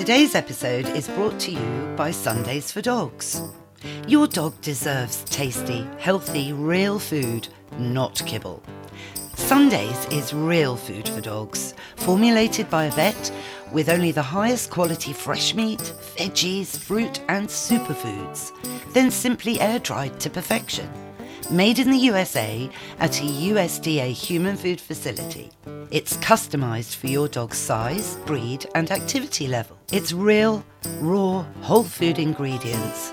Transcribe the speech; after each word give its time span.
Today's 0.00 0.34
episode 0.34 0.88
is 0.96 1.08
brought 1.08 1.38
to 1.40 1.50
you 1.52 1.94
by 1.94 2.10
Sundays 2.10 2.72
for 2.72 2.80
Dogs. 2.80 3.42
Your 4.08 4.26
dog 4.26 4.58
deserves 4.62 5.24
tasty, 5.24 5.86
healthy, 5.98 6.54
real 6.54 6.98
food, 6.98 7.48
not 7.78 8.22
kibble. 8.24 8.62
Sundays 9.34 10.06
is 10.06 10.32
real 10.32 10.74
food 10.74 11.06
for 11.06 11.20
dogs, 11.20 11.74
formulated 11.96 12.70
by 12.70 12.86
a 12.86 12.90
vet 12.90 13.30
with 13.72 13.90
only 13.90 14.10
the 14.10 14.22
highest 14.22 14.70
quality 14.70 15.12
fresh 15.12 15.54
meat, 15.54 15.92
veggies, 16.16 16.78
fruit, 16.78 17.20
and 17.28 17.46
superfoods, 17.46 18.52
then 18.94 19.10
simply 19.10 19.60
air 19.60 19.78
dried 19.78 20.18
to 20.18 20.30
perfection. 20.30 20.88
Made 21.50 21.80
in 21.80 21.90
the 21.90 21.98
USA 21.98 22.70
at 23.00 23.20
a 23.20 23.24
USDA 23.24 24.12
human 24.12 24.56
food 24.56 24.80
facility. 24.80 25.50
It's 25.90 26.16
customized 26.18 26.94
for 26.94 27.08
your 27.08 27.26
dog's 27.26 27.58
size, 27.58 28.16
breed, 28.24 28.66
and 28.76 28.88
activity 28.92 29.48
level. 29.48 29.76
It's 29.90 30.12
real, 30.12 30.64
raw, 31.00 31.44
whole 31.62 31.82
food 31.82 32.20
ingredients, 32.20 33.12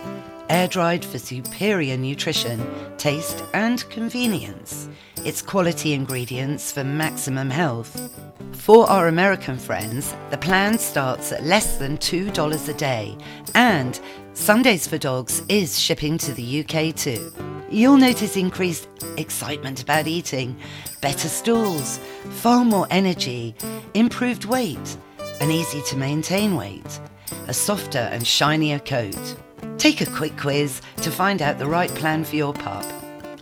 air 0.50 0.68
dried 0.68 1.04
for 1.04 1.18
superior 1.18 1.98
nutrition, 1.98 2.64
taste, 2.98 3.44
and 3.56 3.84
convenience. 3.90 4.88
It's 5.26 5.42
quality 5.42 5.94
ingredients 5.94 6.72
for 6.72 6.84
maximum 6.84 7.50
health. 7.50 8.14
For 8.52 8.88
our 8.88 9.08
American 9.08 9.58
friends, 9.58 10.14
the 10.30 10.38
plan 10.38 10.78
starts 10.78 11.32
at 11.32 11.44
less 11.44 11.78
than 11.78 11.98
$2 11.98 12.70
a 12.70 12.74
day, 12.74 13.18
and 13.56 14.00
Sundays 14.38 14.88
for 14.88 15.00
Dogs 15.00 15.42
is 15.50 15.78
shipping 15.78 16.18
to 16.20 16.32
the 16.32 16.64
UK 16.64 16.96
too. 16.96 17.34
You'll 17.70 17.98
notice 17.98 18.38
increased 18.38 18.88
excitement 19.18 19.82
about 19.82 20.08
eating, 20.08 20.56
better 21.02 21.28
stools, 21.28 22.00
far 22.30 22.64
more 22.64 22.88
energy, 22.90 23.56
improved 23.94 24.46
weight, 24.46 24.98
an 25.42 25.52
easy 25.52 25.82
to 25.88 25.98
maintain 25.98 26.56
weight, 26.56 27.00
a 27.48 27.54
softer 27.54 27.98
and 27.98 28.26
shinier 28.26 28.80
coat. 28.80 29.36
Take 29.80 30.00
a 30.02 30.06
quick 30.06 30.38
quiz 30.38 30.82
to 30.98 31.12
find 31.12 31.42
out 31.42 31.58
the 31.58 31.68
right 31.68 31.94
plan 31.96 32.24
for 32.24 32.36
your 32.38 32.54
pup. 32.54 32.86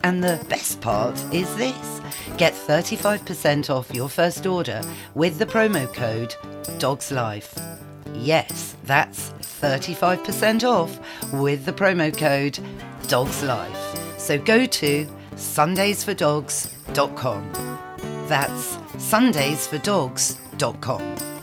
And 0.03 0.23
the 0.23 0.43
best 0.49 0.81
part 0.81 1.21
is 1.31 1.53
this 1.57 2.01
get 2.37 2.53
35% 2.53 3.69
off 3.69 3.93
your 3.93 4.09
first 4.09 4.47
order 4.47 4.81
with 5.13 5.37
the 5.37 5.45
promo 5.45 5.93
code 5.93 6.35
DOGSLIFE. 6.79 7.53
Yes, 8.13 8.75
that's 8.85 9.33
35% 9.65 10.63
off 10.63 10.99
with 11.33 11.65
the 11.65 11.73
promo 11.73 12.15
code 12.15 12.59
DOGSLIFE. 13.07 14.19
So 14.19 14.37
go 14.37 14.65
to 14.65 15.07
sundaysfordogs.com. 15.35 17.51
That's 18.27 18.77
sundaysfordogs.com. 18.97 21.34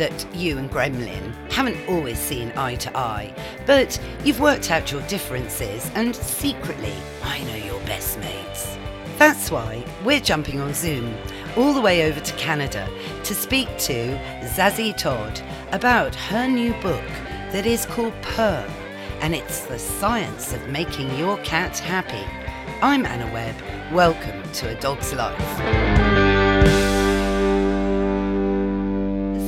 that 0.00 0.34
you 0.34 0.56
and 0.56 0.70
Gremlin 0.70 1.34
haven't 1.52 1.76
always 1.86 2.18
seen 2.18 2.50
eye 2.56 2.76
to 2.76 2.96
eye, 2.96 3.34
but 3.66 4.00
you've 4.24 4.40
worked 4.40 4.70
out 4.70 4.90
your 4.90 5.02
differences 5.02 5.90
and 5.94 6.16
secretly, 6.16 6.94
I 7.22 7.42
know 7.44 7.54
you're 7.54 7.80
best 7.80 8.18
mates. 8.18 8.78
That's 9.18 9.50
why 9.50 9.84
we're 10.02 10.20
jumping 10.20 10.58
on 10.58 10.72
Zoom 10.72 11.14
all 11.54 11.74
the 11.74 11.82
way 11.82 12.10
over 12.10 12.18
to 12.18 12.36
Canada 12.36 12.88
to 13.24 13.34
speak 13.34 13.68
to 13.80 14.16
Zazie 14.56 14.96
Todd 14.96 15.38
about 15.72 16.14
her 16.14 16.48
new 16.48 16.72
book 16.80 17.10
that 17.52 17.66
is 17.66 17.84
called 17.84 18.14
Purr, 18.22 18.66
and 19.20 19.34
it's 19.34 19.66
the 19.66 19.78
science 19.78 20.54
of 20.54 20.66
making 20.70 21.14
your 21.18 21.36
cat 21.44 21.78
happy. 21.78 22.26
I'm 22.80 23.04
Anna 23.04 23.30
Webb. 23.34 23.56
Welcome 23.92 24.50
to 24.54 24.70
A 24.70 24.80
Dog's 24.80 25.12
Life. 25.12 26.09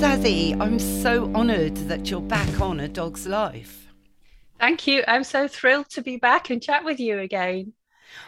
Zazie, 0.02 0.60
I'm 0.60 0.80
so 0.80 1.32
honoured 1.32 1.76
that 1.86 2.10
you're 2.10 2.20
back 2.20 2.60
on 2.60 2.80
A 2.80 2.88
Dog's 2.88 3.24
Life. 3.24 3.86
Thank 4.58 4.88
you. 4.88 5.04
I'm 5.06 5.22
so 5.22 5.46
thrilled 5.46 5.90
to 5.90 6.02
be 6.02 6.16
back 6.16 6.50
and 6.50 6.60
chat 6.60 6.84
with 6.84 6.98
you 6.98 7.20
again. 7.20 7.72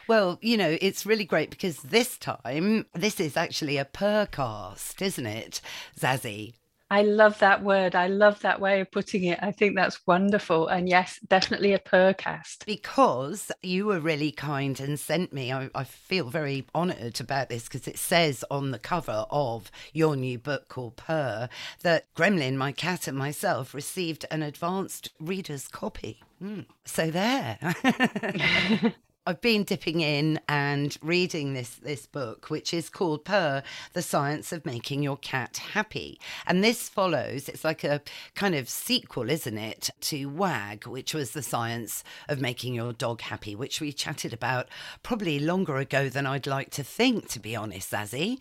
Well, 0.06 0.38
you 0.40 0.56
know, 0.56 0.78
it's 0.80 1.04
really 1.04 1.24
great 1.24 1.50
because 1.50 1.78
this 1.78 2.16
time, 2.16 2.86
this 2.94 3.18
is 3.18 3.36
actually 3.36 3.76
a 3.76 3.84
purrcast, 3.84 5.02
isn't 5.02 5.26
it, 5.26 5.60
Zazie? 5.98 6.52
I 6.94 7.02
love 7.02 7.40
that 7.40 7.64
word. 7.64 7.96
I 7.96 8.06
love 8.06 8.38
that 8.42 8.60
way 8.60 8.80
of 8.80 8.92
putting 8.92 9.24
it. 9.24 9.40
I 9.42 9.50
think 9.50 9.74
that's 9.74 10.06
wonderful. 10.06 10.68
And 10.68 10.88
yes, 10.88 11.18
definitely 11.26 11.72
a 11.72 11.80
purrcast. 11.80 12.64
Because 12.66 13.50
you 13.64 13.86
were 13.86 13.98
really 13.98 14.30
kind 14.30 14.78
and 14.78 14.96
sent 14.96 15.32
me, 15.32 15.52
I, 15.52 15.70
I 15.74 15.82
feel 15.82 16.30
very 16.30 16.66
honoured 16.72 17.20
about 17.20 17.48
this 17.48 17.64
because 17.64 17.88
it 17.88 17.98
says 17.98 18.44
on 18.48 18.70
the 18.70 18.78
cover 18.78 19.26
of 19.28 19.72
your 19.92 20.14
new 20.14 20.38
book 20.38 20.68
called 20.68 20.94
Purr 20.94 21.48
that 21.82 22.14
Gremlin, 22.14 22.54
my 22.54 22.70
cat, 22.70 23.08
and 23.08 23.18
myself 23.18 23.74
received 23.74 24.24
an 24.30 24.44
advanced 24.44 25.10
reader's 25.18 25.66
copy. 25.66 26.22
Hmm. 26.38 26.60
So 26.84 27.10
there. 27.10 27.58
I've 29.26 29.40
been 29.40 29.64
dipping 29.64 30.02
in 30.02 30.38
and 30.48 30.98
reading 31.00 31.54
this 31.54 31.76
this 31.76 32.04
book, 32.04 32.50
which 32.50 32.74
is 32.74 32.90
called 32.90 33.24
Purr: 33.24 33.62
The 33.94 34.02
Science 34.02 34.52
of 34.52 34.66
Making 34.66 35.02
Your 35.02 35.16
Cat 35.16 35.56
Happy. 35.72 36.20
And 36.46 36.62
this 36.62 36.90
follows. 36.90 37.48
It's 37.48 37.64
like 37.64 37.84
a 37.84 38.02
kind 38.34 38.54
of 38.54 38.68
sequel, 38.68 39.30
isn't 39.30 39.56
it, 39.56 39.88
to 40.02 40.26
Wag, 40.26 40.86
which 40.86 41.14
was 41.14 41.30
the 41.30 41.42
science 41.42 42.04
of 42.28 42.42
making 42.42 42.74
your 42.74 42.92
dog 42.92 43.22
happy, 43.22 43.56
which 43.56 43.80
we 43.80 43.94
chatted 43.94 44.34
about 44.34 44.68
probably 45.02 45.38
longer 45.38 45.76
ago 45.76 46.10
than 46.10 46.26
I'd 46.26 46.46
like 46.46 46.68
to 46.72 46.84
think, 46.84 47.28
to 47.30 47.40
be 47.40 47.56
honest, 47.56 47.92
Zazie. 47.92 48.38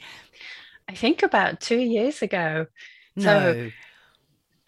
I 0.89 0.95
think 0.95 1.23
about 1.23 1.61
two 1.61 1.79
years 1.79 2.21
ago. 2.21 2.67
No. 3.15 3.23
So 3.23 3.71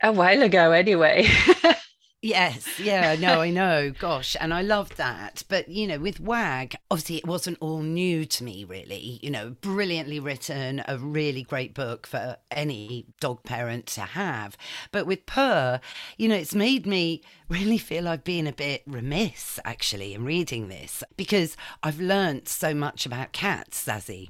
a 0.01 0.13
while 0.13 0.41
ago, 0.43 0.71
anyway. 0.71 1.27
Yes, 2.25 2.79
yeah, 2.79 3.15
no, 3.19 3.41
I 3.41 3.51
know. 3.51 3.91
Gosh, 3.91 4.35
and 4.41 4.51
I 4.51 4.63
loved 4.63 4.97
that. 4.97 5.43
But, 5.47 5.69
you 5.69 5.85
know, 5.85 5.99
with 5.99 6.19
WAG, 6.19 6.73
obviously 6.89 7.17
it 7.17 7.27
wasn't 7.27 7.59
all 7.61 7.83
new 7.83 8.25
to 8.25 8.43
me, 8.43 8.63
really. 8.63 9.19
You 9.21 9.29
know, 9.29 9.51
brilliantly 9.61 10.19
written, 10.19 10.81
a 10.87 10.97
really 10.97 11.43
great 11.43 11.75
book 11.75 12.07
for 12.07 12.37
any 12.49 13.05
dog 13.19 13.43
parent 13.43 13.85
to 13.87 14.01
have. 14.01 14.57
But 14.91 15.05
with 15.05 15.27
Purr, 15.27 15.79
you 16.17 16.27
know, 16.27 16.35
it's 16.35 16.55
made 16.55 16.87
me 16.87 17.21
really 17.47 17.77
feel 17.77 18.07
I've 18.07 18.23
been 18.23 18.47
a 18.47 18.53
bit 18.53 18.81
remiss, 18.87 19.59
actually, 19.63 20.15
in 20.15 20.25
reading 20.25 20.67
this 20.67 21.03
because 21.17 21.55
I've 21.83 21.99
learnt 21.99 22.49
so 22.49 22.73
much 22.73 23.05
about 23.05 23.33
cats, 23.33 23.85
Zazie. 23.85 24.29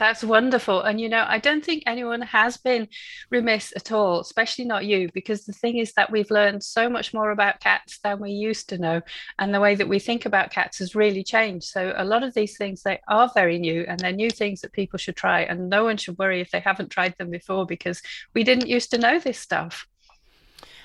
That's 0.00 0.24
wonderful. 0.24 0.80
And, 0.80 0.98
you 0.98 1.10
know, 1.10 1.26
I 1.28 1.38
don't 1.38 1.62
think 1.62 1.82
anyone 1.84 2.22
has 2.22 2.56
been 2.56 2.88
remiss 3.28 3.70
at 3.76 3.92
all, 3.92 4.20
especially 4.20 4.64
not 4.64 4.86
you, 4.86 5.10
because 5.12 5.44
the 5.44 5.52
thing 5.52 5.76
is 5.76 5.92
that 5.92 6.10
we've 6.10 6.30
learned 6.30 6.64
so 6.64 6.88
much 6.88 7.12
more 7.12 7.32
about 7.32 7.60
cats 7.60 7.98
than 8.02 8.18
we 8.18 8.30
used 8.30 8.70
to 8.70 8.78
know. 8.78 9.02
And 9.38 9.52
the 9.52 9.60
way 9.60 9.74
that 9.74 9.90
we 9.90 9.98
think 9.98 10.24
about 10.24 10.52
cats 10.52 10.78
has 10.78 10.94
really 10.94 11.22
changed. 11.22 11.66
So 11.66 11.92
a 11.94 12.06
lot 12.06 12.22
of 12.22 12.32
these 12.32 12.56
things, 12.56 12.82
they 12.82 12.98
are 13.08 13.30
very 13.34 13.58
new 13.58 13.84
and 13.86 14.00
they're 14.00 14.10
new 14.10 14.30
things 14.30 14.62
that 14.62 14.72
people 14.72 14.96
should 14.96 15.16
try. 15.16 15.42
And 15.42 15.68
no 15.68 15.84
one 15.84 15.98
should 15.98 16.16
worry 16.18 16.40
if 16.40 16.50
they 16.50 16.60
haven't 16.60 16.88
tried 16.88 17.14
them 17.18 17.30
before 17.30 17.66
because 17.66 18.00
we 18.32 18.42
didn't 18.42 18.68
used 18.68 18.90
to 18.92 18.98
know 18.98 19.18
this 19.18 19.38
stuff. 19.38 19.86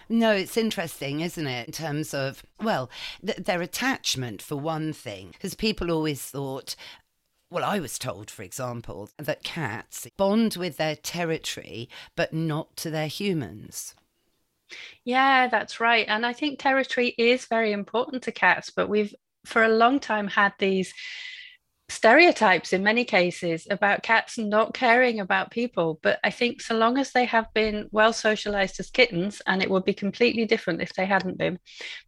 No, 0.10 0.34
it's 0.34 0.58
interesting, 0.58 1.22
isn't 1.22 1.48
it? 1.48 1.68
In 1.68 1.74
terms 1.74 2.14
of, 2.14 2.44
well, 2.62 2.90
th- 3.26 3.38
their 3.38 3.62
attachment, 3.62 4.42
for 4.42 4.58
one 4.58 4.92
thing, 4.92 5.30
because 5.32 5.56
people 5.56 5.90
always 5.90 6.22
thought, 6.22 6.76
well, 7.50 7.64
I 7.64 7.80
was 7.80 8.00
told, 8.00 8.30
for 8.32 8.44
example, 8.44 9.10
that 9.18 9.44
cats 9.44 10.08
bond 10.18 10.56
with 10.56 10.78
their 10.78 10.96
territory, 10.96 11.90
but 12.16 12.34
not 12.34 12.76
to 12.78 12.90
their 12.90 13.08
humans. 13.08 13.96
Yeah, 15.04 15.48
that's 15.48 15.80
right. 15.80 16.06
And 16.08 16.26
I 16.26 16.34
think 16.34 16.60
territory 16.60 17.10
is 17.18 17.46
very 17.46 17.72
important 17.72 18.24
to 18.24 18.32
cats, 18.32 18.72
but 18.72 18.90
we've 18.90 19.14
for 19.46 19.64
a 19.64 19.70
long 19.70 20.00
time 20.00 20.28
had 20.28 20.54
these 20.58 20.94
stereotypes 21.88 22.74
in 22.74 22.84
many 22.84 23.06
cases 23.06 23.68
about 23.70 24.02
cats 24.02 24.38
and 24.38 24.50
not 24.50 24.74
caring 24.74 25.20
about 25.20 25.52
people. 25.52 26.00
But 26.02 26.20
I 26.24 26.32
think 26.32 26.62
so 26.62 26.76
long 26.76 26.98
as 26.98 27.12
they 27.12 27.26
have 27.26 27.54
been 27.54 27.88
well 27.92 28.12
socialized 28.12 28.80
as 28.80 28.90
kittens, 28.90 29.42
and 29.46 29.62
it 29.62 29.70
would 29.70 29.86
be 29.86 29.94
completely 29.94 30.46
different 30.46 30.82
if 30.82 30.94
they 30.94 31.06
hadn't 31.06 31.38
been, 31.38 31.60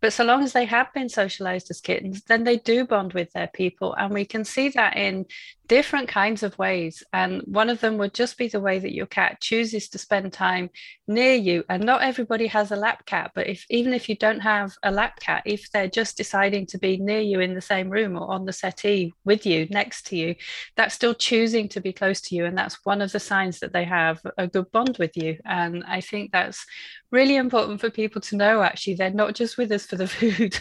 but 0.01 0.13
so 0.13 0.23
long 0.23 0.43
as 0.43 0.53
they 0.53 0.65
have 0.65 0.91
been 0.93 1.09
socialized 1.09 1.69
as 1.69 1.81
kittens, 1.81 2.23
then 2.23 2.43
they 2.43 2.57
do 2.57 2.85
bond 2.85 3.13
with 3.13 3.31
their 3.33 3.47
people. 3.47 3.93
And 3.93 4.13
we 4.13 4.25
can 4.25 4.45
see 4.45 4.69
that 4.69 4.97
in 4.97 5.25
different 5.67 6.07
kinds 6.07 6.43
of 6.43 6.57
ways. 6.57 7.03
And 7.13 7.41
one 7.45 7.69
of 7.69 7.79
them 7.81 7.97
would 7.97 8.13
just 8.13 8.37
be 8.37 8.47
the 8.47 8.59
way 8.59 8.79
that 8.79 8.93
your 8.93 9.05
cat 9.05 9.41
chooses 9.41 9.89
to 9.89 9.97
spend 9.97 10.33
time 10.33 10.69
near 11.07 11.33
you. 11.33 11.63
And 11.69 11.83
not 11.83 12.01
everybody 12.01 12.47
has 12.47 12.71
a 12.71 12.75
lap 12.75 13.05
cat, 13.05 13.31
but 13.35 13.47
if 13.47 13.65
even 13.69 13.93
if 13.93 14.09
you 14.09 14.15
don't 14.15 14.39
have 14.39 14.73
a 14.83 14.91
lap 14.91 15.19
cat, 15.19 15.43
if 15.45 15.69
they're 15.71 15.87
just 15.87 16.17
deciding 16.17 16.65
to 16.67 16.77
be 16.77 16.97
near 16.97 17.19
you 17.19 17.39
in 17.39 17.53
the 17.53 17.61
same 17.61 17.89
room 17.89 18.17
or 18.17 18.29
on 18.31 18.45
the 18.45 18.53
settee 18.53 19.13
with 19.25 19.45
you, 19.45 19.67
next 19.69 20.07
to 20.07 20.15
you, 20.15 20.35
that's 20.75 20.95
still 20.95 21.13
choosing 21.13 21.67
to 21.69 21.81
be 21.81 21.93
close 21.93 22.21
to 22.21 22.35
you. 22.35 22.45
And 22.45 22.57
that's 22.57 22.85
one 22.85 23.01
of 23.01 23.11
the 23.11 23.19
signs 23.19 23.59
that 23.59 23.73
they 23.73 23.85
have 23.85 24.21
a 24.37 24.47
good 24.47 24.71
bond 24.71 24.97
with 24.97 25.15
you. 25.15 25.37
And 25.45 25.83
I 25.85 26.01
think 26.01 26.31
that's 26.31 26.65
really 27.11 27.35
important 27.35 27.79
for 27.79 27.89
people 27.89 28.21
to 28.21 28.35
know 28.35 28.61
actually 28.61 28.95
they're 28.95 29.09
not 29.09 29.33
just 29.33 29.57
with 29.57 29.71
us 29.71 29.85
for 29.85 29.95
the 29.95 30.07
food 30.19 30.59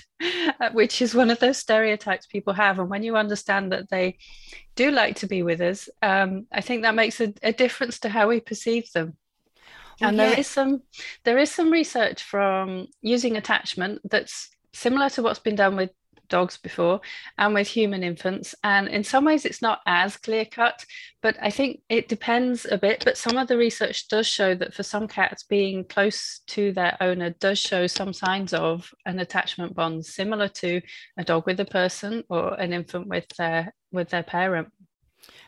which 0.73 1.03
is 1.03 1.15
one 1.15 1.31
of 1.31 1.39
those 1.41 1.59
stereotypes 1.59 2.27
people 2.27 2.53
have 2.53 2.79
and 2.79 2.89
when 2.89 3.03
you 3.03 3.17
understand 3.17 3.73
that 3.73 3.89
they 3.91 4.17
do 4.75 4.91
like 4.91 5.17
to 5.17 5.27
be 5.27 5.43
with 5.43 5.61
us 5.61 5.89
um, 6.03 6.47
i 6.53 6.61
think 6.61 6.83
that 6.83 6.95
makes 6.95 7.21
a, 7.21 7.33
a, 7.43 7.53
difference 7.53 7.99
to 7.99 8.09
how 8.09 8.29
we 8.29 8.41
perceive 8.41 8.91
them 8.93 9.17
well, 10.01 10.11
and 10.11 10.17
yeah. 10.17 10.31
there 10.31 10.39
is 10.39 10.47
some 10.47 10.83
there 11.25 11.39
is 11.39 11.51
some 11.51 11.71
research 11.71 12.23
from 12.23 12.87
using 13.01 13.37
attachment 13.37 14.01
that's 14.11 14.51
similar 14.73 15.09
to 15.11 15.23
what's 15.23 15.39
been 15.39 15.57
done 15.57 15.77
with 15.77 15.91
dogs 16.29 16.57
before 16.57 17.01
and 17.39 17.55
with 17.55 17.69
human 17.69 18.03
infants. 18.03 18.55
And 18.63 18.89
in 18.89 19.05
some 19.05 19.25
ways, 19.25 19.45
it's 19.45 19.63
not 19.63 19.81
as 19.87 20.17
clear 20.17 20.45
cut, 20.45 20.85
but 21.23 21.37
I 21.41 21.51
think 21.51 21.81
it 21.89 22.09
depends 22.09 22.67
a 22.71 22.79
bit. 22.79 23.05
But 23.05 23.19
some 23.19 23.37
of 23.37 23.49
the 23.49 23.57
research 23.57 24.09
does 24.09 24.27
show 24.27 24.55
that 24.55 24.75
for 24.75 24.83
some 24.83 25.09
cats, 25.09 25.45
being 25.45 25.85
close 25.85 26.41
to 26.49 26.73
their 26.73 26.97
owner 27.01 27.31
does 27.31 27.59
show 27.59 27.87
some 27.87 28.13
signs 28.13 28.53
of 28.53 28.93
an 29.05 29.19
attachment 29.19 29.75
bond 29.75 30.07
similar 30.07 30.49
to 30.49 30.81
a 31.17 31.25
dog 31.25 31.47
with 31.47 31.61
a 31.61 31.65
person 31.65 32.25
or 32.29 32.55
an 32.55 32.73
infant 32.73 33.09
with 33.09 33.29
their 33.37 33.75
with 33.93 34.11
their 34.11 34.23
parent. 34.23 34.69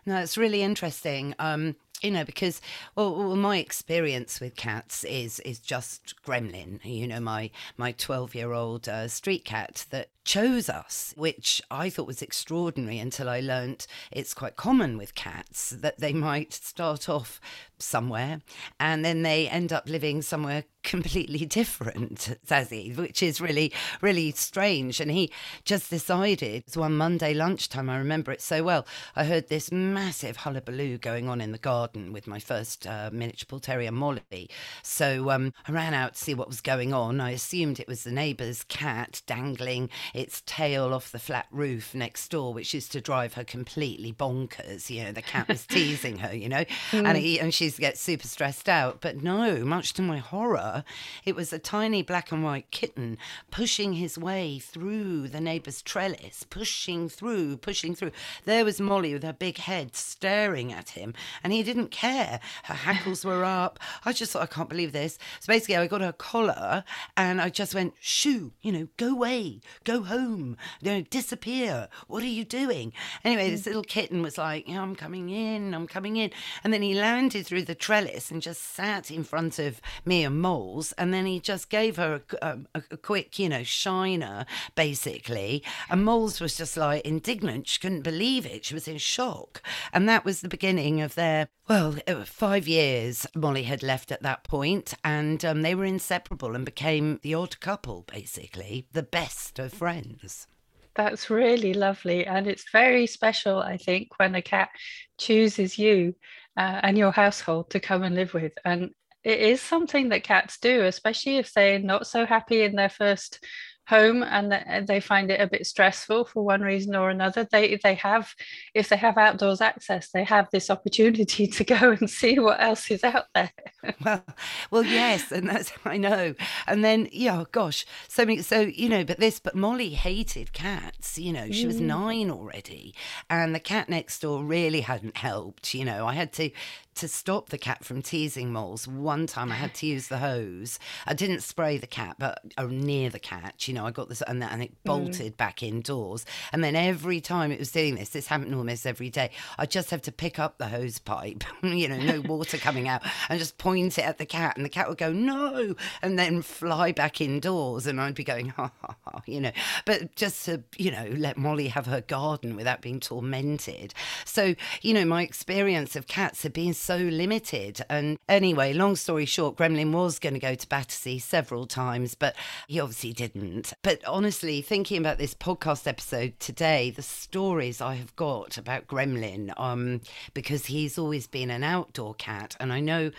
No, 0.07 0.17
it's 0.19 0.39
really 0.39 0.63
interesting. 0.63 1.35
Um, 1.39 1.77
you 2.03 2.11
know 2.11 2.25
because 2.25 2.61
well, 2.97 3.15
well, 3.15 3.37
my 3.37 3.59
experience 3.59 4.41
with 4.41 4.57
cats 4.57 5.05
is 5.05 5.41
is 5.41 5.59
just 5.59 6.15
gremlin. 6.25 6.85
You 6.85 7.07
know 7.07 7.21
my 7.21 7.51
my 7.77 7.93
12 7.93 8.35
year 8.35 8.53
old 8.53 8.89
uh, 8.89 9.09
street 9.09 9.45
cat 9.45 9.87
that 9.91 10.11
chose 10.29 10.69
us 10.69 11.15
which 11.17 11.63
i 11.71 11.89
thought 11.89 12.07
was 12.07 12.21
extraordinary 12.21 12.99
until 12.99 13.31
i 13.31 13.41
learnt 13.41 13.87
it's 14.13 14.35
quite 14.35 14.57
common 14.57 14.99
with 14.99 15.15
cats 15.15 15.71
that 15.71 15.99
they 16.01 16.13
might 16.13 16.53
start 16.53 17.09
off 17.09 17.41
somewhere 17.79 18.43
and 18.79 19.03
then 19.07 19.23
they 19.23 19.49
end 19.49 19.73
up 19.73 19.89
living 19.89 20.21
somewhere 20.21 20.65
completely 20.89 21.45
different, 21.61 22.37
says 22.45 22.71
he, 22.71 22.91
which 22.93 23.23
is 23.23 23.41
really, 23.41 23.73
really 24.01 24.33
strange. 24.33 25.01
And 25.01 25.11
he 25.11 25.31
just 25.65 25.91
decided, 25.91 26.43
it 26.43 26.65
was 26.67 26.77
one 26.77 26.97
Monday 26.97 27.35
lunchtime, 27.35 27.91
I 27.91 27.99
remember 27.99 28.33
it 28.33 28.41
so 28.41 28.65
well. 28.65 28.87
I 29.15 29.25
heard 29.25 29.49
this 29.49 29.71
massive 29.71 30.39
hullabaloo 30.39 30.99
going 30.99 31.29
on 31.29 31.41
in 31.41 31.53
the 31.53 31.59
garden 31.59 32.13
with 32.13 32.27
my 32.27 32.39
first 32.39 32.87
uh, 32.87 33.11
miniature 33.13 33.47
bull 33.49 33.61
terrier, 33.61 33.93
Molly. 33.93 34.49
So 34.83 35.31
um, 35.31 35.53
I 35.67 35.73
ran 35.73 35.93
out 35.93 36.15
to 36.15 36.19
see 36.25 36.35
what 36.35 36.49
was 36.49 36.63
going 36.63 36.95
on. 36.95 37.21
I 37.21 37.31
assumed 37.31 37.79
it 37.79 37.89
was 37.89 38.05
the 38.05 38.11
neighbour's 38.11 38.65
cat 38.65 39.21
dangling 39.27 39.91
its 40.15 40.43
tail 40.47 40.95
off 40.95 41.13
the 41.13 41.19
flat 41.19 41.47
roof 41.51 41.95
next 41.95 42.31
door, 42.31 42.55
which 42.55 42.73
used 42.73 42.93
to 42.93 43.01
drive 43.01 43.35
her 43.35 43.45
completely 43.45 44.13
bonkers. 44.13 44.89
You 44.89 45.05
know, 45.05 45.13
the 45.13 45.23
cat 45.23 45.49
was 45.49 45.67
teasing 45.69 46.19
her, 46.19 46.35
you 46.35 46.49
know, 46.49 46.65
mm. 46.93 47.05
and, 47.05 47.19
he, 47.19 47.39
and 47.39 47.53
she 47.53 47.71
gets 47.71 48.01
super 48.01 48.27
stressed 48.27 48.69
out. 48.69 49.03
But 49.03 49.23
no, 49.23 49.65
much 49.67 49.93
to 49.95 50.03
my 50.03 50.17
horror, 50.17 50.78
it 51.25 51.35
was 51.37 51.53
a 51.53 51.59
tiny 51.59 52.03
black 52.03 52.33
and 52.33 52.43
white 52.43 52.71
kitten 52.71 53.19
pushing 53.51 53.95
his 53.95 54.19
way 54.19 54.59
through 54.59 55.29
the 55.29 55.41
neighbour's 55.41 55.83
trellis, 55.83 56.45
pushing 56.49 57.09
through, 57.09 57.57
pushing 57.57 57.95
through. 57.95 58.13
There 58.45 58.65
was 58.65 58.81
Molly 58.81 59.13
with 59.13 59.23
her 59.23 59.33
big 59.33 59.59
head 59.59 59.95
staring 59.95 60.73
at 60.73 60.91
him, 60.91 61.15
and 61.43 61.53
he 61.53 61.63
didn't 61.63 61.91
care. 61.91 62.41
Her 62.65 62.75
hackles 62.75 63.25
were 63.25 63.45
up. 63.45 63.79
I 64.05 64.13
just 64.13 64.33
thought, 64.33 64.43
I 64.43 64.47
can't 64.47 64.69
believe 64.69 64.93
this. 64.93 65.19
So 65.41 65.53
basically, 65.53 65.77
I 65.77 65.87
got 65.87 66.01
her 66.01 66.13
collar 66.13 66.85
and 67.17 67.41
I 67.41 67.51
just 67.51 67.75
went, 67.75 67.95
shoo, 68.01 68.53
you 68.63 68.73
know, 68.73 68.89
go 68.97 69.11
away, 69.11 69.61
go 69.85 70.03
home, 70.03 70.57
you 70.81 70.91
know, 70.91 71.03
disappear. 71.03 71.89
What 72.07 72.23
are 72.23 72.27
you 72.27 72.45
doing? 72.45 72.93
Anyway, 73.25 73.51
this 73.51 73.67
little 73.67 73.83
kitten 73.83 74.23
was 74.23 74.39
like, 74.39 74.69
I'm 74.69 74.95
coming 74.95 75.31
in, 75.31 75.75
I'm 75.75 75.87
coming 75.87 76.17
in. 76.17 76.31
And 76.65 76.73
then 76.73 76.83
he 76.83 76.95
landed 76.95 77.47
through 77.47 77.63
the 77.63 77.75
trellis 77.75 78.31
and 78.31 78.43
just 78.43 78.63
sat 78.63 79.11
in 79.11 79.25
front 79.25 79.59
of 79.59 79.81
me 80.05 80.25
and 80.25 80.41
Mole 80.41 80.68
and 80.99 81.13
then 81.13 81.27
he 81.27 81.41
just 81.41 81.71
gave 81.71 81.97
her 81.97 82.23
a, 82.43 82.59
a, 82.75 82.83
a, 82.91 82.97
quick, 82.97 83.39
you 83.39 83.49
know, 83.49 83.63
shiner, 83.63 84.47
basically. 84.75 85.63
And 85.91 86.05
Moles 86.05 86.41
was 86.41 86.57
just 86.57 86.77
like 86.77 87.05
indignant. 87.05 87.69
She 87.69 87.81
couldn't 87.81 88.03
believe 88.03 88.47
it. 88.47 88.65
She 88.65 88.75
was 88.75 88.89
in 88.89 88.99
shock. 88.99 89.63
And 89.93 90.09
that 90.09 90.25
was 90.25 90.41
the 90.41 90.49
beginning 90.49 91.01
of 91.01 91.15
their, 91.15 91.49
well, 91.69 91.97
five 92.25 92.69
years 92.69 93.27
Molly 93.35 93.65
had 93.65 93.83
left 93.83 94.13
at 94.13 94.23
that 94.23 94.45
point, 94.45 94.95
and 95.05 95.45
um, 95.45 95.63
they 95.63 95.75
were 95.75 95.85
inseparable 95.85 96.55
and 96.55 96.65
became 96.65 97.21
the 97.23 97.35
odd 97.35 97.59
couple, 97.61 98.05
basically, 98.13 98.87
the 98.93 99.03
best 99.03 99.59
of 99.59 99.73
friends. 99.73 100.47
That's 100.95 101.31
really 101.31 101.75
lovely. 101.75 102.27
And 102.27 102.47
it's 102.47 102.71
very 102.73 103.07
special, 103.07 103.61
I 103.61 103.77
think, 103.77 104.09
when 104.19 104.35
a 104.35 104.43
cat 104.43 104.71
chooses 105.17 105.79
you 105.79 106.15
uh, 106.57 106.81
and 106.83 106.99
your 106.99 107.13
household 107.13 107.71
to 107.71 107.81
come 107.81 108.03
and 108.03 108.17
live 108.17 108.35
with. 108.35 108.53
And 108.65 108.91
it 109.25 109.41
is 109.41 109.61
something 109.61 110.11
that 110.11 110.23
cats 110.23 110.59
do, 110.59 110.85
especially 110.85 111.39
if 111.39 111.53
they're 111.53 111.79
not 111.79 112.07
so 112.07 112.25
happy 112.25 112.63
in 112.63 112.77
their 112.77 112.89
first 112.89 113.45
home 113.89 114.23
and 114.23 114.87
they 114.87 115.01
find 115.01 115.31
it 115.31 115.41
a 115.41 115.47
bit 115.47 115.67
stressful 115.67 116.27
for 116.27 116.45
one 116.45 116.61
reason 116.61 116.95
or 116.95 117.09
another. 117.09 117.49
They 117.51 117.79
they 117.83 117.95
have 117.95 118.35
if 118.75 118.91
they 118.91 118.97
have 118.97 119.17
outdoors 119.17 119.63
access 119.63 120.11
they 120.11 120.25
have 120.25 120.49
this 120.53 120.69
opportunity 120.69 121.47
to 121.47 121.65
go 121.65 121.97
and 121.99 122.09
see 122.21 122.39
what 122.39 122.61
else 122.61 122.91
is 122.91 123.03
out 123.03 123.27
there. 123.35 123.51
Well 124.05 124.25
well 124.71 124.85
yes 124.85 125.33
and 125.33 125.49
that's 125.49 125.73
i 125.85 125.97
know. 125.97 126.35
And 126.67 126.85
then 126.85 127.09
yeah 127.11 127.45
gosh 127.53 127.87
so 128.07 128.27
many 128.27 128.43
so 128.43 128.61
you 128.61 128.89
know 128.89 129.05
but 129.05 129.19
this 129.19 129.41
but 129.41 129.55
molly 129.55 129.91
hated 129.91 130.53
cats 130.53 131.19
you 131.19 131.33
know 131.33 131.51
she 131.51 131.67
was 131.67 131.77
mm. 131.77 131.87
nine 131.87 132.31
already 132.31 132.95
and 133.31 133.55
the 133.55 133.61
cat 133.61 133.89
next 133.89 134.21
door 134.21 134.45
really 134.45 134.83
hadn't 134.83 135.17
helped 135.17 135.75
you 135.75 135.85
know. 135.85 136.07
I 136.07 136.15
had 136.15 136.33
to 136.35 136.51
to 136.99 137.09
stop 137.09 137.49
the 137.49 137.59
cat 137.59 137.85
from 137.85 138.03
teasing 138.03 138.53
moles, 138.53 138.89
one 138.89 139.27
time 139.27 139.53
I 139.53 139.55
had 139.55 139.75
to 139.75 139.87
use 139.87 140.09
the 140.09 140.19
hose. 140.19 140.79
I 141.07 141.15
didn't 141.15 141.43
spray 141.43 141.79
the 141.79 141.87
cat, 141.87 142.17
but 142.19 142.41
uh, 142.57 142.67
near 142.67 143.09
the 143.11 143.19
cat, 143.19 143.69
you 143.69 143.75
know, 143.75 143.87
I 143.87 143.91
got 143.91 144.09
this 144.09 144.23
and, 144.23 144.43
and 144.43 144.63
it 144.63 144.73
mm. 144.73 144.77
bolted 144.85 145.35
mm. 145.35 145.37
back 145.37 145.63
indoors. 145.63 146.27
And 146.53 146.63
then 146.65 146.75
every 146.75 147.21
time 147.21 147.53
it 147.53 147.59
was 147.59 147.71
doing 147.71 147.95
this, 147.95 148.11
this 148.11 148.27
happened 148.27 148.55
almost 148.55 148.87
every 148.87 149.11
day, 149.11 149.31
I 149.59 149.67
just 149.67 149.91
have 149.91 150.03
to 150.03 150.13
pick 150.13 150.39
up 150.39 150.59
the 150.59 150.69
hose 150.69 150.99
pipe, 150.99 151.45
you 151.63 151.89
know, 151.89 151.99
no 151.99 152.21
water 152.29 152.59
coming 152.59 152.89
out, 152.89 153.03
and 153.29 153.39
just 153.39 153.59
point 153.59 153.99
it 153.99 154.05
at 154.05 154.19
the 154.19 154.27
cat. 154.27 154.57
And 154.57 154.65
the 154.65 154.71
cat 154.71 154.89
would 154.89 154.99
go, 154.99 155.13
no, 155.13 155.75
and 156.03 156.19
then 156.19 156.43
fly 156.43 156.93
back 156.93 157.21
indoors. 157.21 157.87
And 157.87 158.01
I'd 158.01 158.15
be 158.15 158.25
going, 158.25 158.49
ha, 158.57 158.73
ha, 158.81 158.97
ha, 159.05 159.23
you 159.27 159.41
know, 159.41 159.53
but 159.85 160.17
just 160.17 160.47
to, 160.47 160.65
you 160.77 160.91
know, 160.91 161.09
let 161.17 161.37
Molly 161.37 161.69
have 161.69 161.87
her 161.87 162.01
garden 162.01 162.57
without 162.57 162.81
being 162.81 162.99
tormented. 162.99 163.95
So, 164.25 164.55
you 164.83 164.95
know, 164.95 165.05
my 165.05 165.23
experience 165.23 165.95
of 165.95 166.07
cats 166.07 166.43
have 166.43 166.53
been 166.53 166.75
so 166.75 166.88
limited. 166.97 167.81
And 167.91 168.19
anyway, 168.29 168.73
long 168.73 168.97
story 168.97 169.27
short, 169.27 169.57
Gremlin 169.57 169.93
was 169.93 170.19
going 170.19 170.35
to 170.35 170.41
go 170.41 170.55
to 170.55 170.69
Battersea 170.69 171.19
several 171.19 171.67
times, 171.67 172.15
but 172.15 172.35
he 172.67 172.81
obviously 172.81 173.13
didn't. 173.13 173.73
But 173.83 174.05
honestly, 174.07 174.63
thinking 174.63 174.99
about 174.99 175.19
this 175.19 175.35
podcast 175.35 175.87
episode 175.87 176.39
today, 176.39 176.91
the 176.91 177.03
stories 177.03 177.81
I 177.81 177.97
have 177.97 178.15
got 178.17 178.57
about 178.57 178.87
Gremlin, 178.87 179.53
um, 179.59 180.01
because 180.35 180.67
he's 180.67 180.99
always 180.99 181.27
been 181.27 181.51
an 181.51 181.65
outdoor 181.65 182.15
cat, 182.15 182.57
and 182.61 182.73
I 182.73 182.81
know 182.81 183.11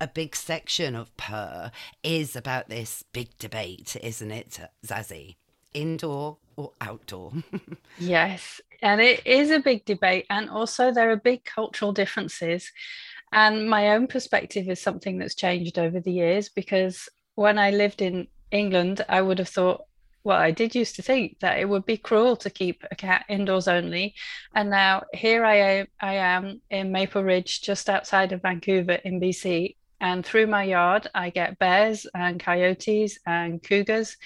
a 0.00 0.06
big 0.06 0.36
section 0.36 0.94
of 0.94 1.16
Purr 1.16 1.70
is 2.02 2.36
about 2.36 2.68
this 2.68 3.04
big 3.12 3.36
debate, 3.38 3.96
isn't 4.02 4.30
it, 4.30 4.60
Zazie? 4.84 5.36
Indoor 5.72 6.36
or 6.56 6.72
outdoor? 6.80 7.32
yes, 7.98 8.60
and 8.82 9.00
it 9.00 9.26
is 9.26 9.50
a 9.50 9.60
big 9.60 9.84
debate. 9.84 10.26
And 10.30 10.50
also, 10.50 10.92
there 10.92 11.10
are 11.10 11.16
big 11.16 11.44
cultural 11.44 11.92
differences. 11.92 12.70
And 13.32 13.68
my 13.68 13.90
own 13.90 14.06
perspective 14.06 14.68
is 14.68 14.80
something 14.80 15.18
that's 15.18 15.34
changed 15.34 15.78
over 15.78 16.00
the 16.00 16.12
years 16.12 16.48
because 16.48 17.08
when 17.34 17.58
I 17.58 17.70
lived 17.70 18.02
in 18.02 18.28
England, 18.50 19.04
I 19.08 19.20
would 19.20 19.38
have 19.38 19.48
thought, 19.48 19.82
well, 20.24 20.38
I 20.38 20.50
did 20.50 20.74
used 20.74 20.96
to 20.96 21.02
think 21.02 21.38
that 21.38 21.58
it 21.58 21.68
would 21.68 21.86
be 21.86 21.96
cruel 21.96 22.34
to 22.36 22.50
keep 22.50 22.82
a 22.90 22.96
cat 22.96 23.24
indoors 23.28 23.68
only. 23.68 24.14
And 24.54 24.70
now 24.70 25.04
here 25.12 25.44
I 25.44 25.54
am, 25.54 25.86
I 26.00 26.14
am 26.14 26.60
in 26.68 26.90
Maple 26.90 27.22
Ridge, 27.22 27.62
just 27.62 27.88
outside 27.88 28.32
of 28.32 28.42
Vancouver 28.42 28.94
in 29.04 29.20
BC. 29.20 29.76
And 30.00 30.26
through 30.26 30.48
my 30.48 30.64
yard, 30.64 31.08
I 31.14 31.30
get 31.30 31.58
bears 31.58 32.06
and 32.14 32.40
coyotes 32.40 33.18
and 33.24 33.62
cougars 33.62 34.16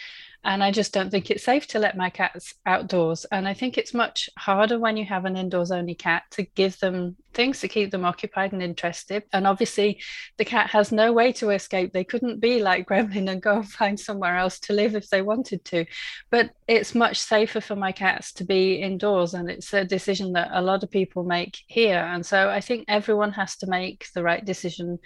and 0.43 0.65
I 0.65 0.71
just 0.71 0.95
don't 0.95 1.11
think 1.11 1.31
it's 1.31 1.45
safe 1.45 1.67
to 1.69 1.79
let 1.79 1.99
my 1.99 2.09
cats 2.09 2.55
outdoors. 2.65 3.27
And 3.31 3.47
I 3.47 3.53
think 3.53 3.77
it's 3.77 3.93
much 3.93 4.31
harder 4.39 4.79
when 4.79 4.97
you 4.97 5.05
have 5.05 5.27
an 5.27 5.37
indoors 5.37 5.71
only 5.71 5.95
cat 5.95 6.23
to 6.33 6.45
give 6.45 6.79
them 6.79 7.17
things 7.35 7.61
to 7.61 7.69
keep 7.69 7.91
them 7.91 8.07
occupied 8.07 8.53
and 8.53 8.63
interested. 8.63 9.25
And 9.35 9.47
obviously, 9.47 10.01
the 10.39 10.47
cat 10.47 10.71
has 10.71 10.93
no 10.93 11.13
way 11.13 11.33
to 11.33 11.51
escape. 11.51 11.93
They 11.93 12.05
couldn't 12.05 12.41
be 12.41 12.63
like 12.63 12.87
Gremlin 12.89 13.31
and 13.31 13.43
go 13.43 13.57
and 13.57 13.71
find 13.71 14.01
somewhere 14.01 14.39
else 14.39 14.59
to 14.61 14.73
live 14.73 14.95
if 14.95 15.11
they 15.11 15.21
wanted 15.21 15.63
to. 15.67 15.85
But 16.31 16.53
it's 16.67 16.95
much 16.95 17.19
safer 17.19 17.61
for 17.61 17.77
my 17.77 17.93
cats 17.93 18.33
to 18.35 18.45
be 18.45 18.77
indoors. 18.77 19.35
And 19.35 19.51
it's 19.51 19.75
a 19.75 19.85
decision 19.85 20.33
that 20.33 20.49
a 20.53 20.63
lot 20.63 20.83
of 20.83 20.91
people 20.91 21.23
make 21.23 21.59
here. 21.67 22.01
And 22.01 22.25
so 22.25 22.49
I 22.49 22.63
think 22.63 22.87
everyone 22.89 23.33
has 23.33 23.57
to 23.57 23.67
make 23.67 24.07
the 24.15 24.23
right 24.23 24.45
decision 24.45 25.01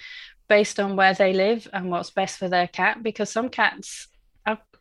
based 0.49 0.79
on 0.79 0.95
where 0.95 1.15
they 1.15 1.33
live 1.33 1.67
and 1.73 1.91
what's 1.91 2.11
best 2.11 2.39
for 2.39 2.49
their 2.49 2.69
cat 2.69 3.03
because 3.03 3.31
some 3.31 3.49
cats 3.49 4.09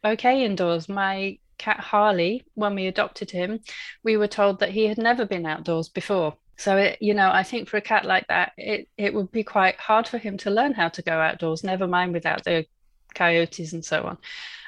okay 0.03 0.45
indoors. 0.45 0.89
My 0.89 1.37
cat 1.57 1.79
Harley, 1.79 2.45
when 2.55 2.75
we 2.75 2.87
adopted 2.87 3.31
him, 3.31 3.59
we 4.03 4.17
were 4.17 4.27
told 4.27 4.59
that 4.59 4.71
he 4.71 4.87
had 4.87 4.97
never 4.97 5.25
been 5.25 5.45
outdoors 5.45 5.89
before. 5.89 6.35
So 6.57 6.77
it, 6.77 6.97
you 7.01 7.13
know, 7.13 7.29
I 7.31 7.43
think 7.43 7.67
for 7.67 7.77
a 7.77 7.81
cat 7.81 8.05
like 8.05 8.27
that, 8.27 8.53
it 8.57 8.87
it 8.97 9.13
would 9.13 9.31
be 9.31 9.43
quite 9.43 9.79
hard 9.79 10.07
for 10.07 10.17
him 10.17 10.37
to 10.37 10.51
learn 10.51 10.73
how 10.73 10.89
to 10.89 11.01
go 11.01 11.13
outdoors. 11.13 11.63
Never 11.63 11.87
mind 11.87 12.13
without 12.13 12.43
the 12.43 12.65
coyotes 13.15 13.73
and 13.73 13.83
so 13.83 14.03
on. 14.03 14.17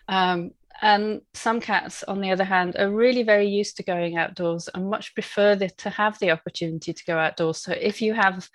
Um, 0.07 0.51
and 0.81 1.21
some 1.33 1.61
cats, 1.61 2.03
on 2.03 2.19
the 2.19 2.31
other 2.31 2.43
hand, 2.43 2.75
are 2.77 2.91
really 2.91 3.23
very 3.23 3.47
used 3.47 3.77
to 3.77 3.83
going 3.83 4.17
outdoors 4.17 4.67
and 4.73 4.89
much 4.89 5.13
prefer 5.13 5.55
the, 5.55 5.69
to 5.69 5.89
have 5.89 6.19
the 6.19 6.31
opportunity 6.31 6.91
to 6.93 7.05
go 7.05 7.17
outdoors. 7.17 7.59
So 7.59 7.71
if 7.71 8.01
you 8.01 8.13
have 8.13 8.49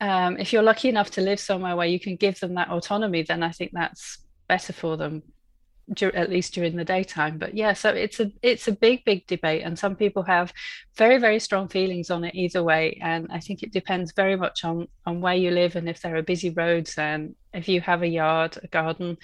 um, 0.00 0.36
if 0.36 0.52
you're 0.52 0.64
lucky 0.64 0.88
enough 0.88 1.12
to 1.12 1.20
live 1.20 1.38
somewhere 1.38 1.76
where 1.76 1.86
you 1.86 2.00
can 2.00 2.16
give 2.16 2.40
them 2.40 2.54
that 2.54 2.70
autonomy, 2.70 3.22
then 3.22 3.44
I 3.44 3.50
think 3.50 3.70
that's 3.72 4.18
better 4.48 4.72
for 4.72 4.96
them, 4.96 5.22
at 6.00 6.30
least 6.30 6.54
during 6.54 6.76
the 6.76 6.84
daytime. 6.84 7.38
But 7.38 7.54
yeah, 7.54 7.72
so 7.72 7.90
it's 7.90 8.20
a 8.20 8.30
it's 8.42 8.68
a 8.68 8.72
big 8.72 9.04
big 9.04 9.26
debate, 9.26 9.62
and 9.62 9.78
some 9.78 9.96
people 9.96 10.22
have 10.24 10.52
very 10.96 11.18
very 11.18 11.38
strong 11.38 11.68
feelings 11.68 12.10
on 12.10 12.24
it 12.24 12.34
either 12.34 12.62
way. 12.62 12.98
And 13.02 13.28
I 13.30 13.40
think 13.40 13.62
it 13.62 13.72
depends 13.72 14.12
very 14.12 14.36
much 14.36 14.64
on 14.64 14.88
on 15.06 15.20
where 15.20 15.34
you 15.34 15.50
live 15.50 15.76
and 15.76 15.88
if 15.88 16.00
there 16.00 16.16
are 16.16 16.22
busy 16.22 16.50
roads 16.50 16.96
and 16.98 17.34
if 17.52 17.68
you 17.68 17.80
have 17.80 18.02
a 18.02 18.08
yard, 18.08 18.58
a 18.62 18.66
garden, 18.66 19.18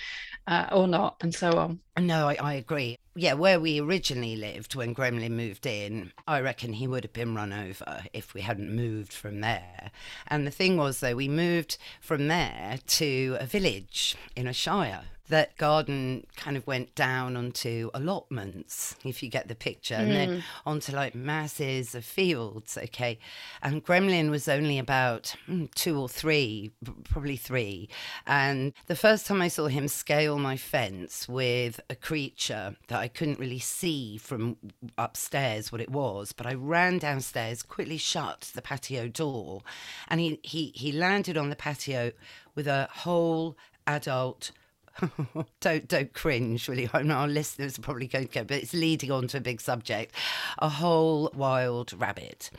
uh, 0.47 0.67
or 0.73 0.87
not, 0.87 1.17
and 1.21 1.35
so 1.35 1.51
on. 1.53 1.81
No, 1.99 2.29
I, 2.29 2.35
I, 2.35 2.55
agree. 2.55 2.99
Yeah, 3.17 3.35
where 3.35 3.59
we 3.59 3.81
originally 3.81 4.37
lived 4.37 4.75
when 4.75 4.95
Gremlin 4.95 5.33
moved 5.33 5.67
in, 5.67 6.13
I 6.27 6.41
reckon 6.41 6.75
he 6.75 6.87
would 6.87 7.05
have 7.05 7.13
been 7.13 7.35
run 7.35 7.53
over 7.53 8.05
if 8.13 8.35
we 8.35 8.43
hadn't 8.43 8.75
moved 8.75 9.13
from 9.13 9.41
there. 9.41 9.91
And 10.27 10.47
the 10.47 10.51
thing 10.51 10.77
was, 10.77 11.01
though, 11.01 11.17
we 11.17 11.29
moved 11.29 11.79
from 12.01 12.29
there 12.29 12.79
to 12.87 13.37
a 13.41 13.47
village 13.47 14.17
in 14.37 14.47
a 14.47 14.53
shire 14.53 15.03
that 15.29 15.57
garden 15.57 16.27
kind 16.37 16.57
of 16.57 16.67
went 16.67 16.95
down 16.95 17.37
onto 17.37 17.91
allotments, 17.95 18.97
if 19.05 19.23
you 19.23 19.29
get 19.29 19.49
the 19.49 19.55
picture, 19.55 19.95
mm. 19.95 20.01
and 20.01 20.13
then 20.13 20.29
mm. 20.29 20.43
onto 20.67 20.93
like 20.93 21.15
masses 21.15 21.95
of 21.95 22.05
fields. 22.05 22.77
Okay. 22.77 23.19
And 23.63 23.85
Gremlin 23.85 24.31
was 24.31 24.49
only 24.49 24.79
about 24.79 25.35
mm, 25.49 25.73
two 25.75 25.99
or 25.99 26.09
three, 26.09 26.71
probably 27.11 27.37
three. 27.37 27.89
And 28.27 28.73
the 28.87 28.97
first 28.97 29.27
time 29.27 29.43
I 29.43 29.49
saw 29.49 29.67
him 29.67 29.89
scale 29.89 30.39
my 30.39 30.57
fence 30.57 31.29
with 31.29 31.81
a 31.91 31.95
creature 31.95 32.77
that 32.89 32.99
I 32.99 33.09
couldn't 33.09 33.39
really 33.39 33.59
see 33.59 34.19
from 34.19 34.57
upstairs 34.97 35.71
what 35.71 35.81
it 35.81 35.91
was, 35.91 36.33
but 36.33 36.47
I 36.47 36.55
ran 36.55 36.99
downstairs, 36.99 37.63
quickly 37.63 37.99
shut 37.99 38.51
the 38.55 38.63
patio 38.63 39.09
door, 39.09 39.63
and 40.09 40.21
he, 40.21 40.41
he, 40.43 40.73
he 40.75 40.93
landed 40.93 41.37
on 41.37 41.51
the 41.51 41.57
patio 41.57 42.13
with 42.55 42.67
a 42.67 42.89
whole 42.91 43.57
adult 43.87 44.51
don't 45.61 45.89
don't 45.89 46.13
cringe, 46.13 46.69
really. 46.69 46.89
I 46.93 47.03
know 47.03 47.15
our 47.15 47.29
listeners 47.29 47.79
are 47.79 47.83
probably 47.83 48.07
going 48.07 48.29
to 48.29 48.35
go, 48.35 48.45
but 48.45 48.59
it's 48.59 48.75
leading 48.75 49.11
on 49.11 49.29
to 49.29 49.39
a 49.39 49.41
big 49.41 49.61
subject. 49.61 50.15
A 50.59 50.69
whole 50.69 51.31
wild 51.35 51.93
rabbit 51.93 52.51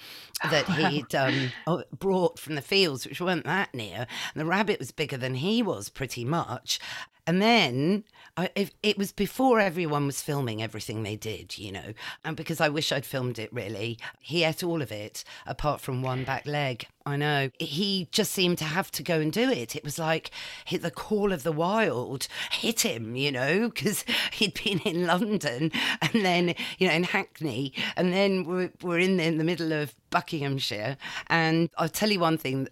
that 0.50 0.66
he'd 0.70 1.14
um, 1.16 1.52
oh, 1.68 1.84
brought 1.98 2.40
from 2.40 2.56
the 2.56 2.62
fields, 2.62 3.06
which 3.06 3.22
weren't 3.22 3.46
that 3.46 3.74
near. 3.74 4.08
And 4.34 4.42
the 4.42 4.46
rabbit 4.46 4.80
was 4.80 4.92
bigger 4.92 5.18
than 5.18 5.36
he 5.36 5.62
was, 5.62 5.90
pretty 5.90 6.26
much. 6.26 6.80
And 7.30 7.44
then 7.44 8.06
I, 8.38 8.50
it 8.82 8.98
was 8.98 9.12
before 9.12 9.60
everyone 9.60 10.08
was 10.08 10.20
filming 10.20 10.64
everything 10.64 11.04
they 11.04 11.16
did, 11.16 11.60
you 11.60 11.72
know, 11.72 11.94
and 12.26 12.36
because 12.36 12.60
I 12.60 12.70
wish 12.70 12.92
I'd 12.92 13.06
filmed 13.06 13.38
it 13.38 13.54
really, 13.54 14.00
he 14.20 14.44
ate 14.44 14.64
all 14.64 14.82
of 14.82 14.92
it 14.92 15.24
apart 15.46 15.80
from 15.80 16.02
one 16.02 16.24
back 16.24 16.48
leg. 16.48 16.88
I 17.06 17.18
know. 17.18 17.52
He 17.60 18.08
just 18.12 18.32
seemed 18.32 18.58
to 18.58 18.64
have 18.64 18.90
to 18.94 19.04
go 19.04 19.20
and 19.20 19.32
do 19.32 19.48
it. 19.52 19.76
It 19.76 19.84
was 19.84 20.00
like 20.00 20.32
hit 20.66 20.82
the 20.82 20.90
call 20.90 21.32
of 21.32 21.44
the 21.44 21.52
wild 21.52 22.28
hit 22.50 22.82
him, 22.82 23.16
you 23.16 23.32
know, 23.32 23.70
because 23.70 24.06
he'd 24.34 24.60
been 24.64 24.80
in 24.80 25.06
London 25.06 25.72
and 26.02 26.26
then, 26.26 26.56
you 26.80 26.88
know, 26.88 26.94
in 26.96 27.04
Hackney, 27.04 27.76
and 27.96 28.12
then 28.12 28.44
we're, 28.44 28.72
we're 28.82 28.98
in, 28.98 29.18
the, 29.18 29.24
in 29.24 29.38
the 29.38 29.44
middle 29.44 29.72
of 29.72 29.94
Buckinghamshire. 30.10 30.98
And 31.28 31.70
I'll 31.78 31.90
tell 31.90 32.10
you 32.10 32.20
one 32.20 32.40
thing 32.40 32.70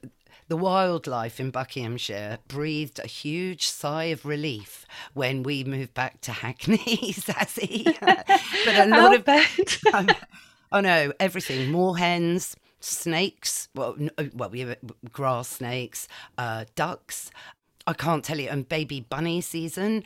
the 0.47 0.57
wildlife 0.57 1.39
in 1.39 1.51
Buckinghamshire 1.51 2.39
breathed 2.47 2.99
a 2.99 3.07
huge 3.07 3.67
sigh 3.67 4.05
of 4.05 4.25
relief 4.25 4.85
when 5.13 5.43
we 5.43 5.63
moved 5.63 5.93
back 5.93 6.21
to 6.21 6.31
Hackney, 6.31 6.77
Zazie. 7.13 7.83
but 8.65 8.75
a 8.75 8.85
lot 8.89 9.13
of 9.13 9.25
bad. 9.25 9.47
um, 9.93 10.07
oh 10.71 10.79
no, 10.79 11.11
everything. 11.19 11.71
Moorhens, 11.71 12.55
snakes. 12.79 13.69
Well, 13.75 13.97
uh, 14.17 14.25
well, 14.33 14.49
we 14.49 14.61
have 14.61 14.77
grass 15.11 15.49
snakes, 15.49 16.07
uh, 16.37 16.65
ducks. 16.75 17.29
I 17.85 17.93
can't 17.93 18.23
tell 18.23 18.39
you. 18.39 18.49
And 18.49 18.67
baby 18.67 19.01
bunny 19.01 19.41
season. 19.41 20.03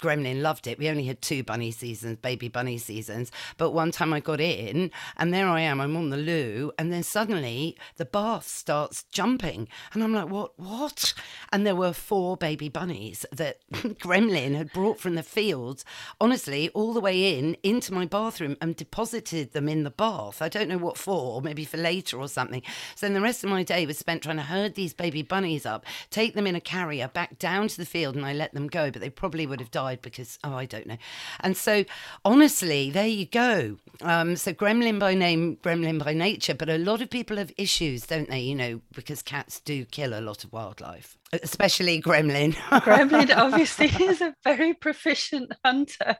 Gremlin 0.00 0.42
loved 0.42 0.66
it. 0.66 0.78
We 0.78 0.88
only 0.88 1.04
had 1.04 1.20
two 1.20 1.42
bunny 1.42 1.70
seasons, 1.70 2.18
baby 2.18 2.48
bunny 2.48 2.78
seasons. 2.78 3.32
But 3.56 3.72
one 3.72 3.90
time 3.90 4.12
I 4.12 4.20
got 4.20 4.40
in, 4.40 4.90
and 5.16 5.34
there 5.34 5.48
I 5.48 5.60
am, 5.60 5.80
I'm 5.80 5.96
on 5.96 6.10
the 6.10 6.16
loo, 6.16 6.72
and 6.78 6.92
then 6.92 7.02
suddenly 7.02 7.76
the 7.96 8.04
bath 8.04 8.46
starts 8.46 9.04
jumping. 9.10 9.68
And 9.92 10.02
I'm 10.02 10.12
like, 10.12 10.28
what? 10.28 10.58
What? 10.58 11.14
And 11.52 11.66
there 11.66 11.76
were 11.76 11.92
four 11.92 12.36
baby 12.36 12.68
bunnies 12.68 13.26
that 13.32 13.58
Gremlin 13.72 14.54
had 14.54 14.72
brought 14.72 15.00
from 15.00 15.16
the 15.16 15.22
fields, 15.22 15.84
honestly, 16.20 16.68
all 16.70 16.92
the 16.92 17.00
way 17.00 17.38
in 17.38 17.56
into 17.62 17.92
my 17.92 18.06
bathroom 18.06 18.56
and 18.60 18.76
deposited 18.76 19.52
them 19.52 19.68
in 19.68 19.82
the 19.82 19.90
bath. 19.90 20.40
I 20.40 20.48
don't 20.48 20.68
know 20.68 20.78
what 20.78 20.96
for, 20.96 21.42
maybe 21.42 21.64
for 21.64 21.76
later 21.76 22.18
or 22.18 22.28
something. 22.28 22.62
So 22.94 23.06
then 23.06 23.14
the 23.14 23.20
rest 23.20 23.42
of 23.42 23.50
my 23.50 23.62
day 23.62 23.86
was 23.86 23.98
spent 23.98 24.22
trying 24.22 24.36
to 24.36 24.42
herd 24.42 24.74
these 24.74 24.94
baby 24.94 25.22
bunnies 25.22 25.66
up, 25.66 25.84
take 26.10 26.34
them 26.34 26.46
in 26.46 26.54
a 26.54 26.60
carrier 26.60 27.08
back 27.08 27.38
down 27.38 27.68
to 27.68 27.76
the 27.76 27.86
field, 27.86 28.14
and 28.14 28.24
I 28.24 28.32
let 28.32 28.54
them 28.54 28.68
go, 28.68 28.90
but 28.90 29.00
they 29.00 29.10
probably 29.10 29.46
would 29.46 29.60
have 29.60 29.70
died 29.70 29.87
died 29.88 30.02
because, 30.02 30.38
oh, 30.44 30.54
I 30.54 30.66
don't 30.66 30.86
know. 30.86 30.96
And 31.40 31.56
so, 31.56 31.84
honestly, 32.24 32.90
there 32.90 33.06
you 33.06 33.26
go. 33.26 33.76
Um, 34.02 34.36
so, 34.36 34.52
gremlin 34.52 34.98
by 34.98 35.14
name, 35.14 35.56
gremlin 35.62 36.02
by 36.02 36.12
nature, 36.12 36.54
but 36.54 36.68
a 36.68 36.78
lot 36.78 37.00
of 37.00 37.10
people 37.10 37.36
have 37.36 37.52
issues, 37.56 38.06
don't 38.06 38.28
they? 38.28 38.40
You 38.40 38.54
know, 38.54 38.80
because 38.94 39.22
cats 39.22 39.60
do 39.60 39.84
kill 39.84 40.18
a 40.18 40.20
lot 40.20 40.44
of 40.44 40.52
wildlife 40.52 41.16
especially 41.42 42.00
gremlin 42.00 42.54
gremlin 42.80 43.30
obviously 43.36 43.84
is 44.06 44.22
a 44.22 44.34
very 44.44 44.72
proficient 44.72 45.52
hunter 45.62 46.16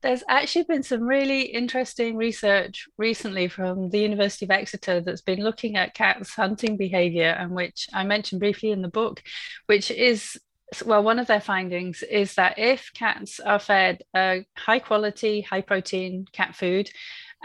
there's 0.00 0.22
actually 0.28 0.62
been 0.62 0.84
some 0.84 1.02
really 1.02 1.42
interesting 1.42 2.16
research 2.16 2.86
recently 2.96 3.48
from 3.48 3.90
the 3.90 3.98
university 3.98 4.44
of 4.44 4.52
exeter 4.52 5.00
that's 5.00 5.22
been 5.22 5.40
looking 5.40 5.74
at 5.74 5.92
cats 5.92 6.34
hunting 6.34 6.76
behavior 6.76 7.34
and 7.36 7.50
which 7.50 7.88
i 7.92 8.04
mentioned 8.04 8.38
briefly 8.38 8.70
in 8.70 8.80
the 8.80 8.86
book 8.86 9.24
which 9.66 9.90
is 9.90 10.38
well, 10.84 11.02
one 11.02 11.18
of 11.18 11.26
their 11.26 11.40
findings 11.40 12.02
is 12.02 12.34
that 12.34 12.58
if 12.58 12.90
cats 12.94 13.38
are 13.40 13.58
fed 13.58 14.02
a 14.14 14.44
high 14.56 14.78
quality, 14.78 15.40
high 15.42 15.60
protein 15.60 16.26
cat 16.32 16.54
food, 16.54 16.90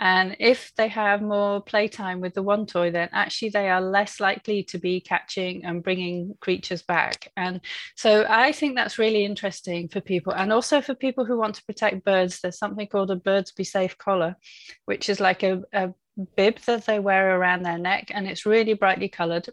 and 0.01 0.37
if 0.39 0.73
they 0.77 0.87
have 0.87 1.21
more 1.21 1.61
playtime 1.61 2.21
with 2.21 2.33
the 2.33 2.41
wand 2.41 2.69
toy, 2.69 2.89
then 2.89 3.09
actually 3.11 3.49
they 3.49 3.69
are 3.69 3.81
less 3.81 4.21
likely 4.21 4.63
to 4.63 4.77
be 4.77 5.01
catching 5.01 5.65
and 5.65 5.83
bringing 5.83 6.35
creatures 6.39 6.81
back. 6.81 7.29
And 7.35 7.59
so 7.95 8.25
I 8.29 8.53
think 8.53 8.75
that's 8.75 8.97
really 8.97 9.25
interesting 9.25 9.89
for 9.89 9.99
people. 9.99 10.31
And 10.31 10.53
also 10.53 10.79
for 10.79 10.95
people 10.95 11.25
who 11.25 11.37
want 11.37 11.55
to 11.55 11.65
protect 11.65 12.05
birds, 12.05 12.39
there's 12.39 12.57
something 12.57 12.87
called 12.87 13.11
a 13.11 13.17
Birds 13.17 13.51
Be 13.51 13.65
Safe 13.65 13.97
collar, 13.97 14.37
which 14.85 15.09
is 15.09 15.19
like 15.19 15.43
a, 15.43 15.63
a 15.73 15.93
bib 16.37 16.59
that 16.59 16.85
they 16.85 16.99
wear 16.99 17.37
around 17.37 17.63
their 17.63 17.77
neck. 17.77 18.09
And 18.13 18.25
it's 18.25 18.45
really 18.45 18.75
brightly 18.75 19.09
colored 19.09 19.49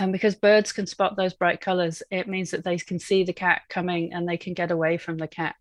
and 0.00 0.12
because 0.12 0.34
birds 0.34 0.72
can 0.72 0.86
spot 0.86 1.16
those 1.16 1.34
bright 1.34 1.60
colors 1.60 2.02
it 2.10 2.28
means 2.28 2.50
that 2.50 2.64
they 2.64 2.76
can 2.78 2.98
see 2.98 3.24
the 3.24 3.32
cat 3.32 3.62
coming 3.68 4.12
and 4.12 4.28
they 4.28 4.36
can 4.36 4.54
get 4.54 4.70
away 4.70 4.96
from 4.96 5.18
the 5.18 5.28
cat. 5.28 5.54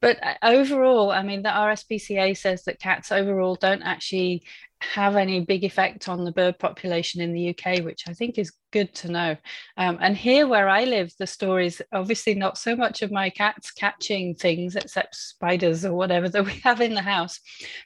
But 0.00 0.22
uh, 0.22 0.34
overall 0.42 1.10
i 1.10 1.22
mean 1.22 1.42
the 1.42 1.48
rspca 1.48 2.36
says 2.36 2.64
that 2.64 2.80
cats 2.80 3.12
overall 3.12 3.54
don't 3.54 3.82
actually 3.82 4.42
have 4.82 5.16
any 5.16 5.40
big 5.40 5.64
effect 5.64 6.08
on 6.08 6.24
the 6.24 6.32
bird 6.32 6.58
population 6.58 7.20
in 7.20 7.32
the 7.32 7.50
UK, 7.50 7.84
which 7.84 8.04
I 8.08 8.12
think 8.12 8.38
is 8.38 8.52
good 8.72 8.94
to 8.96 9.10
know. 9.10 9.36
Um, 9.76 9.98
and 10.00 10.16
here 10.16 10.46
where 10.46 10.68
I 10.68 10.84
live, 10.84 11.12
the 11.18 11.26
story 11.26 11.66
is 11.66 11.82
obviously 11.92 12.34
not 12.34 12.58
so 12.58 12.74
much 12.74 13.02
of 13.02 13.12
my 13.12 13.30
cats 13.30 13.70
catching 13.70 14.34
things, 14.34 14.76
except 14.76 15.14
spiders 15.14 15.84
or 15.84 15.94
whatever 15.94 16.28
that 16.30 16.44
we 16.44 16.58
have 16.64 16.80
in 16.80 16.94
the 16.94 17.02
house, 17.02 17.40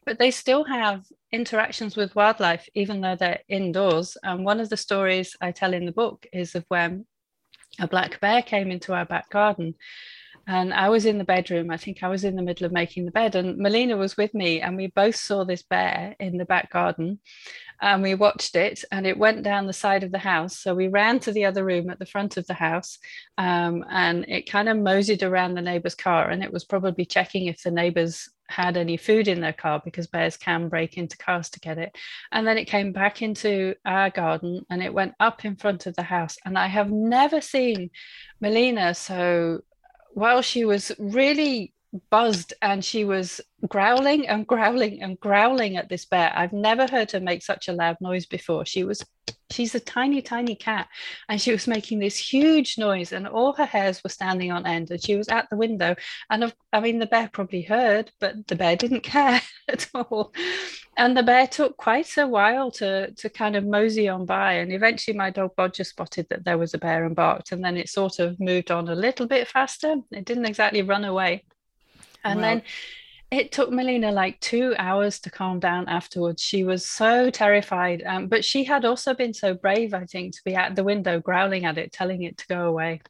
but 0.05 0.19
they 0.19 0.31
still 0.31 0.65
have 0.65 1.05
interactions 1.33 1.97
with 1.97 2.15
wildlife, 2.15 2.69
even 2.75 3.01
though 3.01 3.17
they're 3.17 3.41
indoors. 3.49 4.17
And 4.23 4.45
one 4.45 4.61
of 4.61 4.71
the 4.71 4.77
stories 4.77 5.37
I 5.41 5.53
tell 5.53 5.75
in 5.75 5.87
the 5.87 5.93
book 5.93 6.27
is 6.33 6.55
of 6.55 6.65
when 6.69 7.07
a 7.79 7.87
black 7.87 8.21
bear 8.21 8.43
came 8.43 8.71
into 8.71 8.95
our 8.95 9.05
back 9.05 9.29
garden 9.31 9.75
and 10.47 10.73
I 10.73 10.89
was 10.89 11.07
in 11.07 11.19
the 11.19 11.25
bedroom. 11.25 11.71
I 11.71 11.77
think 11.77 12.03
I 12.03 12.09
was 12.09 12.25
in 12.25 12.37
the 12.37 12.43
middle 12.43 12.67
of 12.67 12.73
making 12.73 13.05
the 13.05 13.11
bed, 13.11 13.35
and 13.35 13.59
Melina 13.59 13.97
was 13.97 14.17
with 14.17 14.33
me, 14.35 14.61
and 14.61 14.77
we 14.77 14.89
both 14.89 15.17
saw 15.17 15.45
this 15.45 15.63
bear 15.63 16.15
in 16.21 16.37
the 16.37 16.45
back 16.45 16.71
garden, 16.71 17.19
and 17.81 18.03
we 18.03 18.15
watched 18.15 18.55
it, 18.55 18.85
and 18.93 19.07
it 19.07 19.19
went 19.19 19.43
down 19.43 19.67
the 19.67 19.73
side 19.73 20.05
of 20.05 20.13
the 20.13 20.19
house. 20.19 20.59
So 20.59 20.75
we 20.75 20.89
ran 20.89 21.19
to 21.21 21.33
the 21.33 21.45
other 21.45 21.65
room 21.65 21.91
at 21.91 21.99
the 21.99 22.07
front 22.07 22.37
of 22.37 22.47
the 22.47 22.55
house, 22.55 22.99
um, 23.39 23.85
and 23.91 24.25
it 24.29 24.51
kind 24.51 24.69
of 24.69 24.77
moseyed 24.77 25.23
around 25.23 25.55
the 25.55 25.63
neighbor's 25.63 25.95
car, 25.95 26.31
and 26.31 26.43
it 26.43 26.53
was 26.53 26.65
probably 26.65 27.05
checking 27.05 27.47
if 27.47 27.63
the 27.63 27.71
neighbors 27.71 28.29
had 28.49 28.77
any 28.77 28.97
food 28.97 29.29
in 29.29 29.41
their 29.41 29.53
car 29.53 29.83
because 29.85 30.07
bears 30.07 30.37
can 30.37 30.69
break 30.69 30.97
into 30.97 31.17
cars 31.17 31.51
to 31.51 31.61
get 31.61 31.79
it. 31.79 31.97
And 32.31 32.47
then 32.47 32.59
it 32.59 32.67
came 32.67 32.93
back 32.93 33.23
into 33.23 33.75
our 33.85 34.11
garden 34.11 34.65
and 34.71 34.83
it 34.83 34.95
went 34.95 35.15
up 35.19 35.45
in 35.45 35.57
front 35.57 35.87
of 35.87 35.97
the 35.97 36.03
house. 36.03 36.37
And 36.45 36.57
I 36.57 36.69
have 36.69 36.91
never 36.91 37.41
seen 37.41 37.91
Melina 38.41 38.95
so 38.95 39.63
while 40.17 40.41
she 40.43 40.65
was 40.65 40.93
really 40.99 41.75
buzzed 42.11 42.55
and 42.63 42.85
she 42.85 43.05
was 43.05 43.41
growling 43.69 44.29
and 44.29 44.47
growling 44.47 45.03
and 45.03 45.19
growling 45.21 45.77
at 45.77 45.89
this 45.89 46.05
bear. 46.05 46.33
I've 46.35 46.53
never 46.53 46.87
heard 46.87 47.13
her 47.13 47.21
make 47.21 47.43
such 47.43 47.69
a 47.69 47.73
loud 47.73 47.97
noise 48.01 48.27
before. 48.27 48.67
She 48.67 48.85
was 48.85 49.05
she's 49.51 49.75
a 49.75 49.81
tiny 49.81 50.21
tiny 50.23 50.55
cat 50.55 50.89
and 51.29 51.41
she 51.41 51.53
was 51.53 51.67
making 51.67 51.99
this 51.99 52.17
huge 52.17 52.79
noise 52.79 53.13
and 53.13 53.29
all 53.29 53.53
her 53.53 53.65
hairs 53.65 54.03
were 54.03 54.11
standing 54.11 54.51
on 54.51 54.67
end 54.67 54.91
and 54.91 55.03
she 55.03 55.17
was 55.17 55.29
at 55.29 55.49
the 55.51 55.57
window 55.57 55.95
and 56.31 56.53
i 56.73 56.81
mean 56.81 56.99
the 56.99 57.07
bear 57.07 57.31
probably 57.33 57.63
heard 57.63 58.11
but 58.19 58.47
the 58.49 58.57
bear 58.57 58.77
didn't 58.77 59.01
care 59.03 59.41
at 59.69 59.89
all 59.95 60.33
and 60.97 61.17
the 61.17 61.23
bear 61.23 61.47
took 61.47 61.77
quite 61.77 62.17
a 62.17 62.27
while 62.27 62.71
to 62.71 63.11
to 63.13 63.29
kind 63.29 63.55
of 63.55 63.65
mosey 63.65 64.09
on 64.09 64.27
by 64.27 64.55
and 64.55 64.73
eventually 64.73 65.17
my 65.17 65.31
dog 65.31 65.55
bodger 65.57 65.85
spotted 65.85 66.27
that 66.29 66.45
there 66.45 66.59
was 66.59 66.75
a 66.75 66.79
bear 66.79 67.05
and 67.05 67.15
barked 67.15 67.53
and 67.53 67.65
then 67.65 67.77
it 67.77 67.89
sort 67.89 68.19
of 68.19 68.39
moved 68.41 68.71
on 68.71 68.89
a 68.89 68.95
little 68.95 69.27
bit 69.27 69.47
faster 69.47 69.97
it 70.11 70.25
didn't 70.25 70.47
exactly 70.47 70.83
run 70.83 71.05
away 71.05 71.45
and 72.31 72.43
then 72.43 72.63
it 73.31 73.51
took 73.51 73.71
Melina 73.71 74.13
like 74.13 74.39
two 74.41 74.75
hours 74.79 75.19
to 75.21 75.31
calm 75.31 75.59
down 75.59 75.89
afterwards. 75.89 76.43
She 76.43 76.63
was 76.65 76.87
so 76.87 77.31
terrified. 77.31 78.03
Um, 78.07 78.29
but 78.29 78.45
she 78.45 78.65
had 78.65 78.85
also 78.85 79.15
been 79.15 79.35
so 79.35 79.55
brave, 79.55 79.95
I 79.95 80.05
think, 80.05 80.35
to 80.37 80.45
be 80.45 80.55
at 80.55 80.77
the 80.77 80.85
window 80.85 81.21
growling 81.21 81.65
at 81.65 81.79
it, 81.79 81.93
telling 81.93 82.23
it 82.23 82.39
to 82.39 82.47
go 82.47 82.67
away. 82.67 83.01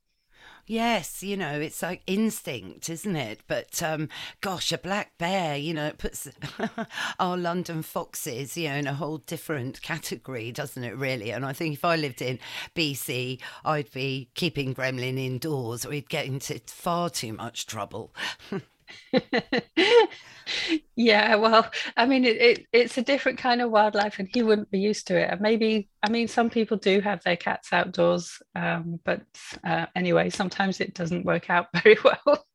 Yes, 0.69 1.23
you 1.23 1.37
know, 1.37 1.61
it's 1.61 1.81
like 1.81 2.03
instinct, 2.09 2.91
isn't 2.91 3.15
it? 3.15 3.41
But 3.47 3.81
um, 3.85 4.09
gosh, 4.41 4.73
a 4.73 4.79
black 4.79 5.17
bear, 5.17 5.57
you 5.57 5.73
know, 5.73 5.87
it 5.87 5.99
puts 5.99 6.29
our 7.21 7.37
London 7.37 7.83
foxes, 7.83 8.57
you 8.57 8.69
know, 8.69 8.75
in 8.75 8.89
a 8.89 8.95
whole 8.95 9.19
different 9.19 9.81
category, 9.81 10.51
doesn't 10.51 10.83
it, 10.83 10.97
really? 10.97 11.31
And 11.31 11.47
I 11.47 11.53
think 11.53 11.75
if 11.75 11.85
I 11.85 11.95
lived 11.95 12.21
in 12.21 12.41
BC, 12.75 13.41
I'd 13.65 13.93
be 13.93 14.29
keeping 14.35 14.75
Gremlin 14.75 15.25
indoors 15.25 15.87
or 15.87 15.93
he'd 15.93 16.09
get 16.09 16.27
into 16.27 16.61
far 16.67 17.11
too 17.11 17.35
much 17.35 17.67
trouble. 17.67 18.13
yeah, 20.97 21.35
well, 21.37 21.71
I 21.97 22.07
mean, 22.07 22.25
it, 22.25 22.37
it, 22.37 22.67
it's 22.73 22.99
a 22.99 23.03
different 23.03 23.39
kind 23.39 23.61
of 23.61 23.71
wildlife, 23.71 24.19
and 24.19 24.29
he 24.33 24.43
wouldn't 24.43 24.71
be 24.71 24.79
used 24.79 25.07
to 25.09 25.19
it. 25.19 25.31
And 25.31 25.41
maybe, 25.41 25.89
I 26.03 26.11
mean, 26.11 26.29
some 26.29 26.51
people 26.51 26.77
do 26.77 27.01
have 27.01 27.23
their 27.23 27.37
cats 27.37 27.73
outdoors, 27.73 28.41
um, 28.55 29.01
but 29.05 29.23
uh, 29.65 29.87
anyway, 29.95 30.31
sometimes 30.31 30.81
it 30.81 30.95
doesn't 30.95 31.25
work 31.27 31.51
out 31.51 31.69
very 31.83 31.97
well, 32.05 32.47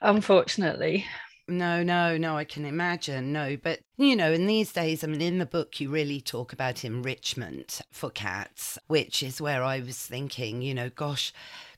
unfortunately. 0.00 1.06
No, 1.48 1.82
no, 1.82 2.16
no, 2.16 2.36
I 2.36 2.44
can 2.44 2.64
imagine. 2.64 3.32
No, 3.32 3.56
but 3.56 3.80
you 3.98 4.14
know, 4.14 4.32
in 4.32 4.46
these 4.46 4.72
days, 4.72 5.02
I 5.02 5.08
mean, 5.08 5.20
in 5.20 5.38
the 5.38 5.46
book, 5.46 5.80
you 5.80 5.90
really 5.90 6.20
talk 6.20 6.52
about 6.52 6.84
enrichment 6.84 7.80
for 7.90 8.10
cats, 8.10 8.78
which 8.86 9.22
is 9.22 9.40
where 9.40 9.62
I 9.64 9.80
was 9.80 9.98
thinking, 9.98 10.62
you 10.62 10.72
know, 10.72 10.88
gosh, 10.88 11.32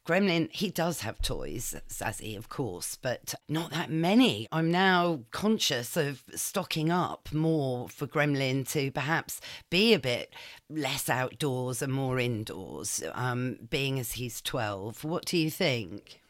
Gremlin, 0.07 0.53
he 0.53 0.69
does 0.69 1.01
have 1.01 1.23
toys, 1.23 1.75
Zazie, 1.89 2.37
of 2.37 2.51
course, 2.51 2.99
but 3.01 3.35
not 3.49 3.71
that 3.71 3.91
many. 3.91 4.47
I'm 4.53 4.71
now 4.71 5.21
conscious 5.31 5.97
of 5.97 6.23
stocking 6.35 6.91
up 6.91 7.33
more 7.33 7.89
for 7.89 8.07
Gremlin 8.07 8.69
to 8.73 8.91
perhaps 8.91 9.41
be 9.71 9.95
a 9.95 9.99
bit 9.99 10.35
less 10.69 11.09
outdoors 11.09 11.81
and 11.81 11.93
more 11.93 12.19
indoors, 12.19 13.03
um, 13.15 13.59
being 13.71 13.99
as 13.99 14.13
he's 14.13 14.43
12. 14.43 15.05
What 15.05 15.25
do 15.25 15.39
you 15.39 15.51
think? 15.51 16.21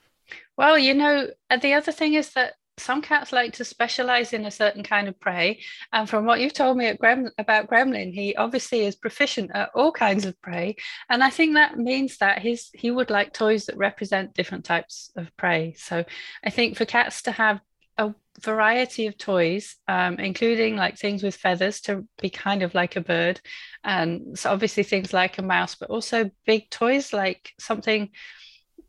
Well, 0.57 0.79
you 0.79 0.95
know, 0.95 1.31
the 1.61 1.75
other 1.75 1.93
thing 1.93 2.15
is 2.15 2.33
that 2.35 2.55
some 2.79 3.03
cats 3.03 3.33
like 3.33 3.53
to 3.55 3.65
specialize 3.65 4.33
in 4.33 4.47
a 4.47 4.51
certain 4.51 4.83
kind 4.83 5.09
of 5.09 5.19
prey. 5.21 5.61
And 5.93 6.09
from 6.09 6.27
what 6.27 6.41
you've 6.41 6.53
told 6.53 6.77
me 6.77 6.93
Grem- 6.93 7.31
about 7.39 7.69
Gremlin, 7.69 8.13
he 8.13 8.35
obviously 8.37 8.85
is 8.85 8.97
proficient 8.97 9.51
at 9.55 9.71
all 9.75 9.93
kinds 9.93 10.25
of 10.25 10.41
prey. 10.41 10.77
And 11.09 11.23
I 11.23 11.31
think 11.31 11.55
that 11.55 11.79
means 11.79 12.19
that 12.19 12.41
his 12.41 12.71
he 12.75 12.91
would 12.91 13.11
like 13.11 13.33
toys 13.33 13.67
that 13.67 13.77
represent 13.77 14.35
different 14.35 14.65
types 14.65 15.11
of 15.17 15.35
prey. 15.37 15.75
So 15.77 16.05
I 16.45 16.51
think 16.51 16.77
for 16.77 16.85
cats 16.85 17.23
to 17.23 17.33
have 17.33 17.61
a 17.97 18.13
variety 18.41 19.07
of 19.07 19.17
toys, 19.17 19.77
um, 19.87 20.19
including 20.19 20.77
like 20.77 20.99
things 20.99 21.23
with 21.23 21.37
feathers 21.37 21.81
to 21.83 22.05
be 22.21 22.31
kind 22.31 22.63
of 22.63 22.75
like 22.75 22.97
a 22.97 23.01
bird, 23.01 23.41
and 23.85 24.37
so 24.39 24.51
obviously 24.51 24.83
things 24.83 25.13
like 25.13 25.39
a 25.39 25.43
mouse, 25.43 25.77
but 25.77 25.91
also 25.91 26.31
big 26.45 26.71
toys 26.71 27.13
like 27.13 27.53
something 27.61 28.11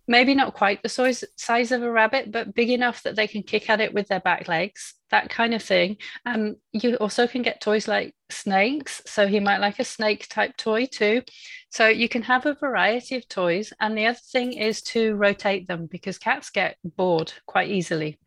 maybe 0.08 0.36
not 0.36 0.54
quite 0.54 0.82
the 0.84 0.90
size 0.90 1.24
size 1.36 1.72
of 1.72 1.84
a 1.84 1.92
rabbit, 1.92 2.32
but 2.32 2.54
big 2.54 2.70
enough 2.70 3.04
that 3.04 3.16
they 3.16 3.28
can 3.28 3.44
kick 3.44 3.70
at 3.70 3.82
it 3.82 3.94
with 3.94 4.08
their 4.08 4.20
back 4.20 4.48
legs, 4.48 4.94
that 5.12 5.30
kind 5.30 5.54
of 5.54 5.64
thing. 5.64 5.98
Um, 6.26 6.56
you 6.72 6.96
also 6.96 7.28
can 7.28 7.42
get 7.42 7.62
toys 7.62 7.88
like 7.88 8.14
snakes. 8.30 9.02
So 9.06 9.28
he 9.28 9.40
might 9.40 9.60
like 9.60 9.80
a 9.80 9.84
snake 9.84 10.28
type 10.30 10.58
toy 10.58 10.86
too. 10.86 11.24
So 11.70 11.88
you 11.88 12.10
can 12.10 12.22
have 12.24 12.46
a 12.46 12.54
variety 12.54 13.16
of 13.16 13.28
toys. 13.28 13.74
And 13.80 13.98
the 13.98 14.08
other 14.08 14.20
thing 14.32 14.54
is 14.54 14.82
to 14.84 15.16
rotate 15.16 15.68
them 15.68 15.88
because 15.88 16.18
cats 16.18 16.50
get 16.50 16.78
bored 16.84 17.34
quite 17.46 17.70
easily. 17.70 18.20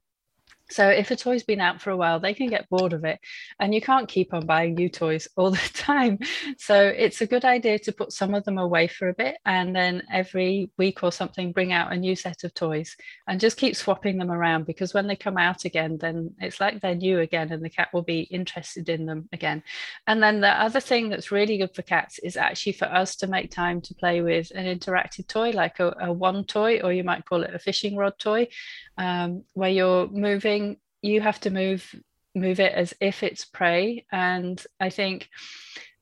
So 0.71 0.89
if 0.89 1.11
a 1.11 1.17
toy's 1.17 1.43
been 1.43 1.61
out 1.61 1.81
for 1.81 1.91
a 1.91 1.97
while, 1.97 2.21
they 2.21 2.35
can 2.35 2.49
get 2.49 2.69
bored 2.69 2.93
of 2.93 3.05
it, 3.05 3.19
and 3.59 3.75
you 3.75 3.81
can't 3.81 4.09
keep 4.09 4.35
on 4.35 4.47
buying 4.47 4.75
new 4.75 4.89
toys 4.89 5.29
all 5.37 5.51
the 5.51 5.71
time. 5.75 6.19
So 6.59 6.81
it's 6.81 7.21
a 7.21 7.27
good 7.27 7.45
idea 7.45 7.79
to 7.81 7.93
put 7.93 8.13
some 8.13 8.35
of 8.35 8.45
them 8.45 8.59
away 8.59 8.87
for 8.89 9.09
a 9.09 9.15
bit, 9.15 9.37
and 9.45 9.75
then 9.75 10.03
every 10.13 10.71
week 10.77 11.03
or 11.03 11.13
something, 11.13 11.53
bring 11.53 11.73
out 11.73 11.93
a 11.93 11.97
new 11.97 12.17
set 12.17 12.45
of 12.45 12.55
toys, 12.55 12.97
and 13.27 13.41
just 13.41 13.57
keep 13.57 13.77
swapping 13.77 14.19
them 14.19 14.31
around 14.31 14.67
because 14.67 14.95
when 14.95 15.07
they 15.07 15.17
come 15.17 15.39
out 15.39 15.65
again, 15.65 15.99
then 15.99 16.35
it's 16.39 16.61
like 16.61 16.81
they're 16.81 16.95
new 16.95 17.21
again, 17.21 17.53
and 17.53 17.65
the 17.65 17.71
cat 17.71 17.89
will 17.93 18.03
be 18.03 18.21
interested 18.21 18.89
in 18.89 19.07
them 19.07 19.29
again. 19.33 19.63
And 20.07 20.23
then 20.23 20.41
the 20.41 20.51
other 20.51 20.81
thing 20.81 21.09
that's 21.09 21.33
really 21.33 21.59
good 21.59 21.75
for 21.75 21.83
cats 21.83 22.19
is 22.19 22.37
actually 22.37 22.73
for 22.73 22.87
us 22.87 23.17
to 23.17 23.27
make 23.27 23.51
time 23.51 23.81
to 23.83 23.95
play 23.95 24.21
with 24.21 24.51
an 24.55 24.67
interactive 24.67 25.27
toy, 25.27 25.51
like 25.51 25.81
a, 25.81 25.95
a 26.01 26.13
wand 26.13 26.49
toy, 26.49 26.81
or 26.81 26.93
you 26.93 27.05
might 27.05 27.25
call 27.25 27.43
it 27.43 27.55
a 27.55 27.59
fishing 27.59 27.97
rod 27.97 28.19
toy, 28.19 28.49
um, 28.97 29.45
where 29.53 29.71
you're 29.71 30.09
moving, 30.09 30.58
you 31.03 31.21
have 31.21 31.41
to 31.41 31.51
move 31.51 31.95
move 32.35 32.61
it 32.61 32.73
as 32.73 32.95
if 33.01 33.23
it's 33.23 33.45
prey. 33.45 34.07
And 34.13 34.63
I 34.81 34.91
think 34.91 35.29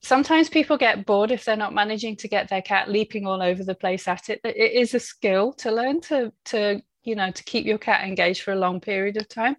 sometimes 0.02 0.48
people 0.48 0.76
get 0.76 1.06
bored 1.06 1.30
if 1.30 1.44
they're 1.44 1.56
not 1.56 1.74
managing 1.74 2.16
to 2.16 2.28
get 2.28 2.48
their 2.48 2.62
cat 2.62 2.90
leaping 2.90 3.26
all 3.26 3.42
over 3.42 3.64
the 3.64 3.74
place 3.74 4.06
at 4.06 4.28
it. 4.28 4.40
It 4.44 4.72
is 4.72 4.94
a 4.94 5.00
skill 5.00 5.52
to 5.54 5.72
learn 5.72 6.00
to 6.02 6.32
to 6.46 6.82
you 7.06 7.14
know 7.14 7.30
to 7.30 7.44
keep 7.44 7.64
your 7.64 7.78
cat 7.78 8.06
engaged 8.06 8.42
for 8.42 8.52
a 8.52 8.58
long 8.58 8.80
period 8.80 9.16
of 9.16 9.28
time 9.28 9.54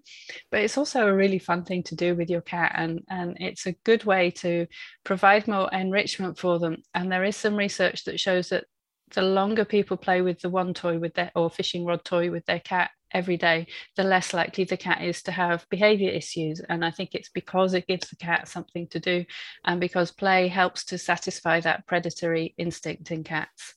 but 0.51 0.59
it's 0.59 0.77
also 0.77 1.07
a 1.07 1.15
really 1.15 1.39
fun 1.39 1.63
thing 1.63 1.81
to 1.81 1.95
do 1.95 2.13
with 2.13 2.29
your 2.29 2.41
cat 2.41 2.73
and 2.75 2.99
and 3.09 3.37
it's 3.39 3.65
a 3.65 3.77
good 3.85 4.03
way 4.03 4.29
to 4.29 4.67
provide 5.05 5.47
more 5.47 5.69
enrichment 5.71 6.37
for 6.37 6.59
them 6.59 6.75
and 6.93 7.09
there 7.09 7.23
is 7.23 7.37
some 7.37 7.55
research 7.55 8.03
that 8.03 8.19
shows 8.19 8.49
that 8.49 8.65
the 9.15 9.21
longer 9.21 9.63
people 9.63 9.95
play 9.95 10.21
with 10.21 10.41
the 10.41 10.49
wand 10.49 10.75
toy 10.75 10.99
with 10.99 11.13
their 11.13 11.31
or 11.35 11.49
fishing 11.49 11.85
rod 11.85 12.03
toy 12.03 12.29
with 12.29 12.45
their 12.47 12.59
cat 12.59 12.91
every 13.11 13.37
day, 13.37 13.67
the 13.95 14.03
less 14.03 14.33
likely 14.33 14.63
the 14.63 14.77
cat 14.77 15.01
is 15.01 15.21
to 15.23 15.31
have 15.31 15.65
behavior 15.69 16.09
issues. 16.09 16.59
And 16.59 16.83
I 16.83 16.91
think 16.91 17.13
it's 17.13 17.29
because 17.29 17.73
it 17.73 17.87
gives 17.87 18.09
the 18.09 18.15
cat 18.15 18.47
something 18.47 18.87
to 18.89 18.99
do 18.99 19.25
and 19.65 19.79
because 19.79 20.11
play 20.11 20.47
helps 20.47 20.85
to 20.85 20.97
satisfy 20.97 21.59
that 21.61 21.85
predatory 21.87 22.53
instinct 22.57 23.11
in 23.11 23.23
cats. 23.23 23.75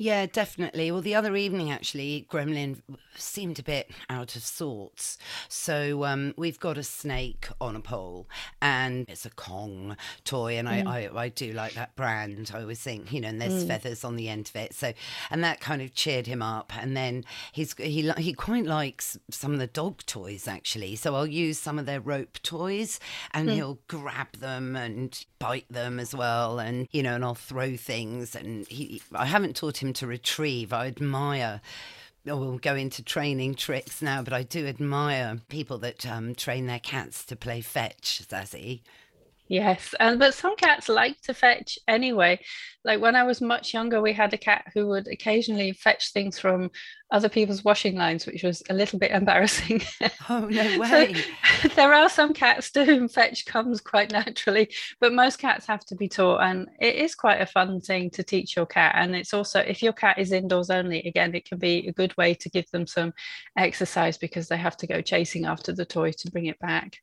Yeah, 0.00 0.24
definitely. 0.24 0.90
Well, 0.90 1.02
the 1.02 1.14
other 1.14 1.36
evening, 1.36 1.70
actually, 1.70 2.26
Gremlin 2.30 2.80
seemed 3.16 3.58
a 3.58 3.62
bit 3.62 3.90
out 4.08 4.34
of 4.34 4.42
sorts. 4.42 5.18
So 5.46 6.04
um, 6.04 6.32
we've 6.38 6.58
got 6.58 6.78
a 6.78 6.82
snake 6.82 7.48
on 7.60 7.76
a 7.76 7.80
pole, 7.80 8.26
and 8.62 9.04
it's 9.10 9.26
a 9.26 9.30
Kong 9.30 9.98
toy, 10.24 10.56
and 10.56 10.66
mm. 10.66 10.86
I, 10.86 11.04
I, 11.04 11.24
I 11.24 11.28
do 11.28 11.52
like 11.52 11.74
that 11.74 11.94
brand. 11.96 12.50
I 12.54 12.62
always 12.62 12.80
think, 12.80 13.12
you 13.12 13.20
know, 13.20 13.28
and 13.28 13.42
there's 13.42 13.62
mm. 13.64 13.68
feathers 13.68 14.02
on 14.02 14.16
the 14.16 14.30
end 14.30 14.48
of 14.48 14.56
it. 14.56 14.74
So, 14.74 14.94
and 15.30 15.44
that 15.44 15.60
kind 15.60 15.82
of 15.82 15.94
cheered 15.94 16.26
him 16.26 16.40
up. 16.40 16.72
And 16.80 16.96
then 16.96 17.26
he's 17.52 17.74
he 17.74 18.10
he 18.16 18.32
quite 18.32 18.64
likes 18.64 19.18
some 19.28 19.52
of 19.52 19.58
the 19.58 19.66
dog 19.66 19.98
toys 20.06 20.48
actually. 20.48 20.96
So 20.96 21.14
I'll 21.14 21.26
use 21.26 21.58
some 21.58 21.78
of 21.78 21.84
their 21.84 22.00
rope 22.00 22.38
toys, 22.42 23.00
and 23.32 23.50
mm. 23.50 23.54
he'll 23.54 23.78
grab 23.86 24.32
them 24.38 24.76
and 24.76 25.22
bite 25.38 25.70
them 25.70 26.00
as 26.00 26.14
well, 26.14 26.58
and 26.58 26.88
you 26.90 27.02
know, 27.02 27.14
and 27.14 27.24
I'll 27.24 27.34
throw 27.34 27.76
things. 27.76 28.34
And 28.34 28.66
he, 28.68 29.02
I 29.12 29.26
haven't 29.26 29.56
taught 29.56 29.82
him 29.82 29.89
to 29.94 30.06
retrieve. 30.06 30.72
I 30.72 30.86
admire 30.86 31.60
or 32.26 32.36
we'll 32.36 32.58
go 32.58 32.74
into 32.74 33.02
training 33.02 33.54
tricks 33.54 34.02
now, 34.02 34.22
but 34.22 34.32
I 34.32 34.42
do 34.42 34.66
admire 34.66 35.40
people 35.48 35.78
that 35.78 36.06
um, 36.06 36.34
train 36.34 36.66
their 36.66 36.78
cats 36.78 37.24
to 37.26 37.36
play 37.36 37.60
fetch, 37.62 38.22
Zazie. 38.28 38.80
Yes, 39.50 39.96
and 39.98 40.20
but 40.20 40.34
some 40.34 40.54
cats 40.54 40.88
like 40.88 41.20
to 41.22 41.34
fetch 41.34 41.76
anyway. 41.88 42.38
Like 42.84 43.00
when 43.00 43.16
I 43.16 43.24
was 43.24 43.40
much 43.40 43.74
younger, 43.74 44.00
we 44.00 44.12
had 44.12 44.32
a 44.32 44.38
cat 44.38 44.66
who 44.72 44.86
would 44.86 45.08
occasionally 45.08 45.72
fetch 45.72 46.12
things 46.12 46.38
from 46.38 46.70
other 47.10 47.28
people's 47.28 47.64
washing 47.64 47.96
lines, 47.96 48.26
which 48.26 48.44
was 48.44 48.62
a 48.70 48.74
little 48.74 49.00
bit 49.00 49.10
embarrassing. 49.20 49.82
Oh 50.28 50.46
no 50.46 50.78
way! 50.78 51.14
so, 51.62 51.68
there 51.74 51.92
are 51.92 52.08
some 52.08 52.32
cats 52.32 52.70
to 52.70 52.84
whom 52.84 53.08
fetch 53.08 53.44
comes 53.44 53.80
quite 53.80 54.12
naturally, 54.12 54.70
but 55.00 55.12
most 55.12 55.40
cats 55.40 55.66
have 55.66 55.84
to 55.86 55.96
be 55.96 56.08
taught, 56.08 56.42
and 56.42 56.68
it 56.80 56.94
is 56.94 57.16
quite 57.16 57.40
a 57.40 57.46
fun 57.46 57.80
thing 57.80 58.08
to 58.10 58.22
teach 58.22 58.54
your 58.54 58.66
cat. 58.66 58.94
And 58.96 59.16
it's 59.16 59.34
also 59.34 59.58
if 59.58 59.82
your 59.82 59.94
cat 59.94 60.20
is 60.20 60.30
indoors 60.30 60.70
only, 60.70 61.00
again, 61.00 61.34
it 61.34 61.44
can 61.44 61.58
be 61.58 61.88
a 61.88 61.92
good 61.92 62.16
way 62.16 62.34
to 62.34 62.48
give 62.48 62.70
them 62.70 62.86
some 62.86 63.12
exercise 63.58 64.16
because 64.16 64.46
they 64.46 64.58
have 64.58 64.76
to 64.76 64.86
go 64.86 65.00
chasing 65.00 65.44
after 65.44 65.72
the 65.72 65.84
toy 65.84 66.12
to 66.12 66.30
bring 66.30 66.46
it 66.46 66.60
back. 66.60 67.00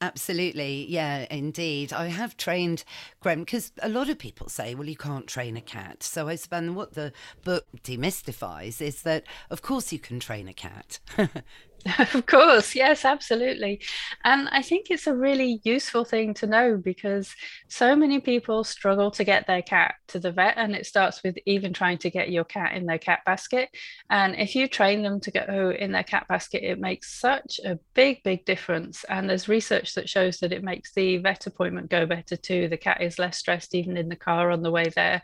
Absolutely. 0.00 0.86
Yeah, 0.88 1.26
indeed. 1.28 1.92
I 1.92 2.06
have 2.06 2.36
trained 2.36 2.84
Grem 3.22 3.40
because 3.40 3.72
a 3.82 3.88
lot 3.88 4.08
of 4.08 4.18
people 4.18 4.48
say, 4.48 4.74
well, 4.74 4.88
you 4.88 4.96
can't 4.96 5.26
train 5.26 5.56
a 5.56 5.60
cat. 5.60 6.04
So 6.04 6.28
I 6.28 6.36
spend 6.36 6.76
what 6.76 6.94
the 6.94 7.12
book 7.42 7.66
demystifies 7.82 8.80
is 8.80 9.02
that, 9.02 9.24
of 9.50 9.60
course, 9.62 9.92
you 9.92 9.98
can 9.98 10.20
train 10.20 10.46
a 10.46 10.52
cat. 10.54 11.00
Of 12.14 12.26
course, 12.26 12.74
yes, 12.74 13.04
absolutely. 13.04 13.80
And 14.24 14.48
I 14.50 14.62
think 14.62 14.90
it's 14.90 15.06
a 15.06 15.14
really 15.14 15.60
useful 15.64 16.04
thing 16.04 16.34
to 16.34 16.46
know 16.46 16.76
because 16.76 17.34
so 17.68 17.94
many 17.94 18.20
people 18.20 18.64
struggle 18.64 19.10
to 19.12 19.24
get 19.24 19.46
their 19.46 19.62
cat 19.62 19.94
to 20.08 20.18
the 20.18 20.32
vet, 20.32 20.54
and 20.56 20.74
it 20.74 20.86
starts 20.86 21.22
with 21.22 21.36
even 21.46 21.72
trying 21.72 21.98
to 21.98 22.10
get 22.10 22.30
your 22.30 22.44
cat 22.44 22.74
in 22.74 22.86
their 22.86 22.98
cat 22.98 23.20
basket. 23.24 23.68
And 24.10 24.34
if 24.36 24.54
you 24.54 24.68
train 24.68 25.02
them 25.02 25.20
to 25.20 25.30
go 25.30 25.72
in 25.76 25.92
their 25.92 26.02
cat 26.02 26.26
basket, 26.28 26.62
it 26.62 26.78
makes 26.78 27.18
such 27.20 27.60
a 27.64 27.78
big, 27.94 28.22
big 28.22 28.44
difference. 28.44 29.04
And 29.04 29.28
there's 29.28 29.48
research 29.48 29.94
that 29.94 30.08
shows 30.08 30.38
that 30.38 30.52
it 30.52 30.64
makes 30.64 30.92
the 30.92 31.18
vet 31.18 31.46
appointment 31.46 31.90
go 31.90 32.06
better 32.06 32.36
too. 32.36 32.68
The 32.68 32.76
cat 32.76 33.02
is 33.02 33.18
less 33.18 33.38
stressed 33.38 33.74
even 33.74 33.96
in 33.96 34.08
the 34.08 34.16
car 34.16 34.50
on 34.50 34.62
the 34.62 34.70
way 34.72 34.90
there, 34.94 35.22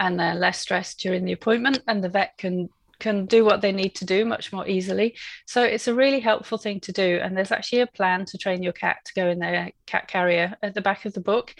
and 0.00 0.18
they're 0.18 0.34
less 0.34 0.58
stressed 0.60 0.98
during 1.00 1.24
the 1.24 1.32
appointment, 1.32 1.82
and 1.86 2.02
the 2.02 2.08
vet 2.08 2.36
can 2.38 2.68
can 3.02 3.26
do 3.26 3.44
what 3.44 3.60
they 3.60 3.72
need 3.72 3.94
to 3.96 4.06
do 4.06 4.24
much 4.24 4.52
more 4.52 4.66
easily. 4.66 5.16
So 5.46 5.62
it's 5.62 5.88
a 5.88 5.94
really 5.94 6.20
helpful 6.20 6.56
thing 6.56 6.80
to 6.80 6.92
do. 6.92 7.18
And 7.22 7.36
there's 7.36 7.52
actually 7.52 7.80
a 7.80 7.86
plan 7.86 8.24
to 8.26 8.38
train 8.38 8.62
your 8.62 8.72
cat 8.72 8.98
to 9.04 9.14
go 9.14 9.28
in 9.28 9.40
their 9.40 9.72
cat 9.86 10.08
carrier 10.08 10.56
at 10.62 10.74
the 10.74 10.80
back 10.80 11.04
of 11.04 11.12
the 11.12 11.20
book. 11.20 11.54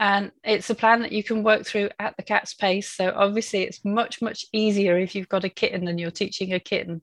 And 0.00 0.32
it's 0.42 0.70
a 0.70 0.74
plan 0.74 1.02
that 1.02 1.12
you 1.12 1.22
can 1.22 1.44
work 1.44 1.64
through 1.64 1.90
at 1.98 2.16
the 2.16 2.22
cat's 2.22 2.54
pace. 2.54 2.90
So 2.90 3.12
obviously, 3.14 3.62
it's 3.62 3.84
much, 3.84 4.20
much 4.20 4.44
easier 4.52 4.98
if 4.98 5.14
you've 5.14 5.28
got 5.28 5.44
a 5.44 5.48
kitten 5.48 5.86
and 5.88 6.00
you're 6.00 6.10
teaching 6.10 6.52
a 6.52 6.60
kitten. 6.60 7.02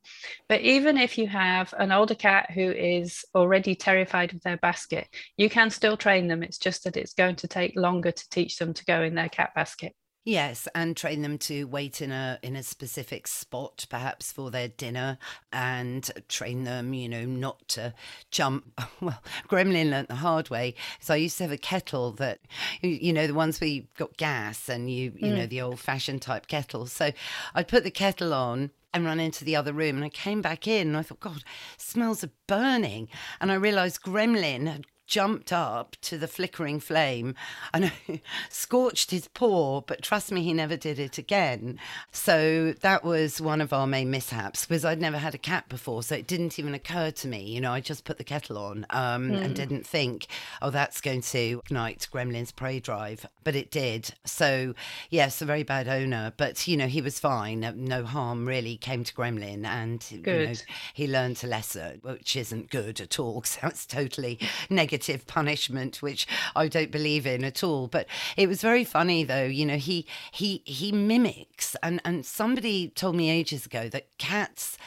But 0.50 0.62
even 0.62 0.98
if 0.98 1.18
you 1.18 1.28
have 1.28 1.74
an 1.78 1.92
older 1.92 2.16
cat 2.16 2.52
who 2.52 2.70
is 2.70 3.24
already 3.34 3.76
terrified 3.76 4.34
of 4.34 4.42
their 4.42 4.58
basket, 4.58 5.08
you 5.38 5.50
can 5.50 5.70
still 5.70 5.96
train 5.98 6.28
them. 6.28 6.44
It's 6.44 6.58
just 6.58 6.84
that 6.84 6.98
it's 6.98 7.14
going 7.14 7.38
to 7.38 7.48
take 7.48 7.76
longer 7.76 8.12
to 8.12 8.30
teach 8.30 8.58
them 8.58 8.74
to 8.74 8.86
go 8.86 9.02
in 9.04 9.16
their 9.16 9.30
cat 9.30 9.52
basket. 9.56 9.94
Yes, 10.24 10.68
and 10.76 10.96
train 10.96 11.24
them 11.24 11.40
to 11.40 11.66
wait 11.66 12.00
in 12.00 12.12
a 12.12 12.38
in 12.44 12.56
a 12.56 12.62
specific 12.62 13.26
spot, 13.26 13.88
perhaps 13.90 14.32
for 14.32 14.52
their 14.52 14.68
dinner, 14.68 15.18
and 15.52 16.12
train 16.28 16.64
them, 16.64 16.94
you 16.94 17.10
know, 17.10 17.26
not 17.26 17.68
to 17.70 17.94
jump. 18.30 18.66
Well, 19.02 19.24
Gremlin 19.48 19.90
learnt 19.90 20.10
the 20.10 20.16
hard 20.16 20.52
way. 20.52 20.76
So 21.00 21.16
I 21.16 21.18
used 21.18 21.38
to 21.40 21.46
have 21.46 21.52
a 21.52 21.58
kettle 21.58 22.12
that, 22.14 22.40
you 22.84 23.12
know, 23.12 23.26
the 23.26 23.34
ones 23.34 23.60
where 23.60 23.68
you 23.68 23.88
got 23.98 24.16
gas 24.16 24.70
and 24.70 24.92
you, 24.92 25.12
you 25.16 25.32
mm. 25.32 25.38
know, 25.38 25.46
the 25.48 25.62
old 25.62 25.80
fashioned 25.80 26.22
type 26.22 26.46
kettle. 26.46 26.86
So 26.86 27.12
I'd 27.56 27.68
put 27.68 27.84
the 27.84 27.90
kettle 27.90 28.32
on 28.32 28.70
and 28.94 29.06
run 29.06 29.20
into 29.20 29.44
the 29.44 29.56
other 29.56 29.74
room. 29.74 29.96
And 29.96 30.06
I 30.06 30.10
came 30.10 30.42
back 30.42 30.68
in 30.68 30.90
and 30.90 30.98
I 30.98 31.02
thought, 31.02 31.20
God, 31.20 31.44
smells 31.78 32.24
of 32.24 32.32
burning. 32.48 33.08
And 33.40 33.52
I 33.52 33.56
realized 33.56 34.04
Gremlin 34.04 34.68
had 34.68 34.86
jumped 35.12 35.52
up 35.52 35.98
to 36.02 36.18
the 36.18 36.28
flickering 36.28 36.80
flame 36.80 37.36
and 37.74 37.92
scorched 38.50 39.12
his 39.12 39.28
paw, 39.28 39.82
but 39.82 40.02
trust 40.02 40.32
me, 40.32 40.42
he 40.42 40.54
never 40.54 40.78
did 40.78 40.98
it 40.98 41.18
again. 41.18 41.78
So 42.14 42.72
that 42.80 43.04
was 43.04 43.42
one 43.42 43.60
of 43.60 43.74
our 43.74 43.86
main 43.86 44.10
mishaps 44.10 44.66
because 44.66 44.86
I'd 44.86 45.02
never 45.02 45.18
had 45.18 45.36
a 45.36 45.38
cat 45.38 45.68
before. 45.68 46.02
So 46.02 46.16
it 46.16 46.28
didn't 46.28 46.58
even 46.58 46.74
occur 46.74 47.12
to 47.12 47.28
me. 47.28 47.44
You 47.44 47.60
know, 47.60 47.74
I 47.74 47.82
just 47.82 48.06
put 48.06 48.20
the 48.20 48.24
kettle 48.24 48.58
on 48.58 48.86
um, 48.90 49.32
mm. 49.32 49.38
and 49.38 49.48
hmm. 49.48 49.54
didn't 49.54 49.86
think, 49.86 50.28
oh, 50.62 50.70
that's 50.70 51.02
going 51.02 51.24
to 51.24 51.62
ignite 51.66 52.08
Gremlin's 52.12 52.54
prey 52.54 52.80
drive. 52.80 53.26
But 53.44 53.58
it 53.58 53.70
did. 53.70 54.14
So, 54.24 54.74
yes, 55.10 55.42
a 55.42 55.46
very 55.46 55.64
bad 55.64 55.90
owner. 55.90 56.32
But, 56.38 56.66
you 56.70 56.78
know, 56.78 56.88
he 56.88 57.02
was 57.02 57.20
fine. 57.20 57.70
No 57.76 58.06
harm 58.06 58.48
really 58.48 58.78
came 58.78 59.04
to 59.04 59.14
Gremlin. 59.14 59.66
And, 59.66 60.10
you 60.10 60.22
know, 60.22 60.54
he 60.94 61.06
learned 61.06 61.44
a 61.44 61.48
lesson, 61.48 62.00
which 62.02 62.38
isn't 62.38 62.70
good 62.70 63.02
at 63.02 63.20
all. 63.20 63.44
So 63.52 63.68
it's 63.68 63.86
totally 63.86 64.40
negative 64.70 65.01
negative 65.02 65.28
punishment, 65.28 66.02
which 66.02 66.28
I 66.56 66.68
don't 66.68 66.92
believe 66.92 67.26
in 67.26 67.44
at 67.44 67.64
all. 67.64 67.88
But 67.88 68.08
it 68.38 68.48
was 68.48 68.62
very 68.62 68.84
funny 68.84 69.24
though, 69.24 69.46
you 69.46 69.66
know, 69.66 69.78
he 69.78 70.06
he 70.32 70.62
he 70.66 70.92
mimics 70.92 71.76
and, 71.82 72.02
and 72.06 72.26
somebody 72.26 72.90
told 72.90 73.16
me 73.16 73.30
ages 73.30 73.66
ago 73.66 73.90
that 73.90 74.08
cats 74.18 74.78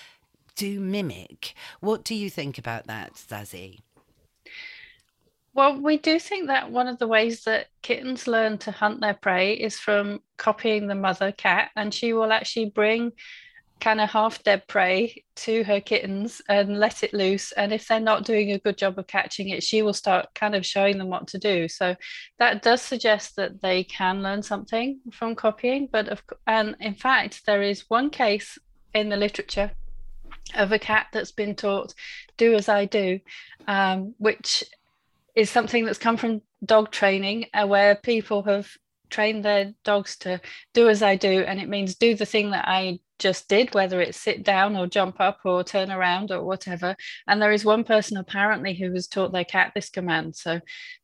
do 0.56 0.78
mimic. 0.80 1.54
What 1.80 2.04
do 2.04 2.14
you 2.14 2.30
think 2.30 2.58
about 2.58 2.86
that, 2.86 3.14
Zazie? 3.14 3.80
Well, 5.52 5.80
we 5.80 5.98
do 5.98 6.18
think 6.18 6.48
that 6.48 6.70
one 6.70 6.88
of 6.88 6.98
the 6.98 7.06
ways 7.06 7.44
that 7.44 7.68
kittens 7.82 8.26
learn 8.26 8.58
to 8.58 8.72
hunt 8.72 9.00
their 9.00 9.14
prey 9.14 9.54
is 9.54 9.78
from 9.78 10.20
copying 10.36 10.86
the 10.86 10.96
mother 10.96 11.30
cat, 11.30 11.70
and 11.76 11.94
she 11.94 12.12
will 12.12 12.32
actually 12.32 12.70
bring 12.70 13.12
kind 13.80 14.00
of 14.00 14.10
half 14.10 14.42
dead 14.42 14.66
prey 14.66 15.22
to 15.36 15.62
her 15.64 15.80
kittens 15.80 16.40
and 16.48 16.78
let 16.78 17.02
it 17.02 17.12
loose. 17.12 17.52
And 17.52 17.72
if 17.72 17.86
they're 17.86 18.00
not 18.00 18.24
doing 18.24 18.52
a 18.52 18.58
good 18.58 18.78
job 18.78 18.98
of 18.98 19.06
catching 19.06 19.50
it, 19.50 19.62
she 19.62 19.82
will 19.82 19.92
start 19.92 20.34
kind 20.34 20.54
of 20.54 20.64
showing 20.64 20.98
them 20.98 21.08
what 21.08 21.26
to 21.28 21.38
do. 21.38 21.68
So 21.68 21.94
that 22.38 22.62
does 22.62 22.80
suggest 22.80 23.36
that 23.36 23.60
they 23.60 23.84
can 23.84 24.22
learn 24.22 24.42
something 24.42 25.00
from 25.12 25.34
copying. 25.34 25.88
But 25.90 26.08
of 26.08 26.22
and 26.46 26.76
in 26.80 26.94
fact, 26.94 27.44
there 27.46 27.62
is 27.62 27.84
one 27.88 28.10
case 28.10 28.58
in 28.94 29.08
the 29.08 29.16
literature 29.16 29.70
of 30.54 30.72
a 30.72 30.78
cat 30.78 31.08
that's 31.12 31.32
been 31.32 31.54
taught 31.54 31.94
do 32.36 32.54
as 32.54 32.68
I 32.68 32.84
do, 32.84 33.20
um, 33.66 34.14
which 34.18 34.64
is 35.34 35.50
something 35.50 35.84
that's 35.84 35.98
come 35.98 36.16
from 36.16 36.42
dog 36.64 36.90
training, 36.90 37.46
uh, 37.54 37.66
where 37.66 37.96
people 37.96 38.42
have 38.44 38.68
train 39.14 39.42
their 39.42 39.72
dogs 39.84 40.16
to 40.18 40.40
do 40.72 40.88
as 40.88 41.02
I 41.02 41.14
do, 41.16 41.42
and 41.42 41.60
it 41.60 41.68
means 41.68 41.94
do 41.94 42.14
the 42.16 42.26
thing 42.26 42.50
that 42.50 42.66
I 42.66 42.98
just 43.20 43.48
did, 43.48 43.72
whether 43.72 44.00
it's 44.00 44.20
sit 44.20 44.42
down 44.42 44.76
or 44.76 44.88
jump 44.88 45.20
up 45.20 45.38
or 45.44 45.62
turn 45.62 45.92
around 45.92 46.32
or 46.32 46.42
whatever. 46.42 46.96
And 47.28 47.40
there 47.40 47.52
is 47.52 47.64
one 47.64 47.84
person 47.84 48.16
apparently 48.16 48.74
who 48.74 48.92
has 48.92 49.06
taught 49.06 49.32
their 49.32 49.44
cat 49.44 49.70
this 49.72 49.88
command. 49.88 50.34
So 50.34 50.60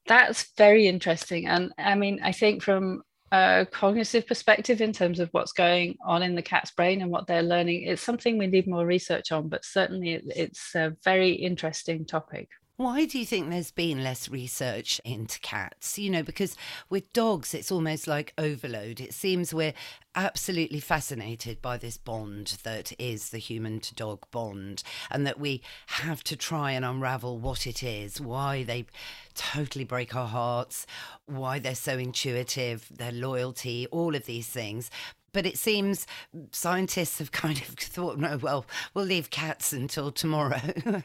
that's 0.06 0.52
very 0.56 0.88
interesting. 0.88 1.46
And 1.46 1.72
I 1.78 1.94
mean, 1.94 2.18
I 2.22 2.32
think 2.32 2.62
from 2.62 3.02
a 3.30 3.64
cognitive 3.70 4.26
perspective 4.26 4.80
in 4.80 4.92
terms 4.92 5.20
of 5.20 5.28
what's 5.30 5.52
going 5.52 5.96
on 6.04 6.24
in 6.24 6.34
the 6.34 6.42
cat's 6.42 6.72
brain 6.72 7.00
and 7.00 7.12
what 7.12 7.28
they're 7.28 7.42
learning, 7.42 7.84
it's 7.84 8.02
something 8.02 8.38
we 8.38 8.48
need 8.48 8.66
more 8.66 8.84
research 8.84 9.30
on, 9.30 9.48
but 9.48 9.64
certainly 9.64 10.20
it's 10.26 10.74
a 10.74 10.96
very 11.04 11.30
interesting 11.30 12.04
topic. 12.04 12.48
Why 12.80 13.04
do 13.04 13.18
you 13.18 13.26
think 13.26 13.50
there's 13.50 13.70
been 13.70 14.02
less 14.02 14.30
research 14.30 15.02
into 15.04 15.38
cats? 15.40 15.98
You 15.98 16.08
know, 16.08 16.22
because 16.22 16.56
with 16.88 17.12
dogs, 17.12 17.52
it's 17.52 17.70
almost 17.70 18.06
like 18.06 18.32
overload. 18.38 19.00
It 19.02 19.12
seems 19.12 19.52
we're 19.52 19.74
absolutely 20.14 20.80
fascinated 20.80 21.60
by 21.60 21.76
this 21.76 21.98
bond 21.98 22.56
that 22.62 22.94
is 22.98 23.28
the 23.28 23.38
human 23.38 23.80
to 23.80 23.94
dog 23.94 24.20
bond, 24.30 24.82
and 25.10 25.26
that 25.26 25.38
we 25.38 25.60
have 25.88 26.24
to 26.24 26.36
try 26.36 26.70
and 26.70 26.82
unravel 26.82 27.36
what 27.36 27.66
it 27.66 27.82
is, 27.82 28.18
why 28.18 28.62
they 28.62 28.86
totally 29.34 29.84
break 29.84 30.16
our 30.16 30.28
hearts, 30.28 30.86
why 31.26 31.58
they're 31.58 31.74
so 31.74 31.98
intuitive, 31.98 32.88
their 32.90 33.12
loyalty, 33.12 33.88
all 33.88 34.14
of 34.14 34.24
these 34.24 34.48
things 34.48 34.90
but 35.32 35.46
it 35.46 35.58
seems 35.58 36.06
scientists 36.52 37.18
have 37.18 37.32
kind 37.32 37.58
of 37.58 37.64
thought, 37.78 38.18
no, 38.18 38.36
well, 38.36 38.66
we'll 38.94 39.04
leave 39.04 39.30
cats 39.30 39.72
until 39.72 40.10
tomorrow. 40.10 40.60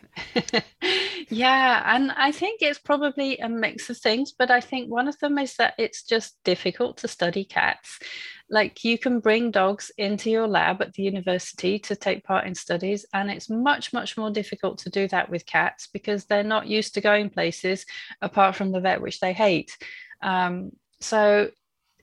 yeah, 1.30 1.84
and 1.86 2.12
I 2.12 2.32
think 2.32 2.62
it's 2.62 2.80
probably 2.80 3.38
a 3.40 3.50
mix 3.50 3.90
of 3.90 3.98
things, 3.98 4.34
but 4.38 4.52
I 4.52 4.62
think 4.62 4.90
one 4.90 5.08
of 5.08 5.18
them 5.20 5.38
is 5.38 5.56
that 5.56 5.74
it's 5.78 6.04
just 6.04 6.38
difficult 6.44 6.98
to 6.98 7.08
study 7.08 7.46
cats. 7.46 8.00
Like 8.50 8.84
you 8.84 9.00
can 9.00 9.20
bring 9.20 9.50
dogs 9.50 9.92
into 9.98 10.30
your 10.30 10.48
lab 10.48 10.82
at 10.82 10.94
the 10.94 11.02
university 11.02 11.80
to 11.80 11.96
take 11.96 12.24
part 12.24 12.46
in 12.46 12.54
studies, 12.54 13.06
and 13.14 13.32
it's 13.32 13.50
much, 13.50 13.92
much 13.92 14.18
more 14.18 14.30
difficult 14.30 14.78
to 14.80 14.90
do 14.90 15.08
that 15.08 15.30
with 15.30 15.46
cats 15.46 15.88
because 15.92 16.26
they're 16.26 16.44
not 16.44 16.68
used 16.68 16.94
to 16.94 17.02
going 17.02 17.30
places 17.30 17.86
apart 18.22 18.56
from 18.56 18.72
the 18.72 18.80
vet, 18.80 19.02
which 19.02 19.20
they 19.20 19.34
hate. 19.34 19.76
Um, 20.22 20.72
so 21.00 21.50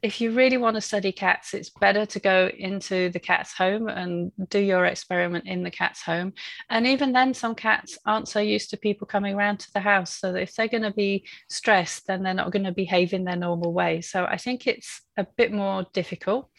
if 0.02 0.20
you 0.20 0.32
really 0.32 0.56
want 0.56 0.74
to 0.74 0.80
study 0.80 1.12
cats, 1.12 1.54
it's 1.54 1.70
better 1.70 2.04
to 2.04 2.18
go 2.18 2.50
into 2.58 3.08
the 3.10 3.20
cat's 3.20 3.52
home 3.52 3.86
and 3.86 4.32
do 4.48 4.58
your 4.58 4.84
experiment 4.84 5.46
in 5.46 5.62
the 5.62 5.70
cat's 5.70 6.02
home. 6.02 6.32
And 6.68 6.86
even 6.88 7.12
then, 7.12 7.32
some 7.34 7.54
cats 7.54 7.96
aren't 8.04 8.28
so 8.28 8.40
used 8.40 8.70
to 8.70 8.76
people 8.76 9.06
coming 9.06 9.34
around 9.34 9.60
to 9.60 9.72
the 9.72 9.80
house. 9.80 10.18
So 10.18 10.34
if 10.34 10.54
they're 10.54 10.66
going 10.66 10.82
to 10.82 10.92
be 10.92 11.24
stressed, 11.48 12.08
then 12.08 12.24
they're 12.24 12.34
not 12.34 12.50
going 12.50 12.64
to 12.64 12.72
behave 12.72 13.12
in 13.12 13.24
their 13.24 13.36
normal 13.36 13.72
way. 13.72 14.00
So 14.00 14.24
I 14.24 14.38
think 14.38 14.66
it's 14.66 15.02
a 15.16 15.26
bit 15.36 15.52
more 15.52 15.86
difficult. 15.92 16.50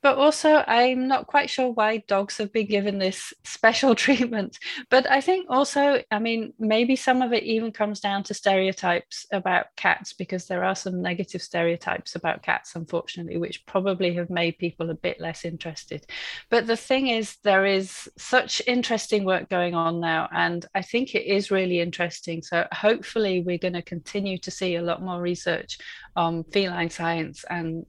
But 0.00 0.16
also, 0.16 0.62
I'm 0.66 1.08
not 1.08 1.26
quite 1.26 1.50
sure 1.50 1.70
why 1.70 2.04
dogs 2.06 2.36
have 2.38 2.52
been 2.52 2.66
given 2.66 2.98
this 2.98 3.32
special 3.44 3.94
treatment. 4.04 4.58
But 4.90 5.10
I 5.10 5.20
think 5.20 5.46
also, 5.48 6.02
I 6.10 6.18
mean, 6.18 6.52
maybe 6.58 6.94
some 6.94 7.20
of 7.20 7.32
it 7.32 7.42
even 7.42 7.72
comes 7.72 8.00
down 8.00 8.22
to 8.24 8.34
stereotypes 8.34 9.26
about 9.32 9.66
cats, 9.76 10.12
because 10.12 10.46
there 10.46 10.64
are 10.64 10.76
some 10.76 11.02
negative 11.02 11.42
stereotypes 11.42 12.14
about 12.14 12.42
cats, 12.42 12.76
unfortunately, 12.76 13.38
which 13.38 13.66
probably 13.66 14.14
have 14.14 14.30
made 14.30 14.58
people 14.58 14.90
a 14.90 14.94
bit 14.94 15.20
less 15.20 15.44
interested. 15.44 16.06
But 16.48 16.66
the 16.66 16.76
thing 16.76 17.08
is, 17.08 17.36
there 17.42 17.66
is 17.66 18.08
such 18.16 18.62
interesting 18.66 19.24
work 19.24 19.48
going 19.48 19.74
on 19.74 20.00
now, 20.00 20.28
and 20.32 20.64
I 20.74 20.82
think 20.82 21.14
it 21.14 21.26
is 21.26 21.50
really 21.50 21.80
interesting. 21.80 22.42
So 22.42 22.66
hopefully, 22.72 23.42
we're 23.42 23.58
going 23.58 23.74
to 23.74 23.82
continue 23.82 24.38
to 24.38 24.50
see 24.50 24.76
a 24.76 24.82
lot 24.82 25.02
more 25.02 25.20
research 25.20 25.78
on 26.14 26.44
feline 26.44 26.90
science 26.90 27.44
and 27.50 27.84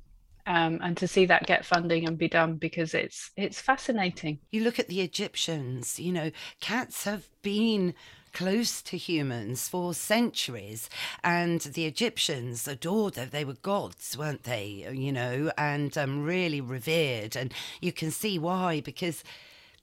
um, 0.50 0.80
and 0.82 0.98
to 0.98 1.08
see 1.08 1.28
that 1.28 1.46
get 1.46 1.64
funding 1.64 2.08
and 2.08 2.18
be 2.18 2.28
done 2.28 2.56
because 2.56 2.96
it's 2.96 3.30
it's 3.38 3.62
fascinating. 3.62 4.40
You 4.50 4.64
look 4.64 4.80
at 4.80 4.88
the 4.88 5.02
Egyptians. 5.02 6.00
You 6.00 6.12
know, 6.12 6.32
cats 6.60 7.04
have 7.04 7.30
been 7.44 7.94
close 8.34 8.82
to 8.82 8.98
humans 8.98 9.68
for 9.68 9.92
centuries 9.92 10.88
and 11.24 11.62
the 11.62 11.86
egyptians 11.86 12.68
adored 12.68 13.16
them 13.16 13.28
they 13.32 13.44
were 13.44 13.56
gods 13.64 14.16
weren't 14.16 14.44
they 14.44 14.88
you 14.94 15.12
know 15.12 15.52
and 15.58 15.98
um, 15.98 16.24
really 16.24 16.62
revered 16.62 17.36
and 17.36 17.52
you 17.82 17.92
can 17.92 18.12
see 18.12 18.38
why 18.38 18.80
because 18.82 19.24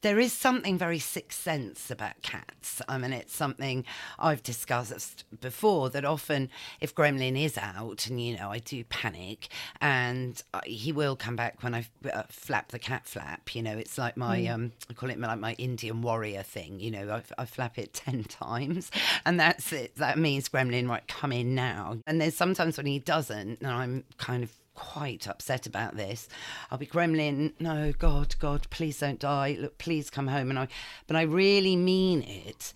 there 0.03 0.19
is 0.19 0.33
something 0.33 0.79
very 0.79 0.99
sixth 0.99 1.43
sense 1.43 1.91
about 1.91 2.23
cats. 2.23 2.83
I 2.89 2.99
mean, 2.99 3.13
it's 3.13 3.35
something 3.35 3.85
I've 4.19 4.43
discussed 4.43 5.25
before 5.41 5.91
that 5.91 6.05
often 6.05 6.51
if 6.81 6.95
Gremlin 6.95 7.41
is 7.41 7.59
out, 7.59 8.07
and 8.07 8.21
you 8.21 8.37
know, 8.37 8.51
I 8.51 8.59
do 8.59 8.85
panic, 8.85 9.49
and 9.81 10.43
he 10.65 10.93
will 10.93 11.17
come 11.17 11.37
back 11.37 11.63
when 11.63 11.75
I 11.75 11.87
uh, 12.13 12.25
flap 12.29 12.69
the 12.69 12.79
cat 12.79 13.07
flap. 13.07 13.55
You 13.55 13.63
know, 13.63 13.77
it's 13.77 13.99
like 13.99 14.17
my, 14.17 14.41
mm. 14.41 14.53
um, 14.53 14.73
I 14.91 14.95
call 14.95 15.11
it 15.11 15.19
like 15.19 15.39
my 15.39 15.55
Indian 15.55 16.03
warrior 16.03 16.43
thing. 16.43 16.81
You 16.81 16.91
know, 16.91 17.11
I, 17.39 17.43
I 17.43 17.45
flap 17.47 17.79
it 17.79 17.93
10 18.07 18.25
times, 18.25 18.91
and 19.25 19.39
that's 19.41 19.73
it. 19.73 19.97
That 19.97 20.19
means 20.19 20.49
Gremlin, 20.49 20.89
right, 20.89 21.07
come 21.09 21.33
in 21.33 21.55
now. 21.55 21.99
And 22.07 22.21
there's 22.21 22.37
sometimes 22.37 22.77
when 22.77 22.87
he 22.87 22.99
doesn't, 22.99 23.61
and 23.61 23.67
I'm 23.67 24.05
kind 24.19 24.45
of 24.45 24.53
quite 24.77 25.27
upset 25.27 25.67
about 25.67 25.97
this. 25.97 26.29
I'll 26.71 26.79
be 26.79 26.87
gremlin. 26.87 27.53
No, 27.59 27.93
God, 27.93 28.37
God, 28.39 28.69
please 28.71 29.01
don't 29.01 29.19
die. 29.19 29.57
Look, 29.59 29.79
please 29.79 30.11
come 30.11 30.29
home. 30.29 30.51
And 30.51 30.59
I, 30.59 30.69
but 31.09 31.17
I 31.17 31.23
really 31.23 31.75
mean 31.75 32.23
it. 32.23 32.73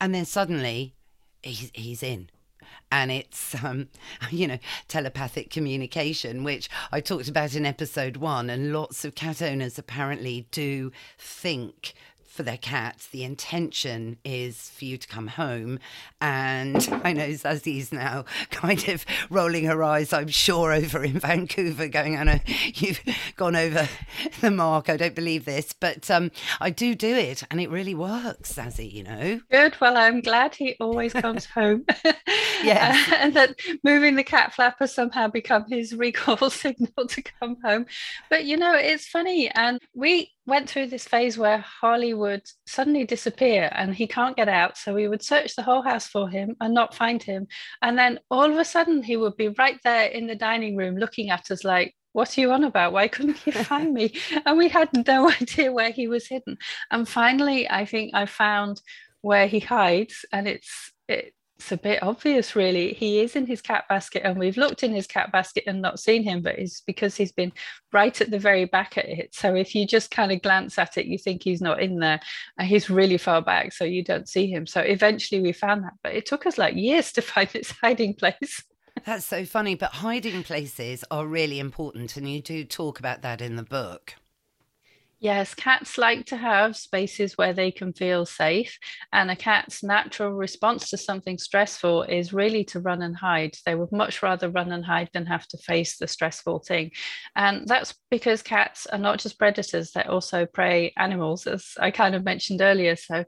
And 0.00 0.12
then 0.12 0.24
suddenly, 0.24 0.94
he's 1.42 1.70
he's 1.74 2.02
in. 2.02 2.28
And 2.90 3.10
it's, 3.10 3.62
um, 3.64 3.88
you 4.30 4.46
know, 4.46 4.58
telepathic 4.88 5.50
communication, 5.50 6.44
which 6.44 6.68
I 6.90 7.00
talked 7.00 7.28
about 7.28 7.54
in 7.54 7.66
episode 7.66 8.16
one. 8.16 8.50
And 8.50 8.72
lots 8.72 9.04
of 9.04 9.14
cat 9.14 9.42
owners 9.42 9.78
apparently 9.78 10.46
do 10.50 10.90
think 11.18 11.94
for 12.34 12.42
their 12.42 12.58
cats. 12.58 13.06
the 13.06 13.22
intention 13.22 14.18
is 14.24 14.70
for 14.70 14.84
you 14.84 14.98
to 14.98 15.06
come 15.06 15.28
home. 15.28 15.78
And 16.20 16.76
I 17.04 17.12
know 17.12 17.28
Zazie's 17.28 17.92
now 17.92 18.24
kind 18.50 18.88
of 18.88 19.06
rolling 19.30 19.66
her 19.66 19.82
eyes, 19.84 20.12
I'm 20.12 20.28
sure, 20.28 20.72
over 20.72 21.04
in 21.04 21.18
Vancouver, 21.20 21.86
going, 21.86 22.16
I 22.16 22.24
know 22.24 22.38
you've 22.74 23.00
gone 23.36 23.54
over 23.54 23.88
the 24.40 24.50
mark. 24.50 24.90
I 24.90 24.96
don't 24.96 25.14
believe 25.14 25.44
this. 25.44 25.72
But 25.72 26.10
um, 26.10 26.32
I 26.60 26.70
do 26.70 26.96
do 26.96 27.14
it 27.14 27.44
and 27.50 27.60
it 27.60 27.70
really 27.70 27.94
works, 27.94 28.54
Zazie, 28.54 28.92
you 28.92 29.04
know. 29.04 29.40
Good. 29.50 29.76
Well, 29.80 29.96
I'm 29.96 30.20
glad 30.20 30.56
he 30.56 30.76
always 30.80 31.12
comes 31.12 31.46
home. 31.46 31.84
yeah. 32.64 33.00
Uh, 33.10 33.14
and 33.14 33.34
that 33.34 33.54
moving 33.84 34.16
the 34.16 34.24
cat 34.24 34.52
flap 34.52 34.76
has 34.80 34.92
somehow 34.92 35.28
become 35.28 35.66
his 35.68 35.94
recall 35.94 36.50
signal 36.50 37.06
to 37.08 37.22
come 37.22 37.56
home. 37.62 37.86
But, 38.28 38.44
you 38.44 38.56
know, 38.56 38.74
it's 38.74 39.06
funny. 39.06 39.48
And 39.50 39.80
we, 39.94 40.32
went 40.46 40.68
through 40.68 40.88
this 40.88 41.06
phase 41.06 41.38
where 41.38 41.58
Harley 41.58 42.12
would 42.14 42.42
suddenly 42.66 43.04
disappear 43.04 43.70
and 43.74 43.94
he 43.94 44.06
can't 44.06 44.36
get 44.36 44.48
out. 44.48 44.76
So 44.76 44.94
we 44.94 45.08
would 45.08 45.22
search 45.22 45.56
the 45.56 45.62
whole 45.62 45.82
house 45.82 46.06
for 46.06 46.28
him 46.28 46.56
and 46.60 46.74
not 46.74 46.94
find 46.94 47.22
him. 47.22 47.46
And 47.80 47.96
then 47.98 48.20
all 48.30 48.50
of 48.50 48.58
a 48.58 48.64
sudden, 48.64 49.02
he 49.02 49.16
would 49.16 49.36
be 49.36 49.48
right 49.48 49.78
there 49.84 50.06
in 50.06 50.26
the 50.26 50.34
dining 50.34 50.76
room 50.76 50.96
looking 50.96 51.30
at 51.30 51.50
us 51.50 51.64
like, 51.64 51.94
what 52.12 52.36
are 52.36 52.40
you 52.40 52.52
on 52.52 52.64
about? 52.64 52.92
Why 52.92 53.08
couldn't 53.08 53.44
you 53.46 53.52
find 53.64 53.92
me? 53.92 54.14
And 54.46 54.56
we 54.56 54.68
had 54.68 54.88
no 55.06 55.30
idea 55.40 55.72
where 55.72 55.90
he 55.90 56.08
was 56.08 56.28
hidden. 56.28 56.58
And 56.90 57.08
finally, 57.08 57.68
I 57.68 57.86
think 57.86 58.14
I 58.14 58.26
found 58.26 58.80
where 59.20 59.46
he 59.46 59.58
hides, 59.58 60.26
and 60.32 60.46
it's 60.46 60.92
it, 61.08 61.32
it's 61.56 61.70
a 61.70 61.76
bit 61.76 62.02
obvious, 62.02 62.56
really. 62.56 62.92
He 62.94 63.20
is 63.20 63.36
in 63.36 63.46
his 63.46 63.62
cat 63.62 63.84
basket, 63.88 64.22
and 64.24 64.38
we've 64.38 64.56
looked 64.56 64.82
in 64.82 64.92
his 64.92 65.06
cat 65.06 65.30
basket 65.30 65.64
and 65.66 65.80
not 65.80 66.00
seen 66.00 66.24
him, 66.24 66.42
but 66.42 66.58
it's 66.58 66.80
because 66.80 67.16
he's 67.16 67.32
been 67.32 67.52
right 67.92 68.20
at 68.20 68.30
the 68.30 68.38
very 68.38 68.64
back 68.64 68.96
of 68.96 69.04
it. 69.04 69.34
So 69.34 69.54
if 69.54 69.74
you 69.74 69.86
just 69.86 70.10
kind 70.10 70.32
of 70.32 70.42
glance 70.42 70.78
at 70.78 70.98
it, 70.98 71.06
you 71.06 71.16
think 71.16 71.42
he's 71.44 71.60
not 71.60 71.80
in 71.80 72.00
there, 72.00 72.20
and 72.58 72.66
he's 72.66 72.90
really 72.90 73.18
far 73.18 73.40
back, 73.40 73.72
so 73.72 73.84
you 73.84 74.02
don't 74.02 74.28
see 74.28 74.48
him. 74.48 74.66
So 74.66 74.80
eventually 74.80 75.40
we 75.40 75.52
found 75.52 75.84
that, 75.84 75.94
but 76.02 76.14
it 76.14 76.26
took 76.26 76.44
us 76.44 76.58
like 76.58 76.74
years 76.74 77.12
to 77.12 77.22
find 77.22 77.48
its 77.54 77.70
hiding 77.70 78.14
place. 78.14 78.62
That's 79.04 79.24
so 79.24 79.44
funny, 79.44 79.74
but 79.74 79.92
hiding 79.92 80.42
places 80.42 81.04
are 81.10 81.26
really 81.26 81.60
important, 81.60 82.16
and 82.16 82.28
you 82.28 82.42
do 82.42 82.64
talk 82.64 82.98
about 82.98 83.22
that 83.22 83.40
in 83.40 83.56
the 83.56 83.62
book. 83.62 84.14
Yes, 85.24 85.54
cats 85.54 85.96
like 85.96 86.26
to 86.26 86.36
have 86.36 86.76
spaces 86.76 87.38
where 87.38 87.54
they 87.54 87.70
can 87.70 87.94
feel 87.94 88.26
safe. 88.26 88.78
And 89.10 89.30
a 89.30 89.36
cat's 89.36 89.82
natural 89.82 90.32
response 90.32 90.90
to 90.90 90.98
something 90.98 91.38
stressful 91.38 92.02
is 92.02 92.34
really 92.34 92.62
to 92.64 92.80
run 92.80 93.00
and 93.00 93.16
hide. 93.16 93.56
They 93.64 93.74
would 93.74 93.90
much 93.90 94.22
rather 94.22 94.50
run 94.50 94.70
and 94.70 94.84
hide 94.84 95.08
than 95.14 95.24
have 95.24 95.48
to 95.48 95.56
face 95.56 95.96
the 95.96 96.08
stressful 96.08 96.58
thing. 96.68 96.90
And 97.34 97.66
that's 97.66 97.94
because 98.10 98.42
cats 98.42 98.84
are 98.84 98.98
not 98.98 99.18
just 99.18 99.38
predators, 99.38 99.92
they're 99.92 100.10
also 100.10 100.44
prey 100.44 100.92
animals, 100.98 101.46
as 101.46 101.72
I 101.80 101.90
kind 101.90 102.14
of 102.14 102.22
mentioned 102.22 102.60
earlier. 102.60 102.94
So 102.94 103.24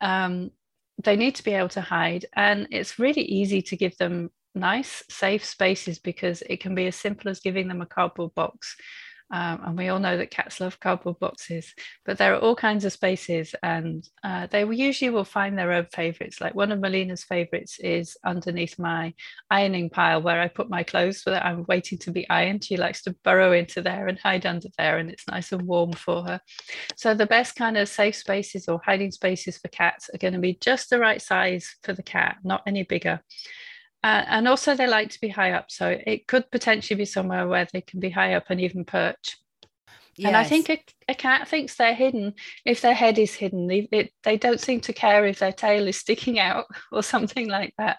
um, 0.00 0.52
they 1.02 1.16
need 1.16 1.34
to 1.34 1.42
be 1.42 1.54
able 1.54 1.70
to 1.70 1.80
hide. 1.80 2.26
And 2.36 2.68
it's 2.70 3.00
really 3.00 3.22
easy 3.22 3.60
to 3.62 3.76
give 3.76 3.96
them 3.96 4.30
nice, 4.54 5.02
safe 5.10 5.44
spaces 5.44 5.98
because 5.98 6.42
it 6.42 6.60
can 6.60 6.76
be 6.76 6.86
as 6.86 6.94
simple 6.94 7.28
as 7.28 7.40
giving 7.40 7.66
them 7.66 7.82
a 7.82 7.86
cardboard 7.86 8.36
box 8.36 8.76
um, 9.30 9.60
and 9.64 9.78
we 9.78 9.88
all 9.88 10.00
know 10.00 10.16
that 10.16 10.30
cats 10.30 10.60
love 10.60 10.80
cardboard 10.80 11.18
boxes, 11.20 11.72
but 12.04 12.18
there 12.18 12.34
are 12.34 12.40
all 12.40 12.56
kinds 12.56 12.84
of 12.84 12.92
spaces, 12.92 13.54
and 13.62 14.08
uh, 14.24 14.46
they 14.48 14.64
usually 14.64 15.10
will 15.10 15.24
find 15.24 15.56
their 15.56 15.72
own 15.72 15.86
favorites. 15.92 16.40
Like 16.40 16.54
one 16.54 16.72
of 16.72 16.80
Melina's 16.80 17.22
favorites 17.22 17.78
is 17.78 18.16
underneath 18.24 18.78
my 18.78 19.14
ironing 19.50 19.88
pile, 19.88 20.20
where 20.20 20.40
I 20.40 20.48
put 20.48 20.68
my 20.68 20.82
clothes 20.82 21.22
that 21.26 21.44
I'm 21.44 21.64
waiting 21.68 21.98
to 21.98 22.10
be 22.10 22.28
ironed. 22.28 22.64
She 22.64 22.76
likes 22.76 23.02
to 23.02 23.16
burrow 23.22 23.52
into 23.52 23.82
there 23.82 24.08
and 24.08 24.18
hide 24.18 24.46
under 24.46 24.68
there, 24.76 24.98
and 24.98 25.10
it's 25.10 25.28
nice 25.28 25.52
and 25.52 25.62
warm 25.62 25.92
for 25.92 26.24
her. 26.24 26.40
So 26.96 27.14
the 27.14 27.26
best 27.26 27.54
kind 27.54 27.76
of 27.76 27.88
safe 27.88 28.16
spaces 28.16 28.68
or 28.68 28.80
hiding 28.84 29.12
spaces 29.12 29.58
for 29.58 29.68
cats 29.68 30.10
are 30.12 30.18
going 30.18 30.34
to 30.34 30.40
be 30.40 30.58
just 30.60 30.90
the 30.90 30.98
right 30.98 31.22
size 31.22 31.76
for 31.82 31.92
the 31.92 32.02
cat, 32.02 32.38
not 32.42 32.62
any 32.66 32.82
bigger. 32.82 33.20
Uh, 34.02 34.24
and 34.28 34.48
also 34.48 34.74
they 34.74 34.86
like 34.86 35.10
to 35.10 35.20
be 35.20 35.28
high 35.28 35.52
up 35.52 35.70
so 35.70 35.98
it 36.06 36.26
could 36.26 36.50
potentially 36.50 36.96
be 36.96 37.04
somewhere 37.04 37.46
where 37.46 37.66
they 37.72 37.82
can 37.82 38.00
be 38.00 38.10
high 38.10 38.34
up 38.34 38.44
and 38.48 38.60
even 38.60 38.84
perch 38.84 39.36
yes. 40.20 40.28
and 40.28 40.36
i 40.36 40.44
think 40.44 40.68
a, 40.70 40.82
a 41.10 41.14
cat 41.14 41.48
thinks 41.48 41.74
they're 41.74 41.94
hidden 41.94 42.34
if 42.64 42.80
their 42.80 42.94
head 42.94 43.18
is 43.18 43.34
hidden. 43.34 43.66
They, 43.66 43.88
it, 43.90 44.12
they 44.22 44.36
don't 44.36 44.60
seem 44.60 44.80
to 44.82 44.92
care 44.92 45.26
if 45.26 45.40
their 45.40 45.52
tail 45.52 45.88
is 45.88 45.98
sticking 45.98 46.38
out 46.38 46.66
or 46.92 47.02
something 47.02 47.48
like 47.48 47.74
that. 47.78 47.98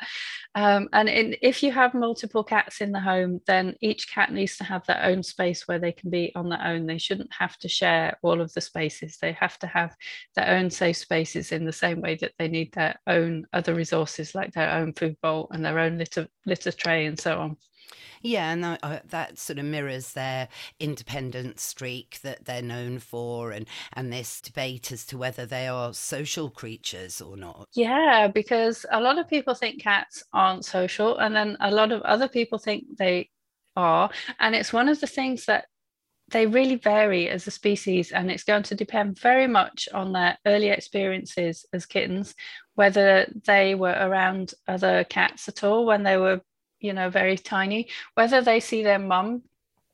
Um, 0.56 0.88
and 0.94 1.10
in, 1.10 1.36
if 1.42 1.62
you 1.62 1.72
have 1.74 1.94
multiple 1.94 2.44
cats 2.44 2.82
in 2.82 2.92
the 2.92 3.00
home, 3.00 3.42
then 3.48 3.76
each 3.82 4.10
cat 4.14 4.32
needs 4.32 4.58
to 4.58 4.64
have 4.64 4.86
their 4.86 5.04
own 5.04 5.24
space 5.24 5.68
where 5.68 5.80
they 5.80 5.92
can 5.92 6.10
be 6.10 6.32
on 6.36 6.50
their 6.50 6.66
own. 6.66 6.86
They 6.86 6.98
shouldn't 6.98 7.34
have 7.38 7.58
to 7.60 7.70
share 7.70 8.18
all 8.22 8.40
of 8.42 8.54
the 8.54 8.62
spaces. 8.62 9.18
They 9.18 9.34
have 9.34 9.60
to 9.60 9.68
have 9.68 9.96
their 10.36 10.50
own 10.50 10.70
safe 10.70 10.98
spaces 10.98 11.52
in 11.52 11.66
the 11.66 11.74
same 11.74 12.02
way 12.02 12.16
that 12.22 12.34
they 12.40 12.48
need 12.48 12.74
their 12.74 12.96
own 13.08 13.46
other 13.52 13.74
resources, 13.74 14.34
like 14.34 14.54
their 14.54 14.72
own 14.72 14.94
food 14.94 15.18
bowl 15.22 15.50
and 15.52 15.64
their 15.64 15.80
own 15.80 15.98
litter, 15.98 16.28
litter 16.46 16.72
tray 16.72 17.06
and 17.06 17.20
so 17.20 17.40
on. 17.40 17.58
Yeah, 18.22 18.52
and 18.52 18.64
that, 18.64 18.80
uh, 18.84 19.00
that 19.10 19.38
sort 19.38 19.60
of 19.60 19.66
mirrors 19.66 20.14
their 20.14 20.48
independent 20.80 21.60
streak 21.60 22.20
that 22.22 22.46
they're 22.46 22.62
known 22.62 23.00
for, 23.00 23.52
and 23.52 23.68
and 23.94 24.12
this 24.12 24.42
debate 24.42 24.92
as 24.92 25.06
to 25.08 25.18
whether 25.18 25.46
they 25.46 25.68
are 25.68 25.94
social 25.94 26.50
creatures 26.50 27.22
or 27.22 27.38
not. 27.38 27.68
Yeah, 27.74 28.28
because 28.28 28.86
a 28.92 29.02
lot 29.02 29.18
of 29.18 29.28
people 29.28 29.54
think 29.54 29.82
cats 29.82 30.24
aren't 30.34 30.66
social, 30.66 31.18
and 31.18 31.36
then 31.36 31.58
a 31.60 31.72
lot 31.72 31.92
of 31.92 32.02
other 32.04 32.28
people 32.28 32.58
think 32.58 32.98
they 32.98 33.30
are, 33.76 34.10
and 34.40 34.56
it's 34.56 34.74
one 34.74 34.90
of 34.90 35.00
the 35.00 35.08
things 35.08 35.46
that 35.46 35.66
they 36.32 36.48
really 36.48 36.76
vary 36.76 37.30
as 37.30 37.46
a 37.46 37.52
species 37.52 38.12
and 38.12 38.32
it's 38.32 38.44
going 38.44 38.64
to 38.64 38.76
depend 38.76 39.20
very 39.20 39.48
much 39.48 39.88
on 39.94 40.14
their 40.14 40.38
early 40.46 40.70
experiences 40.70 41.66
as 41.74 41.86
kittens 41.86 42.34
whether 42.76 43.32
they 43.46 43.76
were 43.76 43.96
around 44.00 44.54
other 44.68 45.04
cats 45.04 45.48
at 45.48 45.64
all 45.64 45.86
when 45.86 46.04
they 46.04 46.18
were 46.18 46.42
you 46.82 46.94
know, 46.94 47.10
very 47.10 47.38
tiny, 47.38 47.88
whether 48.16 48.42
they 48.42 48.60
see 48.60 48.84
their 48.84 49.00
mum 49.00 49.44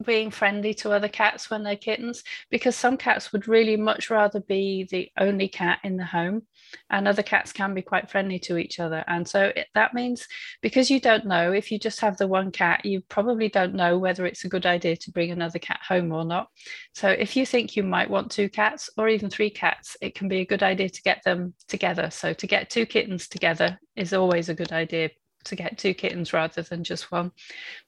being 0.05 0.29
friendly 0.29 0.73
to 0.75 0.91
other 0.91 1.07
cats 1.07 1.49
when 1.49 1.63
they're 1.63 1.75
kittens 1.75 2.23
because 2.51 2.75
some 2.75 2.97
cats 2.97 3.31
would 3.31 3.47
really 3.47 3.75
much 3.75 4.11
rather 4.11 4.39
be 4.41 4.87
the 4.91 5.09
only 5.17 5.47
cat 5.47 5.79
in 5.83 5.97
the 5.97 6.05
home 6.05 6.43
and 6.91 7.07
other 7.07 7.23
cats 7.23 7.51
can 7.51 7.73
be 7.73 7.81
quite 7.81 8.09
friendly 8.09 8.37
to 8.37 8.57
each 8.57 8.79
other. 8.79 9.03
And 9.07 9.27
so 9.27 9.51
it, 9.55 9.67
that 9.73 9.95
means 9.95 10.27
because 10.61 10.91
you 10.91 10.99
don't 10.99 11.25
know 11.25 11.51
if 11.51 11.71
you 11.71 11.79
just 11.79 11.99
have 12.01 12.17
the 12.17 12.27
one 12.27 12.51
cat 12.51 12.85
you 12.85 13.01
probably 13.01 13.49
don't 13.49 13.73
know 13.73 13.97
whether 13.97 14.25
it's 14.27 14.45
a 14.45 14.49
good 14.49 14.67
idea 14.67 14.95
to 14.97 15.11
bring 15.11 15.31
another 15.31 15.59
cat 15.59 15.79
home 15.87 16.11
or 16.11 16.23
not. 16.23 16.49
So 16.93 17.09
if 17.09 17.35
you 17.35 17.45
think 17.45 17.75
you 17.75 17.81
might 17.81 18.09
want 18.09 18.29
two 18.29 18.49
cats 18.49 18.91
or 18.97 19.09
even 19.09 19.31
three 19.31 19.49
cats 19.49 19.97
it 20.01 20.13
can 20.13 20.27
be 20.27 20.41
a 20.41 20.45
good 20.45 20.61
idea 20.61 20.89
to 20.89 21.01
get 21.01 21.23
them 21.23 21.55
together. 21.67 22.11
So 22.11 22.33
to 22.33 22.47
get 22.47 22.69
two 22.69 22.85
kittens 22.85 23.27
together 23.27 23.79
is 23.95 24.13
always 24.13 24.49
a 24.49 24.53
good 24.53 24.71
idea 24.71 25.09
to 25.45 25.55
get 25.55 25.77
two 25.77 25.93
kittens 25.93 26.33
rather 26.33 26.61
than 26.61 26.83
just 26.83 27.11
one. 27.11 27.31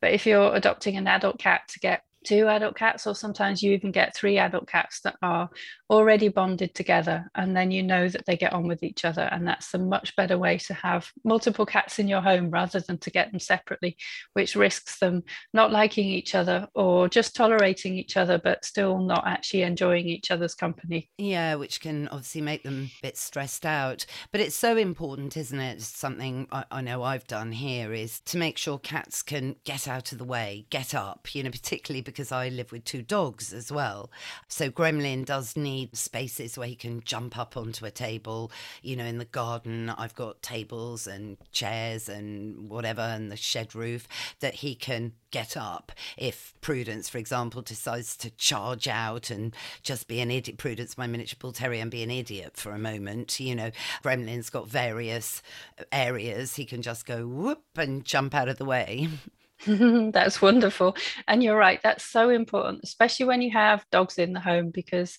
But 0.02 0.14
if 0.14 0.26
you're 0.26 0.56
adopting 0.56 0.98
an 0.98 1.08
adult 1.08 1.40
cat 1.40 1.62
to 1.70 1.80
get 1.80 2.04
two 2.26 2.48
adult 2.48 2.76
cats, 2.76 3.08
or 3.08 3.16
sometimes 3.16 3.64
you 3.64 3.74
even 3.74 3.92
get 3.92 4.16
three 4.16 4.38
adult 4.38 4.68
cats 4.68 5.02
that 5.02 5.18
are 5.22 5.50
already 5.90 6.28
bonded 6.28 6.76
together, 6.76 7.30
and 7.36 7.56
then 7.56 7.72
you 7.72 7.82
know 7.82 8.08
that 8.08 8.26
they 8.26 8.38
get 8.38 8.54
on 8.54 8.68
with 8.68 8.84
each 8.84 9.06
other. 9.06 9.24
And 9.32 9.48
that's 9.48 9.74
a 9.74 9.80
much 9.80 10.16
better 10.16 10.38
way 10.38 10.58
to 10.60 10.74
have 10.74 11.10
multiple 11.24 11.66
cats 11.66 12.00
in 12.00 12.08
your 12.08 12.22
home 12.22 12.52
rather 12.52 12.80
than 12.80 12.98
to 13.00 13.10
get 13.10 13.32
them 13.32 13.40
separately, 13.40 13.98
which 14.34 14.56
risks 14.56 15.00
them 15.00 15.24
not 15.54 15.72
liking 15.72 16.08
each 16.08 16.36
other 16.36 16.68
or 16.76 17.10
just 17.10 17.36
tolerating 17.36 17.98
each 17.98 18.18
other, 18.18 18.38
but 18.38 18.64
still 18.64 19.00
not 19.00 19.26
actually 19.26 19.64
enjoying 19.64 20.08
each 20.08 20.32
other's 20.32 20.54
company. 20.54 21.10
Yeah, 21.18 21.56
which 21.56 21.82
can 21.82 22.08
obviously 22.10 22.42
make 22.42 22.64
them 22.64 22.92
a 23.00 23.08
bit 23.08 23.18
stressed 23.18 23.66
out. 23.66 24.06
But 24.32 24.42
it's 24.42 24.56
so 24.56 24.78
important, 24.78 25.36
isn't 25.38 25.60
it? 25.60 25.82
Something 25.82 26.48
I, 26.52 26.66
I 26.70 26.82
know 26.82 27.04
I've 27.04 27.28
done 27.28 27.52
here 27.52 27.94
is 27.94 28.20
to 28.22 28.38
make 28.38 28.58
sure 28.58 28.78
cats 28.78 29.24
can 29.24 29.56
get 29.64 29.88
out 29.88 30.12
of 30.12 30.18
the 30.18 30.24
way, 30.24 30.66
get 30.70 30.94
up, 30.94 31.34
you 31.34 31.44
know, 31.44 31.50
particularly 31.50 32.02
because 32.02 32.32
I 32.32 32.50
live 32.50 32.72
with 32.72 32.84
two 32.84 33.02
dogs 33.02 33.54
as 33.54 33.72
well. 33.72 34.12
So 34.48 34.70
Gremlin 34.70 35.26
does 35.26 35.58
need 35.58 35.79
spaces 35.94 36.58
where 36.58 36.68
he 36.68 36.76
can 36.76 37.02
jump 37.02 37.38
up 37.38 37.56
onto 37.56 37.86
a 37.86 37.92
table. 37.92 38.52
You 38.82 38.96
know, 38.96 39.06
in 39.06 39.18
the 39.18 39.26
garden, 39.26 39.90
I've 39.90 40.16
got 40.16 40.42
tables 40.42 41.08
and 41.08 41.38
chairs 41.52 42.10
and 42.10 42.70
whatever, 42.70 43.02
and 43.02 43.32
the 43.32 43.38
shed 43.38 43.76
roof 43.76 44.08
that 44.40 44.56
he 44.56 44.76
can 44.76 45.14
get 45.32 45.56
up 45.56 45.92
if 46.18 46.54
Prudence, 46.62 47.08
for 47.08 47.18
example, 47.18 47.62
decides 47.62 48.18
to 48.18 48.32
charge 48.32 48.88
out 48.88 49.30
and 49.30 49.56
just 49.84 50.08
be 50.08 50.20
an 50.20 50.32
idiot. 50.32 50.58
Prudence, 50.58 50.98
my 50.98 51.08
miniature 51.08 51.38
bull 51.40 51.52
terrier, 51.52 51.82
and 51.82 51.92
be 51.92 52.04
an 52.04 52.12
idiot 52.12 52.58
for 52.58 52.72
a 52.72 52.80
moment. 52.80 53.40
You 53.40 53.56
know, 53.56 53.72
Gremlin's 54.04 54.50
got 54.50 54.68
various 54.68 55.42
areas 55.92 56.56
he 56.56 56.66
can 56.66 56.82
just 56.82 57.06
go 57.06 57.28
whoop 57.28 57.64
and 57.76 58.04
jump 58.06 58.34
out 58.34 58.50
of 58.50 58.58
the 58.58 58.66
way. 58.66 59.10
that's 59.68 60.42
wonderful. 60.42 60.96
And 61.28 61.44
you're 61.44 61.58
right, 61.58 61.80
that's 61.84 62.06
so 62.06 62.30
important, 62.30 62.82
especially 62.84 63.26
when 63.26 63.42
you 63.42 63.52
have 63.52 63.86
dogs 63.92 64.18
in 64.18 64.34
the 64.34 64.40
home, 64.40 64.72
because 64.72 65.18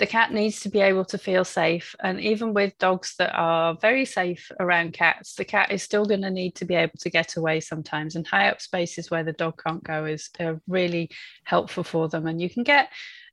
the 0.00 0.06
cat 0.06 0.32
needs 0.32 0.60
to 0.60 0.70
be 0.70 0.80
able 0.80 1.04
to 1.04 1.18
feel 1.18 1.44
safe. 1.44 1.94
And 2.00 2.18
even 2.20 2.54
with 2.54 2.76
dogs 2.78 3.14
that 3.18 3.32
are 3.34 3.74
very 3.74 4.06
safe 4.06 4.50
around 4.58 4.94
cats, 4.94 5.34
the 5.34 5.44
cat 5.44 5.70
is 5.70 5.82
still 5.82 6.06
going 6.06 6.22
to 6.22 6.30
need 6.30 6.54
to 6.56 6.64
be 6.64 6.74
able 6.74 6.96
to 7.00 7.10
get 7.10 7.36
away 7.36 7.60
sometimes. 7.60 8.16
And 8.16 8.26
high 8.26 8.48
up 8.48 8.62
spaces 8.62 9.10
where 9.10 9.24
the 9.24 9.34
dog 9.34 9.62
can't 9.62 9.84
go 9.84 10.06
is 10.06 10.30
uh, 10.40 10.54
really 10.66 11.10
helpful 11.44 11.84
for 11.84 12.08
them. 12.08 12.26
And 12.26 12.40
you 12.40 12.48
can 12.48 12.62
get 12.62 12.88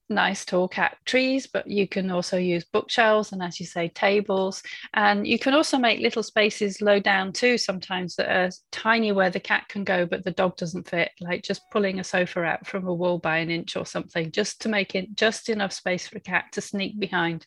nice 0.09 0.45
tall 0.45 0.67
cat 0.67 0.97
trees, 1.05 1.47
but 1.47 1.67
you 1.67 1.87
can 1.87 2.09
also 2.11 2.37
use 2.37 2.63
bookshelves 2.65 3.31
and, 3.31 3.41
as 3.41 3.59
you 3.59 3.65
say, 3.65 3.89
tables. 3.89 4.63
And 4.93 5.27
you 5.27 5.37
can 5.37 5.53
also 5.53 5.77
make 5.77 5.99
little 5.99 6.23
spaces 6.23 6.81
low 6.81 6.99
down 6.99 7.33
too, 7.33 7.57
sometimes 7.57 8.15
that 8.15 8.29
are 8.29 8.51
tiny 8.71 9.11
where 9.11 9.29
the 9.29 9.39
cat 9.39 9.67
can 9.69 9.83
go, 9.83 10.05
but 10.05 10.23
the 10.23 10.31
dog 10.31 10.57
doesn't 10.57 10.89
fit, 10.89 11.11
like 11.19 11.43
just 11.43 11.69
pulling 11.71 11.99
a 11.99 12.03
sofa 12.03 12.43
out 12.43 12.67
from 12.67 12.87
a 12.87 12.93
wall 12.93 13.19
by 13.19 13.37
an 13.37 13.49
inch 13.49 13.75
or 13.75 13.85
something, 13.85 14.31
just 14.31 14.61
to 14.61 14.69
make 14.69 14.95
it 14.95 15.15
just 15.15 15.49
enough 15.49 15.73
space 15.73 16.07
for 16.07 16.17
a 16.17 16.21
cat 16.21 16.45
to 16.53 16.61
sneak 16.61 16.99
behind. 16.99 17.45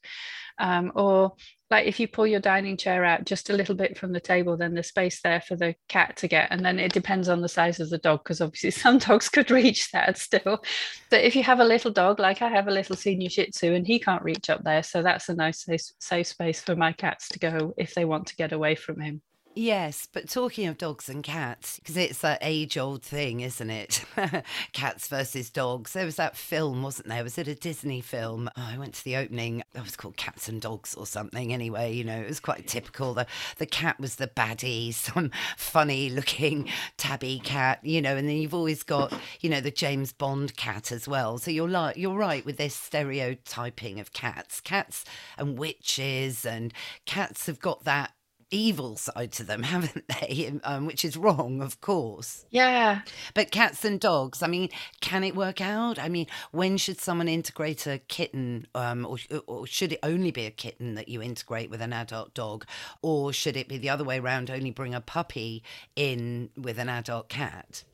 Um, 0.58 0.92
or 0.94 1.34
like 1.70 1.86
if 1.86 2.00
you 2.00 2.08
pull 2.08 2.26
your 2.26 2.40
dining 2.40 2.76
chair 2.76 3.04
out 3.04 3.24
just 3.24 3.48
a 3.48 3.52
little 3.52 3.74
bit 3.74 3.96
from 3.96 4.12
the 4.12 4.20
table 4.20 4.56
then 4.56 4.74
there's 4.74 4.88
space 4.88 5.20
there 5.22 5.40
for 5.40 5.56
the 5.56 5.74
cat 5.88 6.16
to 6.18 6.28
get. 6.28 6.48
And 6.50 6.64
then 6.64 6.78
it 6.78 6.92
depends 6.92 7.28
on 7.28 7.40
the 7.40 7.48
size 7.48 7.80
of 7.80 7.90
the 7.90 7.98
dog 7.98 8.24
because 8.24 8.40
obviously 8.40 8.70
some 8.82 8.98
dogs 8.98 9.28
could 9.28 9.50
reach 9.50 9.90
that 9.92 10.18
still. 10.18 10.62
But 11.10 11.24
if 11.24 11.36
you 11.36 11.42
have 11.44 11.60
a 11.60 11.64
little 11.64 11.90
dog 11.90 12.18
like 12.18 12.42
i 12.42 12.48
have 12.48 12.68
a 12.68 12.72
little 12.72 12.96
senior 12.96 13.30
shih 13.30 13.50
tzu 13.50 13.72
and 13.72 13.86
he 13.86 13.98
can't 13.98 14.22
reach 14.22 14.50
up 14.50 14.64
there. 14.64 14.82
So 14.82 15.02
that's 15.02 15.28
a 15.28 15.34
nice 15.34 15.64
safe, 15.64 15.82
safe 16.00 16.26
space 16.26 16.60
for 16.60 16.74
my 16.76 16.92
cats 16.92 17.28
to 17.28 17.38
go 17.38 17.74
if 17.76 17.94
they 17.94 18.04
want 18.04 18.26
to 18.28 18.36
get 18.36 18.52
away 18.52 18.74
from 18.74 19.00
him 19.00 19.22
Yes, 19.56 20.06
but 20.12 20.28
talking 20.28 20.68
of 20.68 20.78
dogs 20.78 21.08
and 21.08 21.24
cats, 21.24 21.80
because 21.80 21.96
it's 21.96 22.20
that 22.20 22.38
age 22.40 22.78
old 22.78 23.02
thing, 23.02 23.40
isn't 23.40 23.68
it? 23.68 24.04
cats 24.72 25.08
versus 25.08 25.50
dogs. 25.50 25.92
There 25.92 26.04
was 26.04 26.16
that 26.16 26.36
film, 26.36 26.84
wasn't 26.84 27.08
there? 27.08 27.24
Was 27.24 27.36
it 27.36 27.48
a 27.48 27.56
Disney 27.56 28.00
film? 28.00 28.48
Oh, 28.56 28.68
I 28.72 28.78
went 28.78 28.94
to 28.94 29.04
the 29.04 29.16
opening. 29.16 29.64
It 29.74 29.82
was 29.82 29.96
called 29.96 30.16
Cats 30.16 30.48
and 30.48 30.60
Dogs 30.60 30.94
or 30.94 31.04
something. 31.04 31.52
Anyway, 31.52 31.92
you 31.92 32.04
know, 32.04 32.16
it 32.20 32.28
was 32.28 32.38
quite 32.38 32.68
typical. 32.68 33.12
The, 33.12 33.26
the 33.58 33.66
cat 33.66 33.98
was 33.98 34.14
the 34.16 34.28
baddie, 34.28 34.94
some 34.94 35.32
funny 35.56 36.10
looking 36.10 36.68
tabby 36.96 37.40
cat, 37.40 37.80
you 37.82 38.00
know, 38.00 38.16
and 38.16 38.28
then 38.28 38.36
you've 38.36 38.54
always 38.54 38.84
got, 38.84 39.12
you 39.40 39.50
know, 39.50 39.60
the 39.60 39.72
James 39.72 40.12
Bond 40.12 40.56
cat 40.56 40.92
as 40.92 41.08
well. 41.08 41.38
So 41.38 41.50
you're, 41.50 41.68
like, 41.68 41.96
you're 41.96 42.16
right 42.16 42.46
with 42.46 42.56
this 42.56 42.76
stereotyping 42.76 43.98
of 43.98 44.12
cats. 44.12 44.60
Cats 44.60 45.04
and 45.36 45.58
witches 45.58 46.46
and 46.46 46.72
cats 47.04 47.46
have 47.46 47.58
got 47.58 47.82
that 47.82 48.12
evil 48.50 48.96
side 48.96 49.32
to 49.32 49.44
them, 49.44 49.62
haven't 49.74 50.04
they? 50.08 50.52
Um, 50.64 50.86
which 50.86 51.04
is 51.04 51.16
wrong, 51.16 51.62
of 51.62 51.80
course. 51.80 52.44
Yeah. 52.50 53.02
But 53.34 53.50
cats 53.50 53.84
and 53.84 54.00
dogs, 54.00 54.42
I 54.42 54.46
mean, 54.46 54.68
can 55.00 55.24
it 55.24 55.36
work 55.36 55.60
out? 55.60 55.98
I 55.98 56.08
mean, 56.08 56.26
when 56.50 56.76
should 56.76 57.00
someone 57.00 57.28
integrate 57.28 57.86
a 57.86 57.98
kitten, 57.98 58.66
um, 58.74 59.06
or, 59.06 59.18
or 59.46 59.66
should 59.66 59.92
it 59.92 60.00
only 60.02 60.30
be 60.30 60.46
a 60.46 60.50
kitten 60.50 60.94
that 60.94 61.08
you 61.08 61.22
integrate 61.22 61.70
with 61.70 61.80
an 61.80 61.92
adult 61.92 62.34
dog? 62.34 62.64
Or 63.02 63.32
should 63.32 63.56
it 63.56 63.68
be 63.68 63.78
the 63.78 63.90
other 63.90 64.04
way 64.04 64.18
around, 64.18 64.50
only 64.50 64.70
bring 64.70 64.94
a 64.94 65.00
puppy 65.00 65.62
in 65.96 66.50
with 66.56 66.78
an 66.78 66.88
adult 66.88 67.28
cat? 67.28 67.84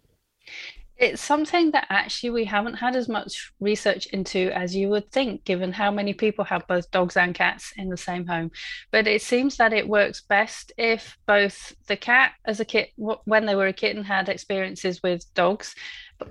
It's 0.98 1.22
something 1.22 1.72
that 1.72 1.86
actually 1.90 2.30
we 2.30 2.44
haven't 2.46 2.74
had 2.74 2.96
as 2.96 3.06
much 3.06 3.52
research 3.60 4.06
into 4.06 4.50
as 4.54 4.74
you 4.74 4.88
would 4.88 5.12
think, 5.12 5.44
given 5.44 5.72
how 5.72 5.90
many 5.90 6.14
people 6.14 6.44
have 6.46 6.66
both 6.66 6.90
dogs 6.90 7.18
and 7.18 7.34
cats 7.34 7.74
in 7.76 7.90
the 7.90 7.98
same 7.98 8.26
home. 8.26 8.50
But 8.90 9.06
it 9.06 9.20
seems 9.20 9.58
that 9.58 9.74
it 9.74 9.86
works 9.86 10.22
best 10.22 10.72
if 10.78 11.18
both 11.26 11.74
the 11.86 11.98
cat, 11.98 12.32
as 12.46 12.60
a 12.60 12.64
kit, 12.64 12.92
when 12.96 13.44
they 13.44 13.54
were 13.54 13.66
a 13.66 13.74
kitten, 13.74 14.04
had 14.04 14.30
experiences 14.30 15.02
with 15.02 15.32
dogs 15.34 15.74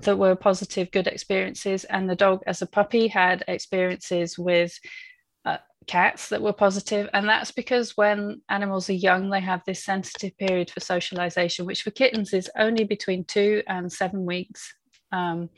that 0.00 0.18
were 0.18 0.34
positive, 0.34 0.90
good 0.90 1.06
experiences, 1.06 1.84
and 1.84 2.10
the 2.10 2.16
dog, 2.16 2.42
as 2.48 2.60
a 2.60 2.66
puppy, 2.66 3.06
had 3.06 3.44
experiences 3.46 4.36
with 4.36 4.76
cats 5.86 6.28
that 6.28 6.42
were 6.42 6.52
positive 6.52 7.08
and 7.14 7.28
that's 7.28 7.52
because 7.52 7.96
when 7.96 8.40
animals 8.48 8.90
are 8.90 8.94
young 8.94 9.30
they 9.30 9.40
have 9.40 9.62
this 9.64 9.84
sensitive 9.84 10.36
period 10.36 10.70
for 10.70 10.80
socialization 10.80 11.64
which 11.64 11.82
for 11.82 11.90
kittens 11.90 12.32
is 12.32 12.50
only 12.58 12.84
between 12.84 13.24
two 13.24 13.62
and 13.68 13.92
seven 13.92 14.24
weeks. 14.24 14.74
Um, 15.12 15.48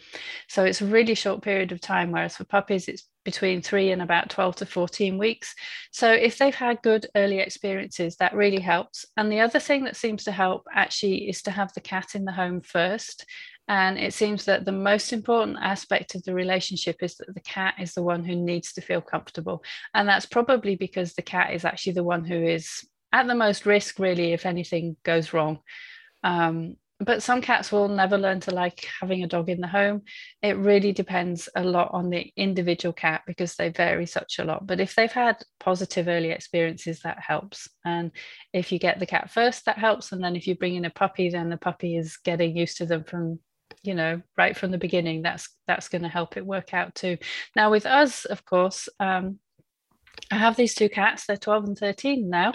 so 0.46 0.64
it's 0.64 0.82
a 0.82 0.86
really 0.86 1.14
short 1.14 1.42
period 1.42 1.72
of 1.72 1.80
time 1.80 2.12
whereas 2.12 2.36
for 2.36 2.44
puppies 2.44 2.88
it's 2.88 3.08
between 3.24 3.62
three 3.62 3.90
and 3.90 4.02
about 4.02 4.30
12 4.30 4.56
to 4.56 4.66
14 4.66 5.16
weeks. 5.18 5.54
So 5.90 6.12
if 6.12 6.38
they've 6.38 6.54
had 6.54 6.82
good 6.82 7.06
early 7.16 7.38
experiences 7.38 8.16
that 8.16 8.34
really 8.34 8.60
helps. 8.60 9.06
And 9.16 9.32
the 9.32 9.40
other 9.40 9.58
thing 9.58 9.84
that 9.84 9.96
seems 9.96 10.24
to 10.24 10.32
help 10.32 10.66
actually 10.72 11.28
is 11.28 11.42
to 11.42 11.50
have 11.50 11.72
the 11.72 11.80
cat 11.80 12.14
in 12.14 12.24
the 12.24 12.32
home 12.32 12.60
first 12.60 13.24
and 13.68 13.98
it 13.98 14.14
seems 14.14 14.46
that 14.46 14.64
the 14.64 14.72
most 14.72 15.12
important 15.12 15.58
aspect 15.60 16.14
of 16.14 16.22
the 16.24 16.32
relationship 16.32 16.96
is 17.02 17.16
that 17.16 17.34
the 17.34 17.40
cat 17.40 17.74
is 17.78 17.92
the 17.92 18.02
one 18.02 18.24
who 18.24 18.34
needs 18.34 18.72
to 18.72 18.80
feel 18.80 19.02
comfortable. 19.02 19.62
And 19.92 20.08
that's 20.08 20.24
probably 20.24 20.74
because 20.74 21.12
the 21.12 21.22
cat 21.22 21.52
is 21.52 21.66
actually 21.66 21.92
the 21.92 22.04
one 22.04 22.24
who 22.24 22.42
is 22.42 22.86
at 23.12 23.26
the 23.26 23.34
most 23.34 23.66
risk, 23.66 23.98
really, 23.98 24.32
if 24.32 24.46
anything 24.46 24.96
goes 25.04 25.34
wrong. 25.34 25.58
Um, 26.24 26.76
but 27.00 27.22
some 27.22 27.42
cats 27.42 27.70
will 27.70 27.88
never 27.88 28.18
learn 28.18 28.40
to 28.40 28.50
like 28.50 28.88
having 29.00 29.22
a 29.22 29.28
dog 29.28 29.50
in 29.50 29.60
the 29.60 29.68
home. 29.68 30.02
It 30.42 30.56
really 30.56 30.92
depends 30.92 31.48
a 31.54 31.62
lot 31.62 31.90
on 31.92 32.10
the 32.10 32.32
individual 32.36 32.92
cat 32.92 33.22
because 33.26 33.54
they 33.54 33.68
vary 33.68 34.06
such 34.06 34.38
a 34.38 34.44
lot. 34.44 34.66
But 34.66 34.80
if 34.80 34.96
they've 34.96 35.12
had 35.12 35.36
positive 35.60 36.08
early 36.08 36.30
experiences, 36.30 37.00
that 37.00 37.20
helps. 37.20 37.68
And 37.84 38.10
if 38.52 38.72
you 38.72 38.80
get 38.80 38.98
the 38.98 39.06
cat 39.06 39.30
first, 39.30 39.66
that 39.66 39.78
helps. 39.78 40.10
And 40.10 40.24
then 40.24 40.34
if 40.34 40.48
you 40.48 40.56
bring 40.56 40.74
in 40.74 40.86
a 40.86 40.90
puppy, 40.90 41.28
then 41.28 41.50
the 41.50 41.56
puppy 41.56 41.96
is 41.96 42.16
getting 42.16 42.56
used 42.56 42.78
to 42.78 42.86
them 42.86 43.04
from 43.04 43.38
you 43.82 43.94
know 43.94 44.20
right 44.36 44.56
from 44.56 44.70
the 44.70 44.78
beginning 44.78 45.22
that's 45.22 45.48
that's 45.66 45.88
going 45.88 46.02
to 46.02 46.08
help 46.08 46.36
it 46.36 46.46
work 46.46 46.74
out 46.74 46.94
too 46.94 47.16
now 47.54 47.70
with 47.70 47.86
us 47.86 48.24
of 48.24 48.44
course 48.44 48.88
um, 49.00 49.38
I 50.30 50.36
have 50.36 50.56
these 50.56 50.74
two 50.74 50.88
cats, 50.88 51.26
they're 51.26 51.36
12 51.36 51.64
and 51.64 51.78
13 51.78 52.28
now. 52.28 52.52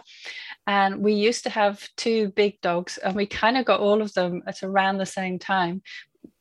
And 0.67 0.99
we 0.99 1.13
used 1.13 1.43
to 1.43 1.49
have 1.49 1.87
two 1.97 2.29
big 2.35 2.61
dogs, 2.61 2.97
and 2.97 3.15
we 3.15 3.25
kind 3.25 3.57
of 3.57 3.65
got 3.65 3.79
all 3.79 4.01
of 4.01 4.13
them 4.13 4.43
at 4.45 4.63
around 4.63 4.97
the 4.97 5.05
same 5.05 5.39
time. 5.39 5.81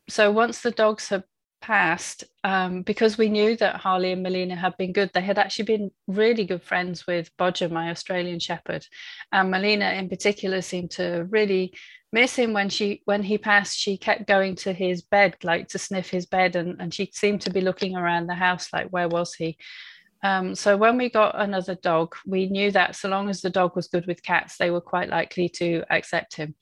So 0.08 0.30
once 0.30 0.60
the 0.60 0.72
dogs 0.72 1.08
have 1.08 1.24
passed, 1.62 2.24
um, 2.44 2.82
because 2.82 3.16
we 3.16 3.28
knew 3.28 3.56
that 3.56 3.76
Harley 3.76 4.12
and 4.12 4.22
Melina 4.22 4.56
had 4.56 4.76
been 4.76 4.92
good, 4.92 5.10
they 5.14 5.22
had 5.22 5.38
actually 5.38 5.64
been 5.64 5.90
really 6.06 6.44
good 6.44 6.62
friends 6.62 7.06
with 7.06 7.34
Bodger, 7.38 7.68
my 7.68 7.90
Australian 7.90 8.40
Shepherd. 8.40 8.86
And 9.32 9.50
Melina, 9.50 9.90
in 9.92 10.08
particular, 10.08 10.60
seemed 10.60 10.90
to 10.92 11.26
really 11.30 11.72
miss 12.12 12.36
him 12.36 12.52
when 12.52 12.68
she 12.68 13.00
when 13.06 13.22
he 13.22 13.38
passed. 13.38 13.78
She 13.78 13.96
kept 13.96 14.26
going 14.26 14.56
to 14.56 14.72
his 14.72 15.02
bed 15.02 15.36
like 15.42 15.68
to 15.68 15.78
sniff 15.78 16.10
his 16.10 16.26
bed 16.26 16.56
and, 16.56 16.80
and 16.80 16.92
she 16.92 17.10
seemed 17.14 17.40
to 17.42 17.50
be 17.50 17.62
looking 17.62 17.96
around 17.96 18.26
the 18.26 18.34
house 18.34 18.68
like 18.72 18.88
where 18.88 19.08
was 19.08 19.32
he 19.34 19.56
um, 20.22 20.54
so 20.54 20.76
when 20.76 20.96
we 20.96 21.10
got 21.10 21.40
another 21.40 21.74
dog, 21.74 22.14
we 22.24 22.48
knew 22.48 22.70
that 22.70 22.94
so 22.94 23.08
long 23.08 23.28
as 23.28 23.40
the 23.40 23.50
dog 23.50 23.74
was 23.74 23.88
good 23.88 24.06
with 24.06 24.22
cats, 24.22 24.56
they 24.56 24.70
were 24.70 24.80
quite 24.80 25.08
likely 25.08 25.48
to 25.50 25.82
accept 25.90 26.36
him. 26.36 26.54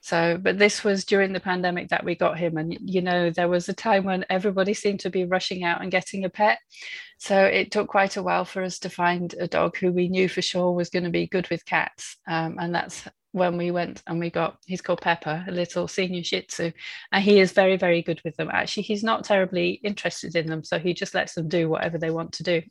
So, 0.00 0.38
but 0.40 0.58
this 0.58 0.84
was 0.84 1.04
during 1.04 1.32
the 1.32 1.40
pandemic 1.40 1.88
that 1.88 2.04
we 2.04 2.14
got 2.14 2.38
him, 2.38 2.56
and 2.56 2.78
you 2.80 3.02
know 3.02 3.30
there 3.30 3.48
was 3.48 3.68
a 3.68 3.72
time 3.74 4.04
when 4.04 4.24
everybody 4.30 4.72
seemed 4.72 5.00
to 5.00 5.10
be 5.10 5.24
rushing 5.24 5.64
out 5.64 5.82
and 5.82 5.90
getting 5.90 6.24
a 6.24 6.30
pet. 6.30 6.58
So 7.18 7.44
it 7.44 7.72
took 7.72 7.88
quite 7.88 8.16
a 8.16 8.22
while 8.22 8.44
for 8.44 8.62
us 8.62 8.78
to 8.80 8.90
find 8.90 9.34
a 9.40 9.48
dog 9.48 9.76
who 9.76 9.90
we 9.90 10.08
knew 10.08 10.28
for 10.28 10.42
sure 10.42 10.72
was 10.72 10.90
going 10.90 11.04
to 11.04 11.10
be 11.10 11.26
good 11.26 11.48
with 11.50 11.64
cats, 11.64 12.16
um, 12.28 12.56
and 12.60 12.72
that's 12.72 13.08
when 13.32 13.58
we 13.58 13.70
went 13.70 14.02
and 14.06 14.18
we 14.18 14.30
got 14.30 14.58
he's 14.66 14.80
called 14.80 15.00
Pepper, 15.00 15.44
a 15.46 15.50
little 15.50 15.88
senior 15.88 16.22
Shih 16.22 16.42
Tzu, 16.42 16.70
and 17.10 17.24
he 17.24 17.40
is 17.40 17.50
very 17.50 17.76
very 17.76 18.00
good 18.00 18.20
with 18.24 18.36
them. 18.36 18.48
Actually, 18.52 18.84
he's 18.84 19.02
not 19.02 19.24
terribly 19.24 19.80
interested 19.82 20.36
in 20.36 20.46
them, 20.46 20.62
so 20.62 20.78
he 20.78 20.94
just 20.94 21.14
lets 21.14 21.34
them 21.34 21.48
do 21.48 21.68
whatever 21.68 21.98
they 21.98 22.10
want 22.10 22.32
to 22.34 22.44
do. 22.44 22.62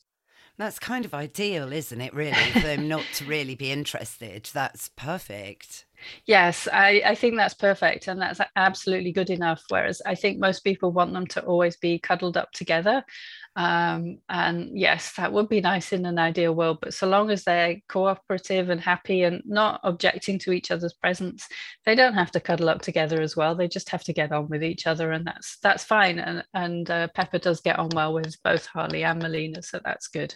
That's 0.57 0.79
kind 0.79 1.05
of 1.05 1.13
ideal, 1.13 1.71
isn't 1.71 2.01
it, 2.01 2.13
really, 2.13 2.33
for 2.51 2.61
them 2.61 2.87
not 2.87 3.03
to 3.15 3.25
really 3.25 3.55
be 3.55 3.71
interested? 3.71 4.49
That's 4.53 4.89
perfect. 4.89 5.85
Yes, 6.25 6.67
I, 6.71 7.01
I 7.05 7.15
think 7.15 7.35
that's 7.35 7.53
perfect 7.53 8.07
and 8.07 8.21
that's 8.21 8.39
absolutely 8.55 9.11
good 9.11 9.29
enough. 9.29 9.63
Whereas 9.69 10.01
I 10.05 10.15
think 10.15 10.39
most 10.39 10.63
people 10.63 10.91
want 10.91 11.13
them 11.13 11.27
to 11.27 11.43
always 11.43 11.77
be 11.77 11.99
cuddled 11.99 12.37
up 12.37 12.51
together. 12.51 13.03
Um, 13.55 14.19
and 14.29 14.77
yes, 14.77 15.13
that 15.13 15.33
would 15.33 15.49
be 15.49 15.61
nice 15.61 15.91
in 15.91 16.05
an 16.05 16.19
ideal 16.19 16.53
world. 16.53 16.77
But 16.81 16.93
so 16.93 17.07
long 17.07 17.31
as 17.31 17.43
they're 17.43 17.77
cooperative 17.89 18.69
and 18.69 18.79
happy 18.79 19.23
and 19.23 19.41
not 19.45 19.79
objecting 19.83 20.37
to 20.39 20.51
each 20.51 20.69
other's 20.69 20.93
presence, 20.93 21.47
they 21.85 21.95
don't 21.95 22.13
have 22.13 22.31
to 22.31 22.39
cuddle 22.39 22.69
up 22.69 22.81
together 22.81 23.19
as 23.21 23.35
well. 23.35 23.55
They 23.55 23.67
just 23.67 23.89
have 23.89 24.03
to 24.03 24.13
get 24.13 24.31
on 24.31 24.47
with 24.49 24.63
each 24.63 24.85
other, 24.85 25.11
and 25.11 25.25
that's 25.25 25.57
that's 25.63 25.83
fine. 25.83 26.19
And 26.19 26.43
and 26.53 26.89
uh, 26.91 27.07
Pepper 27.15 27.39
does 27.39 27.61
get 27.61 27.79
on 27.79 27.89
well 27.95 28.13
with 28.13 28.35
both 28.43 28.67
Harley 28.67 29.03
and 29.03 29.19
Melina, 29.21 29.63
so 29.63 29.79
that's 29.83 30.07
good. 30.07 30.35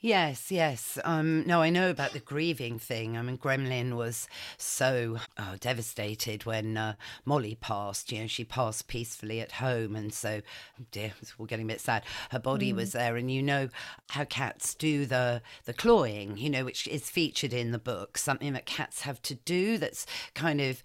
Yes, 0.00 0.52
yes. 0.52 0.96
Um, 1.04 1.44
no, 1.44 1.60
I 1.60 1.70
know 1.70 1.90
about 1.90 2.12
the 2.12 2.20
grieving 2.20 2.78
thing. 2.78 3.16
I 3.16 3.22
mean, 3.22 3.36
Gremlin 3.36 3.96
was 3.96 4.28
so 4.56 5.18
oh, 5.36 5.56
devastated 5.58 6.46
when 6.46 6.76
uh, 6.76 6.94
Molly 7.24 7.56
passed. 7.60 8.12
You 8.12 8.20
know, 8.20 8.26
she 8.28 8.44
passed 8.44 8.86
peacefully 8.86 9.40
at 9.40 9.52
home, 9.52 9.96
and 9.96 10.14
so, 10.14 10.40
oh 10.80 10.84
dear, 10.92 11.14
it's 11.20 11.34
all 11.36 11.46
getting 11.46 11.66
a 11.66 11.68
bit 11.68 11.80
sad. 11.80 12.04
Her 12.30 12.38
body 12.38 12.72
mm. 12.72 12.76
was 12.76 12.92
there, 12.92 13.16
and 13.16 13.28
you 13.28 13.42
know 13.42 13.70
how 14.10 14.24
cats 14.24 14.74
do 14.74 15.04
the 15.04 15.42
the 15.64 15.74
clawing. 15.74 16.38
You 16.38 16.50
know, 16.50 16.64
which 16.64 16.86
is 16.86 17.10
featured 17.10 17.52
in 17.52 17.72
the 17.72 17.78
book. 17.78 18.18
Something 18.18 18.52
that 18.52 18.66
cats 18.66 19.00
have 19.00 19.20
to 19.22 19.34
do. 19.34 19.78
That's 19.78 20.06
kind 20.34 20.60
of 20.60 20.80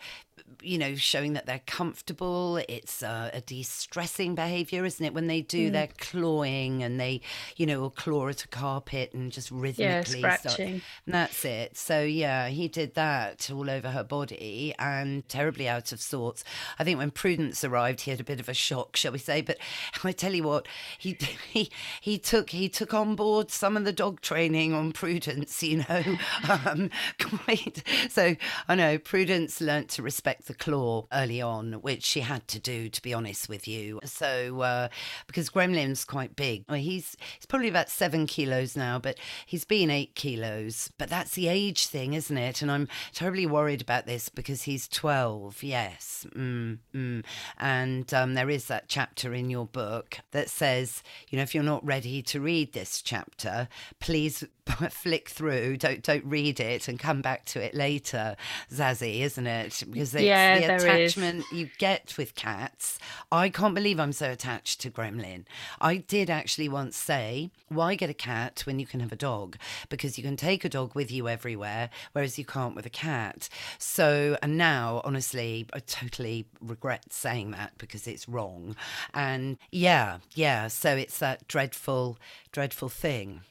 you 0.62 0.78
know, 0.78 0.96
showing 0.96 1.34
that 1.34 1.46
they're 1.46 1.62
comfortable. 1.66 2.58
It's 2.70 3.02
a, 3.02 3.32
a 3.34 3.42
de-stressing 3.42 4.36
behavior, 4.36 4.86
isn't 4.86 5.06
it? 5.06 5.14
When 5.14 5.28
they 5.28 5.42
do 5.42 5.70
mm. 5.70 5.74
their 5.74 5.90
clawing 5.98 6.84
and 6.84 7.00
they, 7.00 7.22
you 7.56 7.66
know, 7.66 7.80
will 7.80 7.90
claw 7.90 8.30
at 8.30 8.44
a 8.44 8.48
carpet 8.48 9.03
and 9.14 9.32
just 9.32 9.50
rhythmically 9.50 10.22
yeah, 10.22 10.38
scratching. 10.38 10.82
And 11.06 11.16
that's 11.16 11.44
it. 11.44 11.78
So 11.78 12.02
yeah, 12.02 12.50
he 12.50 12.68
did 12.68 12.94
that 12.96 13.50
all 13.52 13.70
over 13.70 13.90
her 13.90 14.04
body 14.04 14.74
and 14.78 15.28
terribly 15.28 15.68
out 15.68 15.92
of 15.92 16.02
sorts. 16.02 16.44
I 16.78 16.84
think 16.84 17.00
when 17.00 17.12
Prudence 17.12 17.64
arrived, 17.64 18.02
he 18.02 18.12
had 18.12 18.20
a 18.20 18.24
bit 18.24 18.40
of 18.40 18.48
a 18.48 18.54
shock, 18.54 18.96
shall 18.96 19.12
we 19.12 19.18
say? 19.18 19.42
But 19.42 19.58
I 20.04 20.12
tell 20.12 20.34
you 20.34 20.44
what, 20.44 20.68
he 20.98 21.18
he 21.52 21.70
he 22.02 22.18
took 22.18 22.52
he 22.52 22.70
took 22.70 22.94
on 22.94 23.16
board 23.16 23.52
some 23.52 23.76
of 23.76 23.86
the 23.86 23.94
dog 23.94 24.22
training 24.22 24.74
on 24.74 24.92
Prudence. 24.92 25.62
You 25.64 25.86
know, 25.90 26.18
um, 26.66 26.90
quite. 27.20 27.84
So 28.10 28.36
I 28.68 28.76
know 28.76 28.98
Prudence 28.98 29.62
learnt 29.62 29.90
to 29.90 30.04
respect 30.04 30.48
the 30.48 30.54
claw 30.54 31.08
early 31.12 31.42
on, 31.42 31.74
which 31.74 32.04
she 32.04 32.22
had 32.22 32.48
to 32.50 32.60
do, 32.60 32.90
to 32.90 33.02
be 33.02 33.14
honest 33.14 33.50
with 33.50 33.68
you. 33.68 34.00
So, 34.06 34.62
uh, 34.62 34.90
because 35.28 35.50
Gremlin's 35.50 36.06
quite 36.06 36.36
big, 36.36 36.66
well, 36.68 36.78
he's 36.78 37.16
he's 37.36 37.46
probably 37.46 37.70
about 37.70 37.90
seven 37.90 38.28
kilos 38.28 38.76
now, 38.76 38.93
but 39.00 39.18
he's 39.46 39.66
been 39.66 39.90
eight 39.90 40.16
kilos. 40.16 40.92
But 40.98 41.10
that's 41.10 41.36
the 41.36 41.48
age 41.48 41.88
thing, 41.88 42.14
isn't 42.14 42.38
it? 42.38 42.62
And 42.62 42.72
I'm 42.72 42.88
terribly 43.14 43.46
worried 43.46 43.82
about 43.82 44.06
this 44.06 44.30
because 44.30 44.64
he's 44.64 44.88
12, 44.88 45.64
yes. 45.64 46.26
Mm, 46.36 46.80
mm. 46.94 47.24
And 47.58 48.14
um, 48.14 48.34
there 48.34 48.50
is 48.50 48.66
that 48.66 48.88
chapter 48.88 49.34
in 49.34 49.50
your 49.50 49.66
book 49.66 50.20
that 50.32 50.50
says, 50.50 51.04
you 51.30 51.38
know, 51.38 51.44
if 51.44 51.54
you're 51.54 51.64
not 51.64 51.86
ready 51.86 52.22
to 52.24 52.42
read 52.42 52.74
this 52.74 53.02
chapter, 53.02 53.68
please 54.00 54.44
flick 54.90 55.30
through 55.30 55.78
don't 55.78 56.04
don't 56.04 56.26
read 56.26 56.60
it 56.60 56.88
and 56.88 57.00
come 57.00 57.22
back 57.22 57.46
to 57.46 57.62
it 57.62 57.74
later 57.74 58.36
zazie 58.72 59.22
isn't 59.22 59.48
it? 59.48 59.84
Because 59.90 60.14
it's 60.16 60.24
yeah, 60.24 60.60
the 60.60 60.76
attachment 60.76 61.46
you 61.52 61.70
get 61.78 62.18
with 62.18 62.36
cats. 62.36 62.98
I 63.32 63.50
can't 63.50 63.76
believe 63.76 64.00
i'm 64.00 64.14
so 64.14 64.32
attached 64.32 64.82
to 64.82 64.92
gremlin. 64.92 65.46
I 65.82 65.98
did 65.98 66.30
actually 66.30 66.70
once 66.70 66.96
say 66.96 67.52
why 67.70 67.96
get 67.96 68.10
a 68.10 68.14
cat 68.14 68.64
when 68.66 68.80
you 68.80 68.86
can 68.86 69.00
have 69.00 69.12
a 69.12 69.18
dog? 69.18 69.58
Because 69.90 70.18
you 70.18 70.24
can 70.24 70.38
take 70.38 70.64
a 70.64 70.70
dog 70.70 70.96
with 70.96 71.12
you 71.12 71.28
everywhere 71.28 71.90
whereas 72.14 72.38
you 72.38 72.46
can't 72.46 72.76
with 72.76 72.86
a 72.86 72.92
cat. 72.92 73.50
So 73.78 74.38
and 74.42 74.58
now 74.58 75.02
honestly 75.04 75.68
i 75.74 75.80
totally 75.80 76.46
regret 76.62 77.12
saying 77.12 77.52
that 77.52 77.78
because 77.78 78.08
it's 78.08 78.30
wrong. 78.30 78.76
And 79.14 79.58
yeah 79.72 80.20
yeah 80.36 80.68
so 80.68 80.96
it's 80.96 81.20
that 81.20 81.48
dreadful 81.48 82.18
dreadful 82.52 82.90
thing 82.90 83.42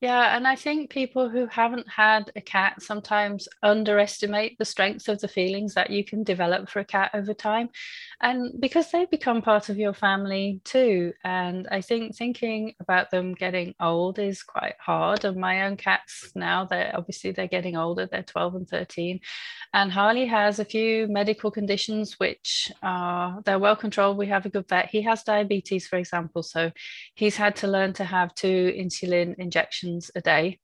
yeah, 0.00 0.36
and 0.36 0.46
I 0.46 0.54
think 0.54 0.90
people 0.90 1.28
who 1.28 1.48
haven't 1.48 1.88
had 1.88 2.30
a 2.36 2.40
cat 2.40 2.80
sometimes 2.80 3.48
underestimate 3.64 4.56
the 4.56 4.64
strength 4.64 5.08
of 5.08 5.20
the 5.20 5.26
feelings 5.26 5.74
that 5.74 5.90
you 5.90 6.04
can 6.04 6.22
develop 6.22 6.68
for 6.68 6.78
a 6.78 6.84
cat 6.84 7.10
over 7.14 7.34
time. 7.34 7.70
And 8.20 8.60
because 8.60 8.92
they 8.92 9.06
become 9.06 9.42
part 9.42 9.68
of 9.70 9.76
your 9.76 9.94
family 9.94 10.60
too. 10.64 11.14
And 11.24 11.66
I 11.72 11.80
think 11.80 12.14
thinking 12.14 12.74
about 12.78 13.10
them 13.10 13.34
getting 13.34 13.74
old 13.80 14.20
is 14.20 14.44
quite 14.44 14.76
hard. 14.78 15.24
And 15.24 15.36
my 15.36 15.66
own 15.66 15.76
cats 15.76 16.30
now, 16.36 16.64
they're 16.64 16.92
obviously 16.94 17.32
they're 17.32 17.48
getting 17.48 17.76
older, 17.76 18.06
they're 18.06 18.22
12 18.22 18.54
and 18.54 18.68
13. 18.68 19.18
And 19.74 19.90
Harley 19.90 20.26
has 20.26 20.60
a 20.60 20.64
few 20.64 21.08
medical 21.08 21.50
conditions 21.50 22.20
which 22.20 22.70
are 22.84 23.40
they're 23.44 23.58
well 23.58 23.76
controlled. 23.76 24.16
We 24.16 24.26
have 24.28 24.46
a 24.46 24.48
good 24.48 24.68
vet. 24.68 24.90
He 24.90 25.02
has 25.02 25.24
diabetes, 25.24 25.88
for 25.88 25.96
example. 25.96 26.44
So 26.44 26.70
he's 27.14 27.36
had 27.36 27.56
to 27.56 27.66
learn 27.66 27.94
to 27.94 28.04
have 28.04 28.32
two 28.36 28.72
insulin 28.78 29.34
injections 29.38 29.87
a 30.14 30.20
day. 30.20 30.58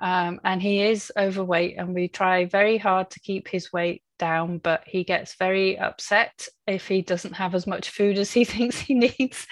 Um, 0.00 0.40
and 0.44 0.62
he 0.62 0.82
is 0.82 1.12
overweight, 1.16 1.76
and 1.78 1.94
we 1.94 2.08
try 2.08 2.44
very 2.44 2.78
hard 2.78 3.10
to 3.10 3.20
keep 3.20 3.48
his 3.48 3.72
weight 3.72 4.02
down, 4.18 4.58
but 4.58 4.82
he 4.86 5.04
gets 5.04 5.34
very 5.34 5.78
upset 5.78 6.46
if 6.66 6.88
he 6.88 7.02
doesn't 7.02 7.34
have 7.34 7.54
as 7.54 7.66
much 7.66 7.90
food 7.90 8.18
as 8.18 8.32
he 8.32 8.44
thinks 8.54 8.78
he 8.78 8.94
needs. 8.94 9.46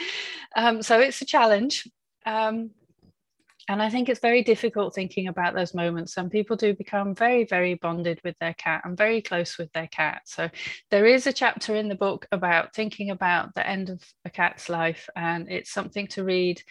Um, 0.57 0.83
so 0.83 1.01
it's 1.01 1.21
a 1.23 1.27
challenge. 1.27 1.89
Um, 2.25 2.71
and 3.69 3.83
I 3.83 3.91
think 3.91 4.09
it's 4.09 4.21
very 4.21 4.43
difficult 4.43 4.95
thinking 4.95 5.27
about 5.27 5.55
those 5.55 5.75
moments. 5.75 6.15
Some 6.15 6.31
people 6.31 6.57
do 6.57 6.73
become 6.73 7.15
very, 7.17 7.45
very 7.45 7.75
bonded 7.75 8.21
with 8.23 8.37
their 8.39 8.55
cat 8.55 8.83
and 8.85 8.97
very 8.97 9.21
close 9.21 9.59
with 9.59 9.73
their 9.73 9.89
cat. 9.89 10.23
So 10.27 10.49
there 10.93 11.07
is 11.07 11.27
a 11.27 11.33
chapter 11.33 11.75
in 11.75 11.89
the 11.89 11.97
book 11.97 12.27
about 12.31 12.75
thinking 12.75 13.11
about 13.11 13.55
the 13.55 13.67
end 13.67 13.91
of 13.91 14.01
a 14.25 14.31
cat's 14.31 14.69
life, 14.69 15.09
and 15.17 15.51
it's 15.51 15.73
something 15.73 16.07
to 16.09 16.23
read 16.23 16.63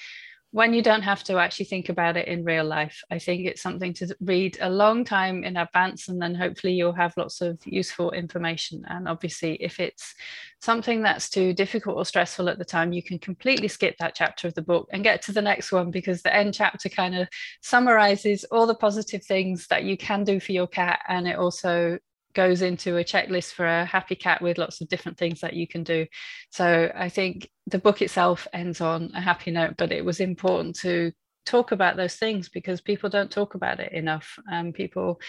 when 0.51 0.73
you 0.73 0.81
don't 0.81 1.01
have 1.01 1.23
to 1.25 1.37
actually 1.37 1.65
think 1.65 1.89
about 1.89 2.15
it 2.15 2.27
in 2.27 2.45
real 2.45 2.63
life. 2.63 3.01
I 3.11 3.19
think 3.19 3.45
it's 3.45 3.61
something 3.61 3.93
to 3.95 4.15
read 4.21 4.57
a 4.61 4.69
long 4.69 5.03
time 5.03 5.43
in 5.43 5.57
advance, 5.57 6.07
and 6.07 6.21
then 6.21 6.33
hopefully 6.33 6.73
you'll 6.73 6.93
have 6.93 7.17
lots 7.17 7.41
of 7.41 7.59
useful 7.65 8.11
information. 8.11 8.85
And 8.87 9.07
obviously, 9.07 9.55
if 9.55 9.79
it's 9.79 10.15
something 10.61 11.01
that's 11.01 11.29
too 11.29 11.53
difficult 11.53 11.97
or 11.97 12.05
stressful 12.05 12.47
at 12.47 12.57
the 12.57 12.65
time, 12.65 12.93
you 12.93 13.03
can 13.03 13.19
completely 13.19 13.67
skip 13.67 13.97
that 13.99 14.15
chapter 14.15 14.47
of 14.47 14.53
the 14.53 14.61
book 14.61 14.87
and 14.91 15.03
get 15.03 15.21
to 15.23 15.31
the 15.31 15.41
next 15.41 15.71
one 15.71 15.91
because 15.91 16.21
the 16.21 16.33
end 16.33 16.53
chapter 16.53 16.89
kind 16.89 17.15
of 17.15 17.27
summarizes 17.61 18.45
all 18.45 18.65
the 18.65 18.75
positive 18.75 19.23
things 19.23 19.67
that 19.67 19.83
you 19.83 19.97
can 19.97 20.23
do 20.23 20.39
for 20.39 20.53
your 20.53 20.67
cat. 20.67 20.99
And 21.07 21.27
it 21.27 21.37
also 21.37 21.99
goes 22.35 22.61
into 22.61 22.97
a 22.97 23.03
checklist 23.03 23.53
for 23.53 23.65
a 23.65 23.85
happy 23.85 24.15
cat 24.15 24.41
with 24.41 24.57
lots 24.57 24.81
of 24.81 24.89
different 24.89 25.17
things 25.17 25.41
that 25.41 25.53
you 25.53 25.67
can 25.67 25.83
do. 25.83 26.05
So 26.51 26.91
I 26.93 27.09
think 27.09 27.49
the 27.67 27.79
book 27.79 28.01
itself 28.01 28.47
ends 28.53 28.81
on 28.81 29.11
a 29.15 29.21
happy 29.21 29.51
note, 29.51 29.75
but 29.77 29.91
it 29.91 30.05
was 30.05 30.19
important 30.19 30.75
to 30.81 31.11
talk 31.45 31.71
about 31.71 31.95
those 31.95 32.15
things 32.15 32.49
because 32.49 32.81
people 32.81 33.09
don't 33.09 33.31
talk 33.31 33.55
about 33.55 33.79
it 33.79 33.93
enough 33.93 34.37
and 34.51 34.73
people 34.73 35.19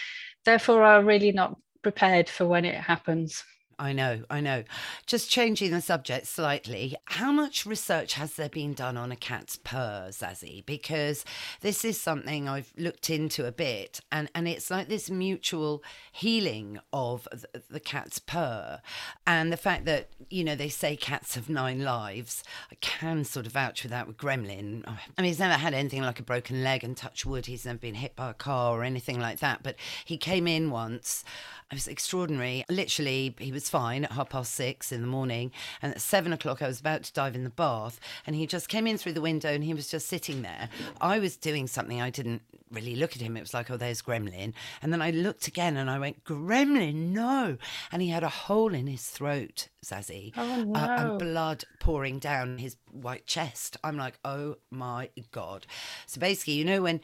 therefore 0.45 0.83
are 0.83 1.03
really 1.03 1.31
not 1.31 1.57
prepared 1.81 2.29
for 2.29 2.45
when 2.45 2.65
it 2.65 2.75
happens. 2.75 3.43
I 3.79 3.93
know, 3.93 4.23
I 4.27 4.41
know. 4.41 4.63
Just 5.05 5.29
changing 5.29 5.69
the 5.69 5.81
subject 5.81 6.25
slightly, 6.25 6.95
how 7.05 7.31
much 7.31 7.63
research 7.63 8.13
has 8.13 8.33
there 8.33 8.49
been 8.49 8.73
done 8.73 8.97
on 8.97 9.11
a 9.11 9.15
cat's 9.15 9.55
purr, 9.55 10.07
Zazie? 10.09 10.65
Because 10.65 11.23
this 11.61 11.85
is 11.85 12.01
something 12.01 12.49
I've 12.49 12.73
looked 12.75 13.11
into 13.11 13.45
a 13.45 13.51
bit, 13.51 13.99
and, 14.11 14.31
and 14.33 14.47
it's 14.47 14.71
like 14.71 14.87
this 14.87 15.11
mutual 15.11 15.83
healing 16.11 16.79
of 16.91 17.27
the, 17.31 17.61
the 17.69 17.79
cat's 17.79 18.17
purr. 18.17 18.81
And 19.27 19.53
the 19.53 19.57
fact 19.57 19.85
that, 19.85 20.09
you 20.31 20.43
know, 20.43 20.55
they 20.55 20.69
say 20.69 20.95
cats 20.95 21.35
have 21.35 21.47
nine 21.47 21.83
lives, 21.83 22.43
I 22.71 22.75
can 22.81 23.25
sort 23.25 23.45
of 23.45 23.51
vouch 23.51 23.83
for 23.83 23.89
that 23.89 24.07
with 24.07 24.17
Gremlin. 24.17 24.87
I 24.87 25.21
mean, 25.21 25.27
he's 25.27 25.39
never 25.39 25.53
had 25.53 25.75
anything 25.75 26.01
like 26.01 26.19
a 26.19 26.23
broken 26.23 26.63
leg, 26.63 26.83
and 26.83 26.97
touch 26.97 27.27
wood, 27.27 27.45
he's 27.45 27.65
never 27.65 27.77
been 27.77 27.93
hit 27.93 28.15
by 28.15 28.31
a 28.31 28.33
car 28.33 28.79
or 28.79 28.83
anything 28.83 29.19
like 29.19 29.37
that. 29.39 29.61
But 29.61 29.75
he 30.03 30.17
came 30.17 30.47
in 30.47 30.71
once. 30.71 31.23
It 31.69 31.75
was 31.75 31.87
extraordinary. 31.87 32.63
Literally, 32.69 33.35
he 33.37 33.51
was 33.51 33.66
fine 33.69 34.03
at 34.05 34.11
half 34.11 34.29
past 34.29 34.53
six 34.53 34.91
in 34.91 35.01
the 35.01 35.07
morning. 35.07 35.51
And 35.81 35.93
at 35.93 36.01
seven 36.01 36.33
o'clock, 36.33 36.61
I 36.61 36.67
was 36.67 36.79
about 36.79 37.03
to 37.03 37.13
dive 37.13 37.35
in 37.35 37.43
the 37.43 37.49
bath. 37.49 37.99
And 38.25 38.35
he 38.35 38.47
just 38.47 38.69
came 38.69 38.87
in 38.87 38.97
through 38.97 39.13
the 39.13 39.21
window 39.21 39.49
and 39.49 39.63
he 39.63 39.73
was 39.73 39.89
just 39.89 40.07
sitting 40.07 40.41
there. 40.41 40.69
I 41.01 41.19
was 41.19 41.37
doing 41.37 41.67
something. 41.67 42.01
I 42.01 42.09
didn't 42.09 42.41
really 42.71 42.95
look 42.95 43.15
at 43.15 43.21
him. 43.21 43.37
It 43.37 43.41
was 43.41 43.53
like, 43.53 43.71
oh, 43.71 43.77
there's 43.77 44.01
Gremlin. 44.01 44.53
And 44.81 44.91
then 44.91 45.01
I 45.01 45.11
looked 45.11 45.47
again 45.47 45.77
and 45.77 45.89
I 45.89 45.99
went, 45.99 46.23
Gremlin, 46.25 47.11
no. 47.11 47.57
And 47.91 48.01
he 48.01 48.09
had 48.09 48.23
a 48.23 48.29
hole 48.29 48.73
in 48.73 48.87
his 48.87 49.07
throat, 49.07 49.69
Zazie. 49.85 50.33
Oh, 50.35 50.63
no. 50.63 50.79
uh, 50.79 50.97
and 50.97 51.19
blood 51.19 51.63
pouring 51.79 52.19
down 52.19 52.57
his 52.57 52.77
white 52.91 53.27
chest. 53.27 53.77
I'm 53.83 53.97
like, 53.97 54.19
oh 54.25 54.57
my 54.69 55.09
God. 55.31 55.65
So 56.05 56.19
basically, 56.19 56.53
you 56.53 56.65
know, 56.65 56.81
when 56.81 57.01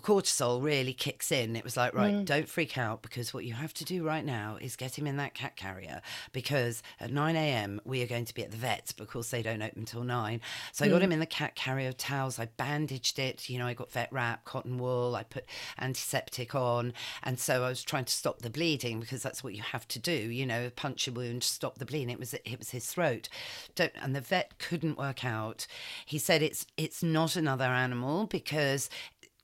cortisol 0.00 0.62
really 0.62 0.92
kicks 0.92 1.32
in. 1.32 1.56
It 1.56 1.64
was 1.64 1.76
like, 1.76 1.94
right, 1.94 2.14
mm. 2.14 2.24
don't 2.24 2.48
freak 2.48 2.76
out 2.76 3.02
because 3.02 3.32
what 3.32 3.44
you 3.44 3.54
have 3.54 3.72
to 3.74 3.84
do 3.84 4.04
right 4.04 4.24
now 4.24 4.58
is 4.60 4.76
get 4.76 4.98
him 4.98 5.06
in 5.06 5.16
that 5.16 5.34
cat 5.34 5.56
carrier 5.56 6.02
because 6.32 6.82
at 7.00 7.12
9 7.12 7.36
a.m. 7.36 7.80
we 7.84 8.02
are 8.02 8.06
going 8.06 8.24
to 8.24 8.34
be 8.34 8.42
at 8.42 8.50
the 8.50 8.56
vets 8.56 8.92
because 8.92 9.30
they 9.30 9.42
don't 9.42 9.62
open 9.62 9.80
until 9.80 10.04
9. 10.04 10.40
So 10.72 10.84
mm. 10.84 10.88
I 10.88 10.90
got 10.90 11.00
mm. 11.00 11.04
him 11.04 11.12
in 11.12 11.20
the 11.20 11.26
cat 11.26 11.54
carrier 11.54 11.92
towels. 11.92 12.38
I 12.38 12.46
bandaged 12.56 13.18
it. 13.18 13.48
You 13.48 13.58
know, 13.58 13.66
I 13.66 13.74
got 13.74 13.90
vet 13.90 14.12
wrap, 14.12 14.44
cotton 14.44 14.78
wool. 14.78 15.14
I 15.16 15.22
put 15.22 15.44
antiseptic 15.80 16.54
on. 16.54 16.92
And 17.22 17.38
so 17.38 17.64
I 17.64 17.68
was 17.68 17.82
trying 17.82 18.04
to 18.04 18.12
stop 18.12 18.40
the 18.40 18.50
bleeding 18.50 19.00
because 19.00 19.22
that's 19.22 19.42
what 19.42 19.54
you 19.54 19.62
have 19.62 19.88
to 19.88 19.98
do. 19.98 20.12
You 20.12 20.46
know, 20.46 20.70
puncture 20.76 21.12
wound, 21.12 21.42
stop 21.42 21.78
the 21.78 21.86
bleeding. 21.86 22.10
It 22.10 22.18
was 22.18 22.34
it 22.34 22.58
was 22.58 22.70
his 22.70 22.86
throat. 22.86 23.28
Don't, 23.74 23.92
and 24.00 24.14
the 24.14 24.20
vet 24.20 24.58
couldn't 24.58 24.98
work 24.98 25.24
out. 25.24 25.66
He 26.04 26.18
said 26.18 26.42
it's 26.42 26.66
it's 26.76 27.02
not 27.02 27.36
another 27.36 27.64
animal 27.64 28.26
because 28.26 28.90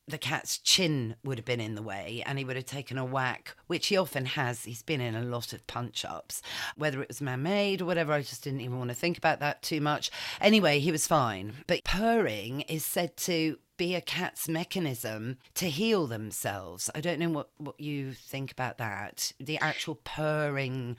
the 0.08 0.18
cat's 0.18 0.58
chin 0.58 1.16
would 1.24 1.38
have 1.38 1.44
been 1.44 1.60
in 1.60 1.74
the 1.74 1.82
way 1.82 2.22
and 2.26 2.38
he 2.38 2.44
would 2.44 2.56
have 2.56 2.66
taken 2.66 2.98
a 2.98 3.04
whack, 3.04 3.56
which 3.66 3.86
he 3.86 3.96
often 3.96 4.26
has. 4.26 4.64
He's 4.64 4.82
been 4.82 5.00
in 5.00 5.14
a 5.14 5.22
lot 5.22 5.52
of 5.52 5.66
punch 5.66 6.04
ups, 6.04 6.42
whether 6.76 7.00
it 7.02 7.08
was 7.08 7.20
man 7.20 7.42
made 7.42 7.80
or 7.80 7.84
whatever. 7.84 8.12
I 8.12 8.20
just 8.20 8.42
didn't 8.42 8.60
even 8.60 8.78
want 8.78 8.90
to 8.90 8.96
think 8.96 9.16
about 9.16 9.40
that 9.40 9.62
too 9.62 9.80
much. 9.80 10.10
Anyway, 10.40 10.80
he 10.80 10.92
was 10.92 11.06
fine. 11.06 11.54
But 11.66 11.84
purring 11.84 12.62
is 12.62 12.84
said 12.84 13.16
to 13.18 13.58
be 13.76 13.94
a 13.94 14.00
cat's 14.00 14.48
mechanism 14.48 15.38
to 15.54 15.68
heal 15.68 16.06
themselves. 16.06 16.90
I 16.94 17.00
don't 17.00 17.18
know 17.18 17.30
what, 17.30 17.50
what 17.58 17.80
you 17.80 18.12
think 18.12 18.52
about 18.52 18.78
that. 18.78 19.32
The 19.40 19.58
actual 19.58 19.96
purring 20.04 20.96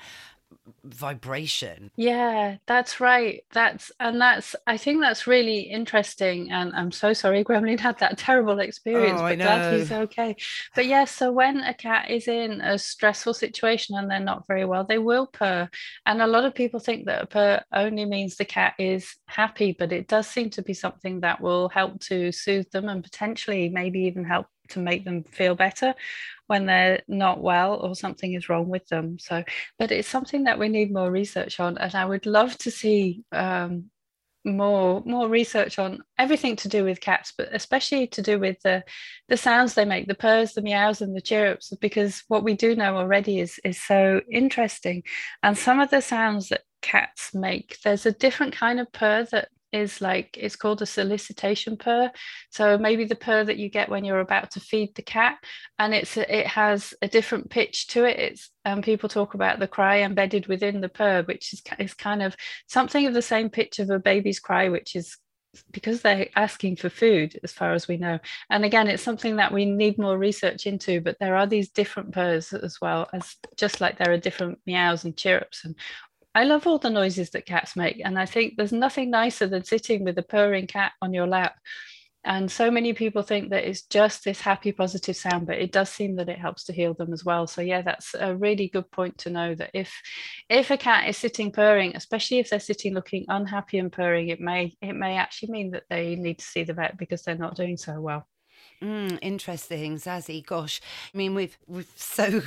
vibration. 0.84 1.92
Yeah, 1.96 2.58
that's 2.68 3.00
right. 3.00 3.44
That's 3.52 3.92
and 4.00 4.20
that's 4.20 4.56
I 4.68 4.78
think 4.78 5.02
that's 5.02 5.28
really 5.28 5.62
interesting. 5.62 6.52
And 6.52 6.74
I'm 6.74 6.92
so 6.92 7.14
sorry 7.14 7.44
Gremlin 7.44 7.80
had 7.80 8.00
that 8.00 8.18
terrible 8.28 8.60
experience, 8.60 9.20
oh, 9.20 9.30
but 9.30 9.38
glad 9.38 9.74
he's 9.74 9.92
okay. 9.92 10.36
But 10.76 10.86
yeah, 10.86 11.06
so 11.06 11.32
when 11.32 11.60
a 11.60 11.74
cat 11.74 12.10
is 12.10 12.28
in 12.28 12.62
a 12.62 12.78
stressful 12.78 13.34
situation 13.34 13.96
and 13.96 14.10
they're 14.10 14.20
not 14.20 14.48
very 14.48 14.66
well, 14.66 14.84
they 14.84 14.98
will 14.98 15.28
purr. 15.28 15.70
And 16.06 16.22
a 16.22 16.28
lot 16.28 16.46
of 16.46 16.56
people 16.56 16.80
think 16.80 17.06
that 17.06 17.24
a 17.24 17.26
purr 17.28 17.64
only 17.74 18.06
means 18.06 18.36
the 18.36 18.46
cat 18.46 18.74
is 18.80 19.16
happy, 19.28 19.76
but 19.78 19.92
it 19.92 20.08
does 20.08 20.28
seem 20.28 20.50
to 20.52 20.62
be 20.62 20.74
something 20.74 21.22
that 21.22 21.42
will 21.42 21.70
help 21.70 22.00
to 22.02 22.32
soothe 22.32 22.70
them 22.72 22.90
and 22.90 23.04
potentially 23.04 23.70
maybe 23.70 24.02
even 24.02 24.24
help 24.24 24.48
to 24.70 24.80
make 24.80 25.06
them 25.06 25.24
feel 25.24 25.56
better 25.56 25.94
when 26.48 26.66
they're 26.66 27.02
not 27.08 27.42
well 27.42 27.76
or 27.76 27.96
something 27.96 28.34
is 28.34 28.50
wrong 28.50 28.68
with 28.70 28.88
them. 28.88 29.18
So, 29.20 29.44
but 29.80 29.92
it's 29.92 30.08
something 30.08 30.44
that 30.44 30.60
we 30.60 30.70
need 30.70 30.94
more 30.94 31.12
research 31.12 31.60
on, 31.60 31.78
and 31.78 31.96
I 31.96 32.06
would 32.06 32.26
love 32.26 32.58
to 32.60 32.72
see 32.72 33.24
um, 33.32 33.90
more 34.46 35.02
more 35.06 35.30
research 35.30 35.80
on 35.80 36.04
everything 36.18 36.56
to 36.58 36.68
do 36.68 36.84
with 36.84 37.00
cats, 37.00 37.34
but 37.38 37.50
especially 37.54 38.08
to 38.08 38.22
do 38.22 38.40
with 38.40 38.58
the 38.64 38.84
the 39.30 39.38
sounds 39.38 39.74
they 39.74 39.86
make, 39.86 40.08
the 40.08 40.16
purrs, 40.16 40.54
the 40.54 40.62
meows, 40.62 41.02
and 41.02 41.16
the 41.16 41.22
chirrups, 41.22 41.74
because 41.80 42.24
what 42.28 42.44
we 42.44 42.54
do 42.54 42.76
know 42.76 42.98
already 42.98 43.40
is 43.40 43.60
is 43.64 43.82
so 43.82 44.22
interesting. 44.32 45.04
And 45.42 45.58
some 45.58 45.80
of 45.80 45.90
the 45.90 46.02
sounds 46.02 46.50
that 46.50 46.62
cats 46.82 47.34
make, 47.34 47.78
there's 47.84 48.06
a 48.06 48.12
different 48.12 48.54
kind 48.54 48.80
of 48.80 48.92
purr 48.92 49.26
that 49.32 49.50
is 49.74 50.00
like 50.00 50.38
it's 50.40 50.56
called 50.56 50.82
a 50.82 50.86
solicitation 50.86 51.76
purr. 51.76 52.12
So 52.52 52.78
maybe 52.78 53.06
the 53.06 53.16
purr 53.16 53.44
that 53.44 53.58
you 53.58 53.70
get 53.70 53.90
when 53.90 54.06
you're 54.06 54.20
about 54.20 54.52
to 54.52 54.60
feed 54.60 54.96
the 54.96 55.02
cat 55.02 55.38
and 55.80 55.94
it's 55.94 56.16
it 56.16 56.48
has 56.48 56.94
a 57.02 57.08
different 57.08 57.50
pitch 57.50 57.88
to 57.88 58.06
it. 58.06 58.20
It's 58.20 58.52
and 58.64 58.76
um, 58.80 58.82
people 58.82 59.10
talk 59.10 59.34
about 59.34 59.60
the 59.60 59.68
cry 59.68 60.02
embedded 60.02 60.48
within 60.48 60.80
the 60.80 60.90
purr 60.90 61.24
which 61.24 61.54
is, 61.54 61.62
is 61.80 61.94
kind 61.94 62.22
of 62.22 62.36
something 62.68 63.06
of 63.08 63.14
the 63.14 63.22
same 63.22 63.50
pitch 63.50 63.80
of 63.80 63.90
a 63.90 64.00
baby's 64.00 64.40
cry 64.40 64.70
which 64.70 64.96
is 64.96 65.18
because 65.72 66.02
they're 66.02 66.30
asking 66.36 66.76
for 66.78 66.90
food 66.90 67.40
as 67.44 67.52
far 67.52 67.74
as 67.74 67.88
we 67.88 67.98
know. 67.98 68.20
And 68.50 68.64
again 68.64 68.88
it's 68.88 69.04
something 69.04 69.38
that 69.38 69.52
we 69.52 69.66
need 69.66 69.98
more 69.98 70.18
research 70.18 70.68
into 70.68 71.02
but 71.02 71.18
there 71.20 71.36
are 71.36 71.48
these 71.48 71.70
different 71.70 72.12
purrs 72.12 72.54
as 72.54 72.80
well 72.80 73.10
as 73.12 73.36
just 73.58 73.82
like 73.82 73.98
there 73.98 74.14
are 74.14 74.18
different 74.18 74.60
meows 74.68 75.04
and 75.04 75.18
chirrups 75.18 75.66
and 75.66 75.76
I 76.36 76.46
love 76.46 76.66
all 76.66 76.80
the 76.80 76.90
noises 76.90 77.30
that 77.32 77.46
cats 77.46 77.76
make. 77.76 78.02
And 78.04 78.18
I 78.18 78.26
think 78.26 78.56
there's 78.58 78.74
nothing 78.74 79.12
nicer 79.12 79.48
than 79.48 79.64
sitting 79.64 80.04
with 80.04 80.18
a 80.18 80.24
purring 80.24 80.68
cat 80.68 80.94
on 81.02 81.14
your 81.14 81.28
lap. 81.28 81.56
And 82.26 82.50
so 82.50 82.72
many 82.72 82.94
people 82.94 83.22
think 83.22 83.50
that 83.50 83.66
it's 83.66 83.82
just 83.84 84.24
this 84.24 84.40
happy, 84.40 84.72
positive 84.72 85.18
sound, 85.18 85.46
but 85.46 85.58
it 85.58 85.74
does 85.74 85.90
seem 85.90 86.16
that 86.16 86.30
it 86.30 86.40
helps 86.40 86.64
to 86.66 86.74
heal 86.74 86.94
them 86.94 87.12
as 87.12 87.26
well. 87.26 87.48
So 87.48 87.62
yeah, 87.62 87.82
that's 87.82 88.16
a 88.18 88.34
really 88.34 88.70
good 88.70 88.90
point 88.92 89.18
to 89.20 89.30
know 89.30 89.54
that 89.56 89.72
if 89.74 89.94
if 90.50 90.72
a 90.72 90.78
cat 90.78 91.10
is 91.10 91.18
sitting 91.18 91.52
purring, 91.52 91.96
especially 91.98 92.40
if 92.40 92.50
they're 92.50 92.62
sitting 92.62 92.94
looking 92.94 93.26
unhappy 93.28 93.78
and 93.78 93.92
purring, 93.92 94.30
it 94.30 94.40
may 94.40 94.74
it 94.82 94.94
may 94.94 95.18
actually 95.18 95.52
mean 95.52 95.72
that 95.72 95.84
they 95.90 96.16
need 96.16 96.40
to 96.40 96.46
see 96.46 96.64
the 96.64 96.74
vet 96.74 96.98
because 96.98 97.24
they're 97.24 97.36
not 97.36 97.58
doing 97.58 97.76
so 97.76 98.00
well. 98.00 98.26
Mm, 98.82 99.18
interesting, 99.22 99.96
Zazie. 99.98 100.46
Gosh, 100.46 100.82
I 101.14 101.18
mean, 101.18 101.36
we've 101.36 101.58
we've 101.68 101.92
so 101.96 102.42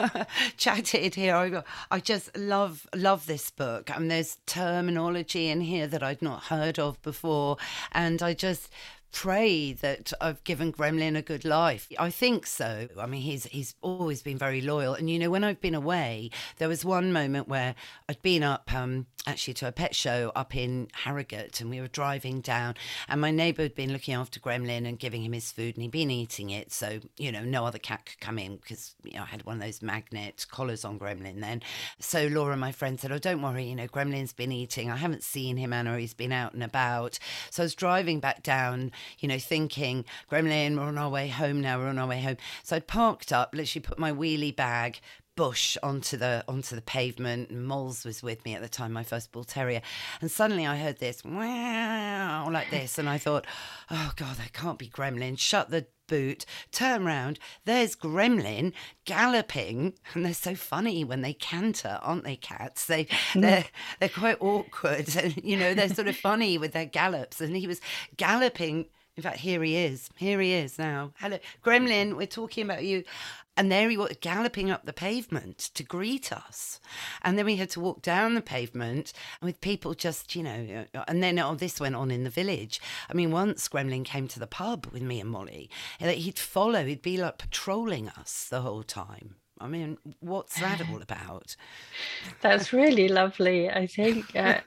chatted 0.58 1.14
here. 1.14 1.34
I, 1.34 1.62
I 1.90 2.00
just 2.00 2.36
love 2.36 2.86
love 2.94 3.26
this 3.26 3.50
book. 3.50 3.90
Mean, 3.98 4.08
there's 4.08 4.36
terminology 4.46 5.48
in 5.48 5.62
here 5.62 5.86
that 5.86 6.02
I'd 6.02 6.20
not 6.20 6.44
heard 6.44 6.78
of 6.78 7.00
before, 7.02 7.56
and 7.92 8.22
I 8.22 8.34
just 8.34 8.70
pray 9.12 9.72
that 9.72 10.12
I've 10.20 10.42
given 10.44 10.72
Gremlin 10.72 11.16
a 11.16 11.22
good 11.22 11.44
life. 11.44 11.88
I 11.98 12.10
think 12.10 12.46
so. 12.46 12.88
I 12.98 13.06
mean, 13.06 13.22
he's 13.22 13.44
he's 13.44 13.74
always 13.80 14.22
been 14.22 14.38
very 14.38 14.60
loyal. 14.60 14.94
And 14.94 15.08
you 15.10 15.18
know, 15.18 15.30
when 15.30 15.44
I've 15.44 15.60
been 15.60 15.74
away, 15.74 16.30
there 16.58 16.68
was 16.68 16.84
one 16.84 17.12
moment 17.12 17.48
where 17.48 17.74
I'd 18.08 18.22
been 18.22 18.42
up 18.42 18.72
um, 18.74 19.06
actually 19.26 19.54
to 19.54 19.68
a 19.68 19.72
pet 19.72 19.94
show 19.94 20.32
up 20.34 20.54
in 20.54 20.88
Harrogate, 20.92 21.60
and 21.60 21.70
we 21.70 21.80
were 21.80 21.88
driving 21.88 22.40
down, 22.40 22.74
and 23.08 23.20
my 23.20 23.30
neighbour 23.30 23.62
had 23.62 23.74
been 23.74 23.92
looking 23.92 24.14
after 24.14 24.40
Gremlin 24.40 24.86
and 24.86 24.98
giving 24.98 25.22
him 25.22 25.32
his 25.32 25.52
food, 25.52 25.76
and 25.76 25.82
he'd 25.82 25.90
been 25.90 26.10
eating 26.10 26.50
it. 26.50 26.72
So 26.72 27.00
you 27.16 27.32
know, 27.32 27.42
no 27.42 27.64
other 27.64 27.78
cat 27.78 28.06
could 28.06 28.20
come 28.20 28.38
in 28.38 28.56
because 28.56 28.94
you 29.02 29.14
know 29.14 29.22
I 29.22 29.26
had 29.26 29.44
one 29.44 29.56
of 29.56 29.62
those 29.62 29.82
magnet 29.82 30.46
collars 30.50 30.84
on 30.84 30.98
Gremlin 30.98 31.40
then. 31.40 31.62
So 31.98 32.26
Laura, 32.26 32.56
my 32.56 32.72
friend, 32.72 33.00
said, 33.00 33.12
"Oh, 33.12 33.18
don't 33.18 33.42
worry. 33.42 33.64
You 33.64 33.76
know, 33.76 33.88
Gremlin's 33.88 34.32
been 34.32 34.52
eating. 34.52 34.90
I 34.90 34.96
haven't 34.96 35.22
seen 35.22 35.56
him, 35.56 35.72
Anna. 35.72 35.98
He's 35.98 36.14
been 36.14 36.32
out 36.32 36.54
and 36.54 36.62
about." 36.62 37.18
So 37.50 37.62
I 37.62 37.64
was 37.64 37.74
driving 37.74 38.20
back 38.20 38.42
down 38.42 38.92
you 39.18 39.28
know, 39.28 39.38
thinking, 39.38 40.04
Gremlin, 40.30 40.76
we're 40.76 40.82
on 40.82 40.98
our 40.98 41.10
way 41.10 41.28
home 41.28 41.60
now, 41.60 41.78
we're 41.78 41.88
on 41.88 41.98
our 41.98 42.06
way 42.06 42.20
home. 42.20 42.36
So 42.62 42.76
I 42.76 42.80
parked 42.80 43.32
up, 43.32 43.54
literally 43.54 43.82
put 43.82 43.98
my 43.98 44.12
wheelie 44.12 44.54
bag 44.54 45.00
bush 45.38 45.76
onto 45.84 46.16
the 46.16 46.42
onto 46.48 46.74
the 46.74 46.82
pavement. 46.82 47.52
Moles 47.52 48.04
was 48.04 48.24
with 48.24 48.44
me 48.44 48.54
at 48.54 48.60
the 48.60 48.68
time, 48.68 48.92
my 48.92 49.04
first 49.04 49.30
bull 49.30 49.44
terrier, 49.44 49.80
and 50.20 50.28
suddenly 50.28 50.66
I 50.66 50.76
heard 50.76 50.98
this 50.98 51.22
wow 51.24 52.48
like 52.50 52.70
this, 52.70 52.98
and 52.98 53.08
I 53.08 53.18
thought, 53.18 53.46
oh 53.88 54.12
god, 54.16 54.36
that 54.38 54.52
can't 54.52 54.78
be 54.78 54.88
Gremlin. 54.88 55.38
Shut 55.38 55.70
the 55.70 55.86
boot, 56.08 56.44
turn 56.72 57.04
round, 57.04 57.38
there's 57.64 57.94
Gremlin 57.94 58.72
galloping, 59.04 59.94
and 60.14 60.24
they're 60.24 60.34
so 60.34 60.54
funny 60.56 61.04
when 61.04 61.22
they 61.22 61.32
canter, 61.32 61.98
aren't 62.02 62.24
they, 62.24 62.36
cats? 62.36 62.86
They 62.86 63.04
mm. 63.04 63.40
they're 63.42 63.64
they're 64.00 64.08
quite 64.08 64.38
awkward, 64.40 65.14
and 65.22 65.36
you 65.36 65.56
know 65.56 65.74
they're 65.74 65.88
sort 65.88 66.08
of 66.08 66.16
funny 66.16 66.58
with 66.58 66.72
their 66.72 66.86
gallops, 66.86 67.40
and 67.40 67.56
he 67.56 67.66
was 67.66 67.80
galloping 68.16 68.86
in 69.18 69.22
fact, 69.22 69.38
here 69.38 69.64
he 69.64 69.76
is. 69.76 70.08
Here 70.14 70.40
he 70.40 70.52
is 70.52 70.78
now. 70.78 71.10
Hello, 71.18 71.40
Gremlin. 71.64 72.16
We're 72.16 72.28
talking 72.28 72.64
about 72.64 72.84
you. 72.84 73.02
And 73.56 73.70
there 73.70 73.90
he 73.90 73.96
was 73.96 74.16
galloping 74.20 74.70
up 74.70 74.86
the 74.86 74.92
pavement 74.92 75.58
to 75.74 75.82
greet 75.82 76.32
us. 76.32 76.78
And 77.22 77.36
then 77.36 77.44
we 77.44 77.56
had 77.56 77.68
to 77.70 77.80
walk 77.80 78.00
down 78.00 78.36
the 78.36 78.40
pavement 78.40 79.12
with 79.42 79.60
people 79.60 79.94
just, 79.94 80.36
you 80.36 80.44
know, 80.44 80.86
uh, 80.94 81.02
and 81.08 81.20
then 81.20 81.40
oh, 81.40 81.56
this 81.56 81.80
went 81.80 81.96
on 81.96 82.12
in 82.12 82.22
the 82.22 82.30
village. 82.30 82.80
I 83.10 83.14
mean, 83.14 83.32
once 83.32 83.68
Gremlin 83.68 84.04
came 84.04 84.28
to 84.28 84.38
the 84.38 84.46
pub 84.46 84.86
with 84.92 85.02
me 85.02 85.20
and 85.20 85.30
Molly, 85.30 85.68
he'd 85.98 86.38
follow, 86.38 86.84
he'd 86.84 87.02
be 87.02 87.16
like 87.16 87.38
patrolling 87.38 88.08
us 88.10 88.46
the 88.48 88.60
whole 88.60 88.84
time 88.84 89.34
I 89.60 89.66
mean, 89.66 89.98
what's 90.20 90.60
that 90.60 90.80
all 90.88 91.02
about? 91.02 91.56
That's 92.40 92.72
really 92.72 93.08
lovely. 93.08 93.68
I 93.68 93.86
think 93.86 94.24
uh, 94.36 94.60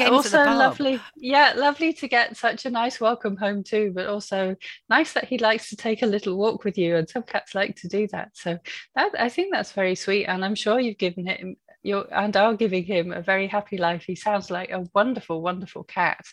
also 0.00 0.38
lovely. 0.38 1.00
Yeah, 1.16 1.52
lovely 1.56 1.92
to 1.94 2.08
get 2.08 2.36
such 2.36 2.66
a 2.66 2.70
nice 2.70 3.00
welcome 3.00 3.36
home 3.36 3.62
too, 3.62 3.92
but 3.94 4.06
also 4.06 4.56
nice 4.88 5.12
that 5.12 5.24
he 5.24 5.38
likes 5.38 5.68
to 5.70 5.76
take 5.76 6.02
a 6.02 6.06
little 6.06 6.36
walk 6.36 6.64
with 6.64 6.76
you, 6.76 6.96
and 6.96 7.08
some 7.08 7.22
cats 7.22 7.54
like 7.54 7.76
to 7.76 7.88
do 7.88 8.08
that. 8.08 8.30
So 8.34 8.58
that 8.96 9.12
I 9.18 9.28
think 9.28 9.52
that's 9.52 9.72
very 9.72 9.94
sweet, 9.94 10.26
and 10.26 10.44
I'm 10.44 10.54
sure 10.54 10.80
you've 10.80 10.98
given 10.98 11.26
him 11.26 11.56
you 11.82 12.00
and 12.12 12.36
are 12.36 12.54
giving 12.54 12.84
him 12.84 13.12
a 13.12 13.22
very 13.22 13.46
happy 13.46 13.78
life. 13.78 14.04
He 14.06 14.14
sounds 14.14 14.50
like 14.50 14.70
a 14.70 14.86
wonderful, 14.94 15.40
wonderful 15.40 15.84
cat. 15.84 16.24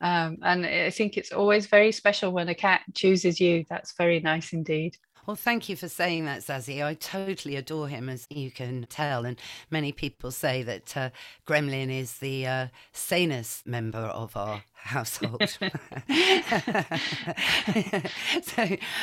Um, 0.00 0.38
and 0.42 0.66
I 0.66 0.90
think 0.90 1.16
it's 1.16 1.32
always 1.32 1.66
very 1.66 1.90
special 1.92 2.30
when 2.30 2.48
a 2.48 2.54
cat 2.54 2.82
chooses 2.94 3.40
you. 3.40 3.64
That's 3.68 3.94
very 3.96 4.20
nice 4.20 4.52
indeed. 4.52 4.96
Well, 5.26 5.34
thank 5.34 5.68
you 5.68 5.74
for 5.74 5.88
saying 5.88 6.24
that, 6.26 6.42
Zazie. 6.42 6.84
I 6.84 6.94
totally 6.94 7.56
adore 7.56 7.88
him, 7.88 8.08
as 8.08 8.28
you 8.30 8.52
can 8.52 8.86
tell. 8.88 9.24
And 9.24 9.36
many 9.70 9.90
people 9.90 10.30
say 10.30 10.62
that 10.62 10.96
uh, 10.96 11.10
Gremlin 11.48 11.90
is 11.90 12.18
the 12.18 12.46
uh, 12.46 12.68
sanest 12.92 13.66
member 13.66 13.98
of 13.98 14.36
our 14.36 14.62
household. 14.74 15.40
so, 15.50 15.58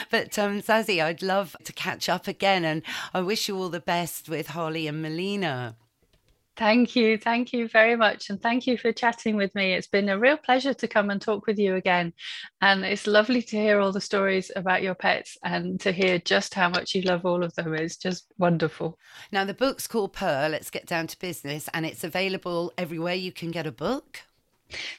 but 0.09 0.39
um, 0.39 0.61
Zazie, 0.61 1.03
I'd 1.03 1.21
love 1.21 1.57
to 1.65 1.74
catch 1.74 2.07
up 2.07 2.30
again, 2.30 2.63
and 2.63 2.84
I 3.13 3.19
wish 3.19 3.49
you 3.49 3.57
all 3.57 3.67
the 3.67 3.82
best 3.82 4.30
with 4.30 4.47
Holly 4.47 4.88
and 4.88 5.01
Melina. 5.01 5.76
Thank 6.56 6.95
you. 6.95 7.18
Thank 7.18 7.51
you 7.51 7.68
very 7.68 7.95
much. 7.95 8.30
And 8.30 8.39
thank 8.39 8.68
you 8.68 8.78
for 8.78 8.91
chatting 8.91 9.36
with 9.36 9.56
me. 9.56 9.74
It's 9.74 9.88
been 9.88 10.10
a 10.10 10.20
real 10.20 10.38
pleasure 10.38 10.74
to 10.76 10.88
come 10.88 11.10
and 11.10 11.20
talk 11.20 11.47
with 11.47 11.58
you 11.58 11.76
again. 11.76 12.14
And 12.62 12.86
it's 12.86 13.08
lovely 13.08 13.41
to 13.41 13.58
hear 13.58 13.80
all 13.80 13.91
the 13.91 13.99
stories 13.99 14.51
about 14.56 14.84
your 14.84 14.93
pets 14.93 15.36
and 15.43 15.80
to 15.82 15.91
hear 15.91 16.20
just 16.20 16.54
how 16.54 16.70
much 16.70 16.93
you 16.93 17.01
love 17.01 17.26
all 17.26 17.43
of 17.43 17.56
them. 17.56 17.74
It's 17.74 17.97
just 17.97 18.32
wonderful. 18.38 18.99
Now, 19.32 19.45
the 19.45 19.56
book's 19.56 19.88
called 19.88 20.14
Purr. 20.14 20.49
Let's 20.49 20.70
Get 20.70 20.86
Down 20.86 21.08
to 21.08 21.18
Business, 21.18 21.70
and 21.74 21.88
it's 21.88 22.04
available 22.04 22.72
everywhere 22.78 23.16
you 23.16 23.32
can 23.32 23.49
get 23.49 23.66
a 23.66 23.72
book. 23.72 24.22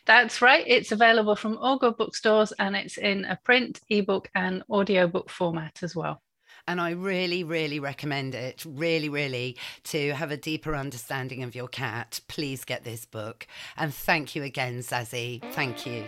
That's 0.07 0.43
right. 0.43 0.65
It's 0.67 0.93
available 0.93 1.37
from 1.37 1.59
all 1.59 1.79
good 1.79 1.97
bookstores 1.97 2.53
and 2.53 2.77
it's 2.77 2.97
in 2.97 3.25
a 3.25 3.37
print, 3.43 3.81
ebook, 3.89 4.29
and 4.35 4.63
audiobook 4.71 5.31
format 5.31 5.83
as 5.83 5.97
well. 5.97 6.23
And 6.67 6.81
I 6.81 6.91
really, 6.91 7.45
really 7.45 7.79
recommend 7.79 8.35
it, 8.35 8.65
really, 8.67 9.11
really, 9.11 9.57
to 9.85 10.15
have 10.15 10.31
a 10.31 10.37
deeper 10.37 10.75
understanding 10.75 11.43
of 11.43 11.55
your 11.55 11.69
cat. 11.69 12.21
Please 12.27 12.65
get 12.65 12.85
this 12.85 13.05
book. 13.05 13.47
And 13.77 13.93
thank 13.93 14.35
you 14.35 14.43
again, 14.43 14.79
Zazie. 14.79 15.43
Thank 15.53 15.85
you. 15.85 16.05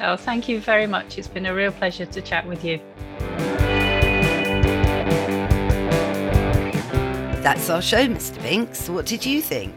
Oh, 0.00 0.16
thank 0.16 0.48
you 0.48 0.60
very 0.60 0.88
much. 0.88 1.16
It's 1.16 1.28
been 1.28 1.46
a 1.46 1.54
real 1.54 1.70
pleasure 1.70 2.06
to 2.06 2.20
chat 2.20 2.44
with 2.44 2.64
you. 2.64 2.80
That's 7.40 7.70
our 7.70 7.82
show, 7.82 8.06
Mr. 8.08 8.42
Binks. 8.42 8.88
What 8.88 9.06
did 9.06 9.24
you 9.24 9.40
think? 9.40 9.74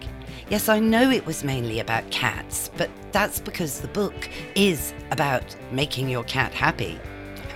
Yes, 0.49 0.67
I 0.67 0.79
know 0.79 1.11
it 1.11 1.25
was 1.27 1.43
mainly 1.43 1.79
about 1.79 2.09
cats, 2.09 2.71
but 2.75 2.89
that's 3.11 3.39
because 3.39 3.81
the 3.81 3.89
book 3.89 4.29
is 4.55 4.93
about 5.11 5.55
making 5.71 6.09
your 6.09 6.23
cat 6.23 6.53
happy. 6.53 6.97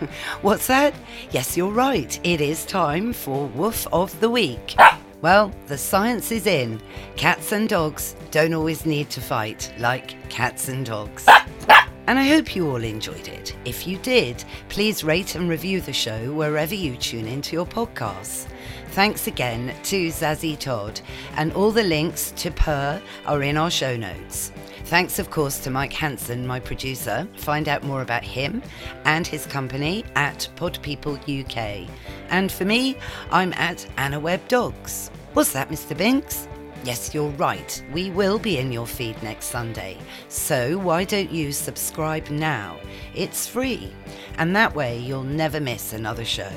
What's 0.41 0.67
that? 0.67 0.93
Yes, 1.31 1.55
you're 1.55 1.71
right. 1.71 2.19
It 2.23 2.41
is 2.41 2.65
time 2.65 3.13
for 3.13 3.47
Woof 3.47 3.87
of 3.91 4.17
the 4.19 4.29
Week. 4.29 4.75
Well, 5.21 5.51
the 5.67 5.77
science 5.77 6.31
is 6.31 6.47
in. 6.47 6.81
Cats 7.15 7.51
and 7.51 7.69
dogs 7.69 8.15
don't 8.31 8.55
always 8.55 8.87
need 8.87 9.11
to 9.11 9.21
fight 9.21 9.71
like 9.77 10.15
cats 10.29 10.67
and 10.67 10.83
dogs. 10.83 11.27
And 12.07 12.17
I 12.17 12.27
hope 12.27 12.55
you 12.55 12.67
all 12.67 12.83
enjoyed 12.83 13.27
it. 13.27 13.55
If 13.63 13.85
you 13.85 13.97
did, 13.99 14.43
please 14.67 15.03
rate 15.03 15.35
and 15.35 15.47
review 15.47 15.79
the 15.79 15.93
show 15.93 16.33
wherever 16.33 16.73
you 16.73 16.97
tune 16.97 17.27
into 17.27 17.55
your 17.55 17.67
podcasts. 17.67 18.47
Thanks 18.89 19.27
again 19.27 19.73
to 19.83 20.07
Zazie 20.07 20.57
Todd, 20.57 20.99
and 21.37 21.53
all 21.53 21.71
the 21.71 21.83
links 21.83 22.31
to 22.37 22.49
Purr 22.51 22.99
are 23.27 23.43
in 23.43 23.55
our 23.55 23.71
show 23.71 23.95
notes. 23.95 24.51
Thanks, 24.85 25.19
of 25.19 25.29
course, 25.29 25.59
to 25.59 25.69
Mike 25.69 25.93
Hanson, 25.93 26.45
my 26.45 26.59
producer. 26.59 27.27
Find 27.37 27.69
out 27.69 27.83
more 27.83 28.01
about 28.01 28.23
him 28.23 28.61
and 29.05 29.25
his 29.25 29.45
company 29.45 30.03
at 30.15 30.47
Pod 30.55 30.79
People 30.81 31.15
UK. 31.15 31.87
And 32.29 32.51
for 32.51 32.65
me, 32.65 32.97
I'm 33.31 33.53
at 33.53 33.87
Anna 33.97 34.19
Webb 34.19 34.47
Dogs. 34.47 35.09
What's 35.33 35.53
that, 35.53 35.69
Mr. 35.69 35.97
Binks? 35.97 36.47
Yes, 36.83 37.13
you're 37.13 37.29
right. 37.31 37.83
We 37.93 38.09
will 38.09 38.39
be 38.39 38.57
in 38.57 38.71
your 38.71 38.87
feed 38.87 39.21
next 39.21 39.45
Sunday. 39.45 39.97
So 40.29 40.77
why 40.79 41.03
don't 41.03 41.31
you 41.31 41.51
subscribe 41.51 42.29
now? 42.29 42.77
It's 43.13 43.47
free. 43.47 43.93
And 44.37 44.55
that 44.55 44.75
way 44.75 44.97
you'll 44.97 45.23
never 45.23 45.59
miss 45.59 45.93
another 45.93 46.25
show. 46.25 46.51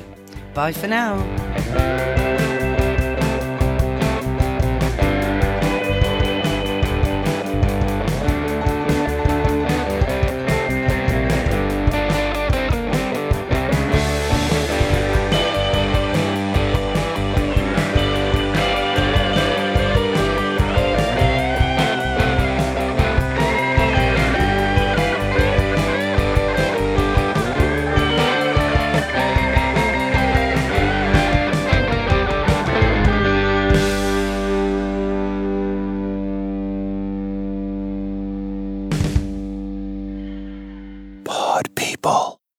Bye 0.55 0.73
for 0.73 0.89
now. 0.89 2.64